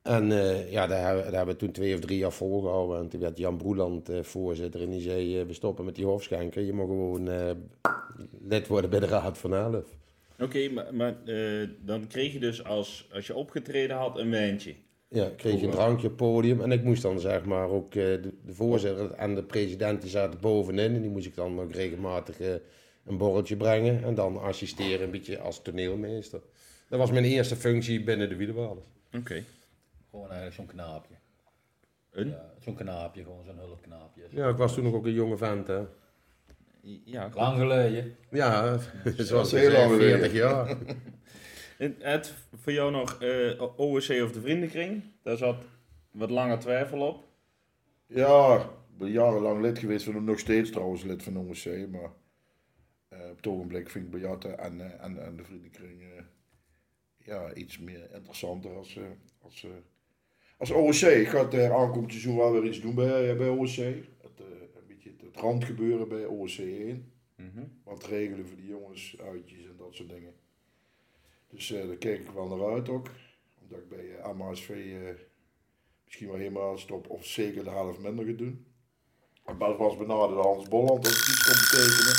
En 0.03 0.31
uh, 0.31 0.73
ja, 0.73 0.87
daar, 0.87 1.15
daar, 1.17 1.25
hebben 1.25 1.55
we 1.55 1.57
toen 1.57 1.71
twee 1.71 1.95
of 1.95 2.01
drie 2.01 2.19
jaar 2.19 2.33
volgehouden. 2.33 2.99
En 2.99 3.09
toen 3.09 3.21
werd 3.21 3.39
Jan 3.39 3.57
Broeland 3.57 4.11
uh, 4.11 4.23
voorzitter 4.23 4.83
en 4.83 4.91
die 4.91 5.01
zei, 5.01 5.45
we 5.45 5.53
stoppen 5.53 5.85
met 5.85 5.95
die 5.95 6.05
hofschenker. 6.05 6.63
Je 6.63 6.73
mag 6.73 6.87
gewoon 6.87 7.29
lid 8.49 8.67
worden 8.67 8.91
bij 8.91 9.01
de 9.01 9.07
Raad 9.07 9.39
van 9.39 9.55
Elf. 9.55 9.85
Oké, 10.39 10.69
maar, 10.69 10.95
maar 10.95 11.17
dan 11.81 12.07
kreeg 12.07 12.33
je 12.33 12.39
dus 12.39 12.65
als, 12.65 13.09
als 13.13 13.27
je 13.27 13.35
opgetreden 13.35 13.97
had 13.97 14.19
een 14.19 14.31
wijntje. 14.31 14.75
Ja, 15.13 15.25
ik 15.25 15.37
kreeg 15.37 15.63
een 15.63 15.71
drankje 15.71 16.09
op 16.09 16.17
podium 16.17 16.61
en 16.61 16.73
ik 16.73 16.83
moest 16.83 17.03
dan 17.03 17.21
zeg 17.21 17.45
maar 17.45 17.69
ook 17.69 17.95
eh, 17.95 18.05
de, 18.05 18.35
de 18.45 18.55
voorzitter 18.55 19.13
en 19.13 19.35
de 19.35 19.43
president 19.43 20.01
die 20.01 20.11
zaten 20.11 20.41
bovenin 20.41 20.95
en 20.95 21.01
die 21.01 21.11
moest 21.11 21.27
ik 21.27 21.35
dan 21.35 21.61
ook 21.61 21.73
regelmatig 21.73 22.41
eh, 22.41 22.53
een 23.05 23.17
borreltje 23.17 23.57
brengen 23.57 24.05
en 24.05 24.15
dan 24.15 24.41
assisteren 24.41 25.03
een 25.03 25.11
beetje 25.11 25.39
als 25.39 25.63
toneelmeester. 25.63 26.41
Dat 26.89 26.99
was 26.99 27.11
mijn 27.11 27.25
eerste 27.25 27.57
functie 27.57 28.05
binnen 28.05 28.29
de 28.29 28.37
wielerballen. 28.37 28.83
Oké. 29.17 29.45
Gewoon 30.11 30.31
eigenlijk 30.31 30.55
zo'n 30.55 30.67
knaapje. 30.67 31.15
Een? 32.11 32.29
Ja, 32.29 32.53
zo'n 32.59 32.75
knaapje, 32.75 33.23
gewoon 33.23 33.45
zo'n 33.45 33.59
hulpknaapje. 33.59 34.23
Ja, 34.29 34.49
ik 34.49 34.57
was 34.57 34.75
toen 34.75 34.85
nog 34.85 34.95
ook 34.95 35.07
een 35.07 35.13
jonge 35.13 35.37
vent 35.37 35.67
hè. 35.67 35.81
Ja. 37.05 37.31
Lang 37.35 37.59
geleden. 37.59 38.17
Ja, 38.31 38.79
zoals 39.17 39.51
heel 39.51 39.73
lang 39.73 39.91
geleden. 39.91 40.19
40 40.19 40.33
jaar. 40.33 40.77
Ed, 41.81 42.35
voor 42.55 42.73
jou 42.73 42.91
nog 42.91 43.23
eh 43.23 43.63
OSC 43.77 44.11
of 44.11 44.33
de 44.33 44.41
vriendenkring. 44.41 45.03
Daar 45.23 45.37
zat 45.37 45.65
wat 46.11 46.31
langer 46.31 46.59
twijfel 46.59 47.01
op. 47.09 47.25
Ja, 48.07 48.57
ik 48.57 48.99
ben 48.99 49.11
jarenlang 49.11 49.61
lid 49.63 49.79
geweest 49.79 50.05
van 50.05 50.25
nog 50.25 50.39
steeds 50.39 50.71
trouwens 50.71 51.03
lid 51.03 51.23
van 51.23 51.37
OSC, 51.37 51.67
maar 51.91 52.13
eh, 53.09 53.31
op 53.31 53.37
het 53.37 53.47
ogenblik 53.47 53.91
vind 53.91 54.05
ik 54.05 54.11
Bejatte 54.11 54.49
en, 54.49 54.81
eh, 54.81 55.05
en, 55.05 55.25
en 55.25 55.37
de 55.37 55.45
vriendenkring 55.45 56.03
ja, 57.17 57.55
iets 57.55 57.79
meer 57.79 58.15
interessanter 58.15 58.77
als, 58.77 58.99
als, 59.43 59.67
als 60.57 60.71
OSC. 60.71 61.03
Ik 61.03 61.29
ga 61.29 61.45
het 61.45 61.55
uh, 61.55 61.73
aankomend 61.73 62.11
seizoen 62.11 62.37
wel 62.37 62.53
weer 62.53 62.65
iets 62.65 62.81
doen 62.81 62.95
bij, 62.95 63.37
bij 63.37 63.49
OSC. 63.49 63.77
Het, 63.77 64.41
een 64.75 64.87
beetje 64.87 65.11
het, 65.11 65.21
het 65.21 65.37
randgebeuren 65.37 66.09
bij 66.09 66.25
OSC 66.25 66.59
1. 66.59 67.13
Mhm. 67.37 67.65
Wat 67.85 68.07
regelen 68.07 68.47
voor 68.47 68.57
die 68.57 68.69
jongens, 68.69 69.17
uitjes 69.21 69.65
en 69.65 69.77
dat 69.77 69.95
soort 69.95 70.09
dingen. 70.09 70.40
Dus 71.51 71.73
eh, 71.73 71.87
daar 71.87 71.97
kijk 71.97 72.19
ik 72.21 72.31
wel 72.35 72.47
naar 72.57 72.73
uit 72.73 72.89
ook. 72.89 73.07
Omdat 73.63 73.79
ik 73.79 73.89
bij 73.89 74.19
eh, 74.23 74.31
MHSV 74.35 74.69
eh, 74.71 75.15
misschien 76.05 76.29
wel 76.29 76.37
helemaal 76.37 76.79
stop 76.79 77.09
of 77.11 77.25
zeker 77.27 77.65
de 77.65 77.71
helft 77.71 77.99
minder 77.99 78.25
ga 78.25 78.33
doen. 78.33 78.65
Ik 79.47 79.59
ben 79.59 79.77
was 79.77 79.97
benaderd 79.97 80.41
Hans 80.41 80.69
Bolland 80.69 81.07
als 81.07 81.21
ik 81.21 81.27
iets 81.29 81.43
kon 81.45 81.55
betekenen. 81.61 82.15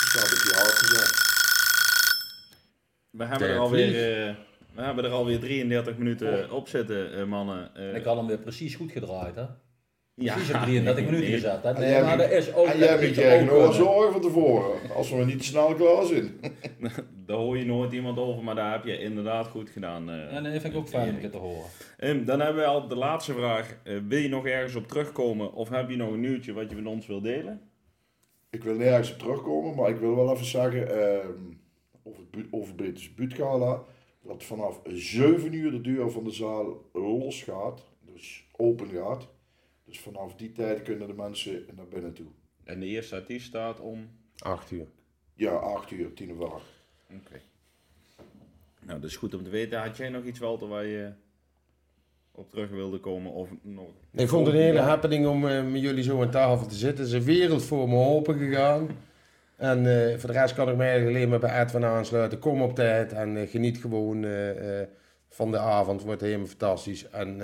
Dus 0.00 0.10
daar 0.14 0.22
heb 0.22 0.32
ik 0.32 0.42
die 0.42 0.52
hard 0.54 0.72
gezet. 0.72 1.20
We 3.10 3.24
hebben, 3.24 3.48
er 3.48 3.58
alweer, 3.58 3.90
we 4.74 4.82
hebben 4.82 5.04
er 5.04 5.10
alweer 5.10 5.40
33 5.40 5.96
minuten 5.96 6.50
op 6.52 6.68
zitten, 6.68 7.28
mannen. 7.28 7.74
Eh, 7.74 7.88
En 7.88 7.94
ik 7.94 8.04
had 8.04 8.16
hem 8.16 8.26
weer 8.26 8.38
precies 8.38 8.74
goed 8.74 8.92
gedraaid, 8.92 9.34
hè? 9.34 9.44
ja, 10.14 10.34
Precies 10.34 10.54
op 10.54 10.60
33 10.60 11.04
minuten 11.04 11.24
nee. 11.30 11.34
gezet, 11.40 11.62
hè? 11.62 11.68
En 11.72 11.80
Nee, 11.80 11.90
jij 11.90 12.00
maar 12.02 12.18
hebt- 12.18 12.30
dat 12.30 12.38
is 12.38 12.52
ook... 12.54 12.66
En 12.66 12.78
jij 12.78 12.88
hebt 12.88 13.14
dat 13.14 13.24
een 13.24 13.48
eh, 13.48 13.72
zorgen 13.72 14.12
van 14.12 14.20
tevoren. 14.20 14.90
Als 14.94 15.10
we 15.10 15.16
niet 15.24 15.38
te 15.38 15.44
snel 15.44 15.74
klaar 15.74 16.04
zijn. 16.04 16.40
Daar 17.26 17.36
hoor 17.36 17.58
je 17.58 17.64
nooit 17.64 17.92
iemand 17.92 18.18
over, 18.18 18.44
maar 18.44 18.54
daar 18.54 18.72
heb 18.72 18.84
je 18.84 18.98
inderdaad 18.98 19.46
goed 19.46 19.70
gedaan. 19.70 20.10
eh. 20.10 20.32
Ja, 20.32 20.40
nee, 20.40 20.52
dat 20.52 20.60
vind 20.60 20.72
ik 20.74 20.78
ook 20.80 20.88
fijn 20.88 21.14
om 21.14 21.20
keer 21.20 21.30
te 21.30 21.36
horen. 21.36 21.70
Ehm, 21.98 22.24
dan 22.24 22.40
hebben 22.40 22.62
we 22.62 22.68
al 22.68 22.88
de 22.88 22.96
laatste 22.96 23.32
vraag. 23.32 23.76
Eh, 23.84 23.98
wil 24.08 24.18
je 24.18 24.28
nog 24.28 24.46
ergens 24.46 24.74
op 24.74 24.86
terugkomen 24.88 25.52
of 25.52 25.68
heb 25.68 25.90
je 25.90 25.96
nog 25.96 26.12
een 26.12 26.20
nieuwtje 26.20 26.52
wat 26.52 26.70
je 26.70 26.76
met 26.76 26.86
ons 26.86 27.06
wil 27.06 27.20
delen? 27.20 27.60
Ik 28.50 28.64
wil 28.64 28.74
nergens 28.76 29.12
op 29.12 29.18
terugkomen, 29.18 29.74
maar 29.74 29.90
ik 29.90 29.96
wil 29.98 30.16
wel 30.16 30.32
even 30.32 30.44
zeggen 30.46 30.88
ehm, 30.88 31.30
over, 32.02 32.22
het 32.30 32.46
over 32.50 32.74
British 32.74 33.08
Buutgala. 33.14 33.82
Dat 34.24 34.44
vanaf 34.44 34.80
7 34.84 35.52
uur 35.52 35.70
de 35.70 35.80
deur 35.80 36.10
van 36.10 36.24
de 36.24 36.30
zaal 36.30 36.88
los 36.92 37.42
gaat, 37.42 37.84
dus 38.00 38.46
open 38.56 38.88
gaat. 38.88 39.28
Dus 39.84 40.00
vanaf 40.00 40.34
die 40.34 40.52
tijd 40.52 40.82
kunnen 40.82 41.06
de 41.06 41.14
mensen 41.14 41.64
naar 41.76 41.88
binnen 41.88 42.12
toe. 42.12 42.26
En 42.64 42.80
de 42.80 42.86
eerste 42.86 43.14
artiest 43.14 43.46
staat 43.46 43.80
om... 43.80 44.08
8 44.38 44.70
uur. 44.70 44.86
Ja, 45.34 45.52
8 45.52 45.90
uur, 45.90 46.12
10 46.14 46.32
of 46.40 46.50
8. 46.52 46.64
Oké. 47.16 47.40
Nou, 48.80 49.00
dat 49.00 49.10
is 49.10 49.16
goed 49.16 49.34
om 49.34 49.44
te 49.44 49.50
weten. 49.50 49.80
Had 49.80 49.96
jij 49.96 50.08
nog 50.08 50.24
iets, 50.24 50.38
Walter, 50.38 50.68
waar 50.68 50.86
je 50.86 51.12
op 52.32 52.50
terug 52.50 52.70
wilde 52.70 52.98
komen? 52.98 53.32
Of 53.32 53.48
nog... 53.62 53.88
Ik 54.10 54.28
vond 54.28 54.46
het 54.46 54.54
een 54.54 54.62
hele 54.62 54.78
happening 54.78 55.26
om 55.26 55.48
eh, 55.48 55.64
met 55.64 55.80
jullie 55.80 56.02
zo 56.02 56.22
aan 56.22 56.30
tafel 56.30 56.66
te 56.66 56.74
zitten. 56.74 57.04
Het 57.04 57.12
is 57.12 57.18
een 57.18 57.24
wereld 57.24 57.64
voor 57.64 57.88
me 57.88 57.96
open 57.96 58.38
gegaan. 58.38 58.88
En 59.56 59.78
eh, 59.78 60.18
voor 60.18 60.32
de 60.32 60.38
rest 60.38 60.54
kan 60.54 60.68
ik 60.68 60.76
me 60.76 60.82
eigenlijk 60.82 61.16
alleen 61.16 61.28
maar 61.28 61.38
bij 61.38 61.60
Edwin 61.60 61.84
aansluiten. 61.84 62.38
Kom 62.38 62.62
op 62.62 62.74
tijd 62.74 63.12
en 63.12 63.36
eh, 63.36 63.48
geniet 63.48 63.78
gewoon 63.78 64.26
van 65.28 65.50
de 65.50 65.58
avond. 65.58 65.96
Het 65.96 66.06
wordt 66.06 66.20
helemaal 66.20 66.46
fantastisch. 66.46 67.08
En 67.08 67.40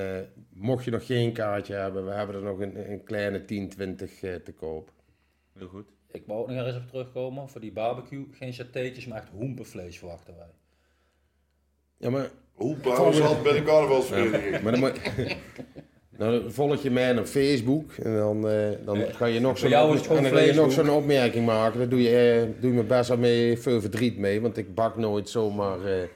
mocht 0.59 0.85
je 0.85 0.91
nog 0.91 1.07
geen 1.07 1.33
kaartje 1.33 1.75
hebben, 1.75 2.05
we 2.05 2.11
hebben 2.11 2.37
er 2.37 2.43
nog 2.43 2.61
een, 2.61 2.91
een 2.91 3.03
kleine 3.05 3.45
10, 3.45 3.69
20 3.69 4.23
eh, 4.23 4.35
te 4.35 4.53
koop. 4.53 4.93
Heel 5.59 5.69
goed. 5.69 5.89
Ik 6.11 6.23
wou 6.27 6.41
ook 6.41 6.49
nog 6.49 6.67
eens 6.67 6.77
op 6.77 6.89
terugkomen. 6.89 7.49
Voor 7.49 7.61
die 7.61 7.73
barbecue, 7.73 8.27
geen 8.33 8.53
satéetjes, 8.55 9.07
maar 9.07 9.19
echt 9.19 9.29
hoempenvlees 9.33 9.99
verwachten 9.99 10.35
wij. 10.37 10.47
Ja, 11.97 12.11
maar, 12.11 12.31
Hoe 12.55 12.81
trouwens 12.81 13.19
had 13.19 13.43
bij 13.43 13.53
de 13.53 13.63
carnavalsvereniging. 13.63 14.61
maar 14.63 14.73
dan, 14.73 14.81
moet- 14.81 15.01
nou, 16.17 16.41
dan 16.43 16.53
volg 16.53 16.83
je 16.83 16.91
mij 16.91 17.19
op 17.19 17.27
Facebook. 17.27 17.93
En 17.93 18.17
dan, 18.17 18.49
eh, 18.49 18.71
dan 18.85 18.97
ga 18.99 19.27
je 19.27 19.41
nog 19.41 19.59
zo'n 19.59 19.71
dan 19.71 20.55
nog 20.55 20.73
zo'n 20.73 20.91
opmerking 20.91 21.47
maken. 21.47 21.79
Daar 21.79 21.89
doe 21.89 22.03
je, 22.03 22.41
eh, 22.55 22.61
doe 22.61 22.71
je 22.71 22.77
me 22.77 22.83
best 22.85 23.09
wel 23.09 23.19
mee 23.19 23.59
veel 23.59 23.81
verdriet 23.81 24.19
mee. 24.19 24.41
Want 24.41 24.57
ik 24.57 24.75
bak 24.75 24.97
nooit 24.97 25.29
zomaar 25.29 25.85
eh, 25.85 26.09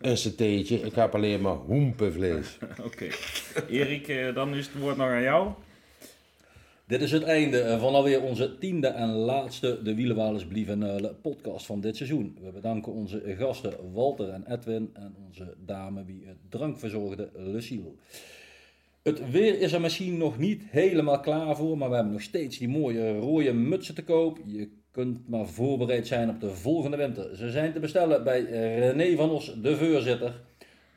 een 0.00 0.16
satéetje. 0.16 0.76
Ik 0.80 0.94
heb 0.94 1.14
alleen 1.14 1.40
maar 1.40 1.54
hoempenvlees. 1.56 2.58
Oké. 2.86 3.06
Erik, 3.68 4.34
dan 4.34 4.54
is 4.54 4.66
het 4.66 4.78
woord 4.78 4.96
nog 4.96 5.06
aan 5.08 5.22
jou. 5.22 5.52
Dit 6.86 7.00
is 7.00 7.12
het 7.12 7.22
einde 7.22 7.60
eh, 7.60 7.80
van 7.80 7.94
alweer 7.94 8.22
onze 8.22 8.58
tiende 8.58 8.86
en 8.86 9.08
laatste 9.08 9.82
De 9.82 9.94
Wielenwalers 9.94 10.46
Blieven 10.46 10.78
Nuilen 10.78 11.20
podcast 11.20 11.66
van 11.66 11.80
dit 11.80 11.96
seizoen. 11.96 12.38
We 12.42 12.50
bedanken 12.50 12.92
onze 12.92 13.34
gasten 13.38 13.92
Walter 13.92 14.28
en 14.28 14.52
Edwin 14.52 14.90
en 14.94 15.14
onze 15.26 15.54
dame 15.64 16.04
wie 16.04 16.26
het 16.26 16.36
drank 16.48 16.78
verzorgde 16.78 17.30
Lucille. 17.34 17.92
Het 19.02 19.30
weer 19.30 19.60
is 19.60 19.72
er 19.72 19.80
misschien 19.80 20.16
nog 20.16 20.38
niet 20.38 20.62
helemaal 20.70 21.20
klaar 21.20 21.56
voor, 21.56 21.78
maar 21.78 21.88
we 21.88 21.94
hebben 21.94 22.12
nog 22.12 22.22
steeds 22.22 22.58
die 22.58 22.68
mooie 22.68 23.18
rode 23.18 23.52
mutsen 23.52 23.94
te 23.94 24.04
koop. 24.04 24.38
Je 24.46 24.68
kunt 24.90 25.28
maar 25.28 25.46
voorbereid 25.46 26.06
zijn 26.06 26.28
op 26.28 26.40
de 26.40 26.50
volgende 26.50 26.96
winter. 26.96 27.36
Ze 27.36 27.50
zijn 27.50 27.72
te 27.72 27.80
bestellen 27.80 28.24
bij 28.24 28.42
René 28.78 29.16
van 29.16 29.30
Os, 29.30 29.54
de 29.62 29.76
voorzitter. 29.76 30.40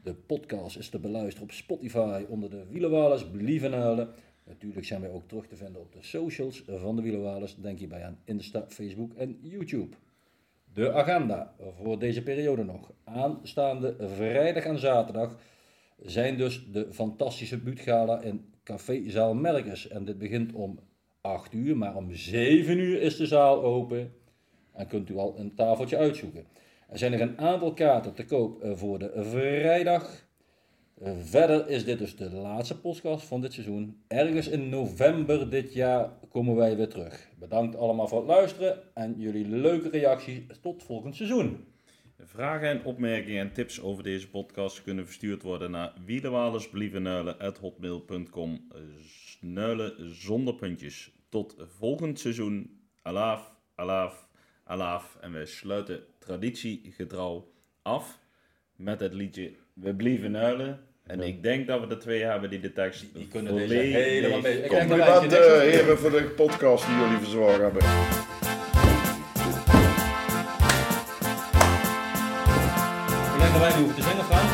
De 0.03 0.13
podcast 0.13 0.77
is 0.77 0.89
te 0.89 0.99
beluisteren 0.99 1.43
op 1.43 1.51
Spotify 1.51 2.23
onder 2.29 2.49
de 2.49 2.63
Wielenwalers 2.69 3.29
Blieven 3.29 3.73
Huilen. 3.73 4.09
Natuurlijk 4.47 4.85
zijn 4.85 5.01
wij 5.01 5.09
ook 5.09 5.27
terug 5.27 5.47
te 5.47 5.55
vinden 5.55 5.81
op 5.81 5.93
de 5.93 6.01
socials 6.01 6.63
van 6.67 6.95
de 6.95 7.01
Wielenwalers. 7.01 7.55
Denk 7.55 7.79
hierbij 7.79 8.03
aan 8.03 8.19
Insta, 8.23 8.65
Facebook 8.67 9.13
en 9.13 9.37
YouTube. 9.41 9.95
De 10.73 10.93
agenda 10.93 11.53
voor 11.81 11.99
deze 11.99 12.23
periode 12.23 12.63
nog. 12.63 12.91
Aanstaande 13.03 13.95
vrijdag 13.99 14.63
en 14.63 14.79
zaterdag 14.79 15.35
zijn 16.01 16.37
dus 16.37 16.71
de 16.71 16.87
fantastische 16.93 17.57
buutgala 17.57 18.21
in 18.21 18.53
Café 18.63 19.09
Zaal 19.09 19.33
Merkers. 19.33 19.87
En 19.87 20.05
dit 20.05 20.17
begint 20.17 20.53
om 20.53 20.79
8 21.21 21.53
uur, 21.53 21.77
maar 21.77 21.95
om 21.95 22.13
7 22.13 22.77
uur 22.77 23.01
is 23.01 23.17
de 23.17 23.25
zaal 23.25 23.63
open. 23.63 24.13
En 24.73 24.87
kunt 24.87 25.09
u 25.09 25.17
al 25.17 25.39
een 25.39 25.55
tafeltje 25.55 25.97
uitzoeken. 25.97 26.45
Er 26.89 26.97
zijn 26.97 27.11
nog 27.11 27.19
een 27.19 27.37
aantal 27.37 27.73
kaarten 27.73 28.13
te 28.13 28.25
koop 28.25 28.65
voor 28.73 28.99
de 28.99 29.11
vrijdag. 29.15 30.26
Verder 31.03 31.69
is 31.69 31.85
dit 31.85 31.99
dus 31.99 32.15
de 32.15 32.29
laatste 32.29 32.79
podcast 32.79 33.25
van 33.25 33.41
dit 33.41 33.53
seizoen. 33.53 34.01
Ergens 34.07 34.47
in 34.47 34.69
november 34.69 35.49
dit 35.49 35.73
jaar 35.73 36.09
komen 36.29 36.55
wij 36.55 36.77
weer 36.77 36.89
terug. 36.89 37.29
Bedankt 37.39 37.75
allemaal 37.75 38.07
voor 38.07 38.17
het 38.17 38.27
luisteren 38.27 38.95
en 38.95 39.15
jullie 39.17 39.47
leuke 39.47 39.89
reacties. 39.89 40.41
Tot 40.61 40.83
volgend 40.83 41.15
seizoen. 41.15 41.65
Vragen 42.19 42.69
en 42.69 42.83
opmerkingen 42.83 43.41
en 43.41 43.53
tips 43.53 43.81
over 43.81 44.03
deze 44.03 44.29
podcast 44.29 44.83
kunnen 44.83 45.05
verstuurd 45.05 45.43
worden 45.43 45.71
naar 45.71 45.93
wielenwalersblievenuilen.hotmail.com 46.05 48.67
Nuilen 49.41 50.15
zonder 50.15 50.55
puntjes. 50.55 51.11
Tot 51.29 51.55
volgend 51.59 52.19
seizoen. 52.19 52.79
Alaaf, 53.01 53.55
alaaf, 53.75 54.27
alaaf. 54.63 55.17
En 55.21 55.31
wij 55.31 55.45
sluiten 55.45 56.03
traditiegetrouw 56.19 57.51
af 57.81 58.19
met 58.75 58.99
het 58.99 59.13
liedje 59.13 59.53
We 59.73 59.95
blieven 59.95 60.31
nuilen. 60.31 60.86
En 61.07 61.21
ik 61.21 61.43
denk 61.43 61.67
dat 61.67 61.79
we 61.79 61.87
er 61.87 61.99
twee 61.99 62.23
hebben 62.23 62.49
die 62.49 62.59
de 62.59 62.73
tekst 62.73 63.05
Die 63.13 63.27
kunnen 63.27 63.55
deze 63.55 63.73
helemaal 63.73 64.41
mee. 64.41 64.63
Ik 64.63 64.69
denk 64.69 64.89
dat 64.89 65.23
heren 65.61 65.97
voor 65.97 66.11
de 66.11 66.23
podcast 66.23 66.85
die 66.85 66.95
jullie 66.95 67.17
verzorgd 67.17 67.57
hebben. 67.57 67.81
Ik 73.33 73.39
denk 73.39 73.51
dat 73.51 73.61
wij 73.61 73.69
niet 73.69 73.77
hoeven 73.77 73.95
te 73.95 74.01
zingen, 74.01 74.25
Frank. 74.25 74.49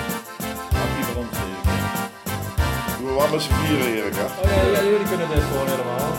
Mag 0.71 0.89
die 0.95 1.05
ons 1.17 1.31
met 3.31 3.41
z'n 3.41 3.53
vieren? 3.53 3.93
Oh 3.93 4.49
ja, 4.49 4.63
ja, 4.71 4.83
jullie 4.83 5.07
kunnen 5.07 5.27
dit 5.29 5.43
gewoon 5.43 5.67
helemaal. 5.67 6.11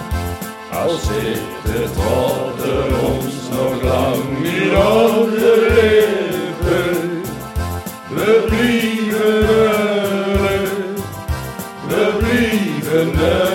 Als 0.82 1.02
het 1.62 1.96
water 1.96 3.06
ons 3.08 3.34
nog 3.50 3.82
lang 3.82 4.38
niet 4.38 4.70
de 5.30 5.54
we 8.14 8.93
blieven 13.12 13.53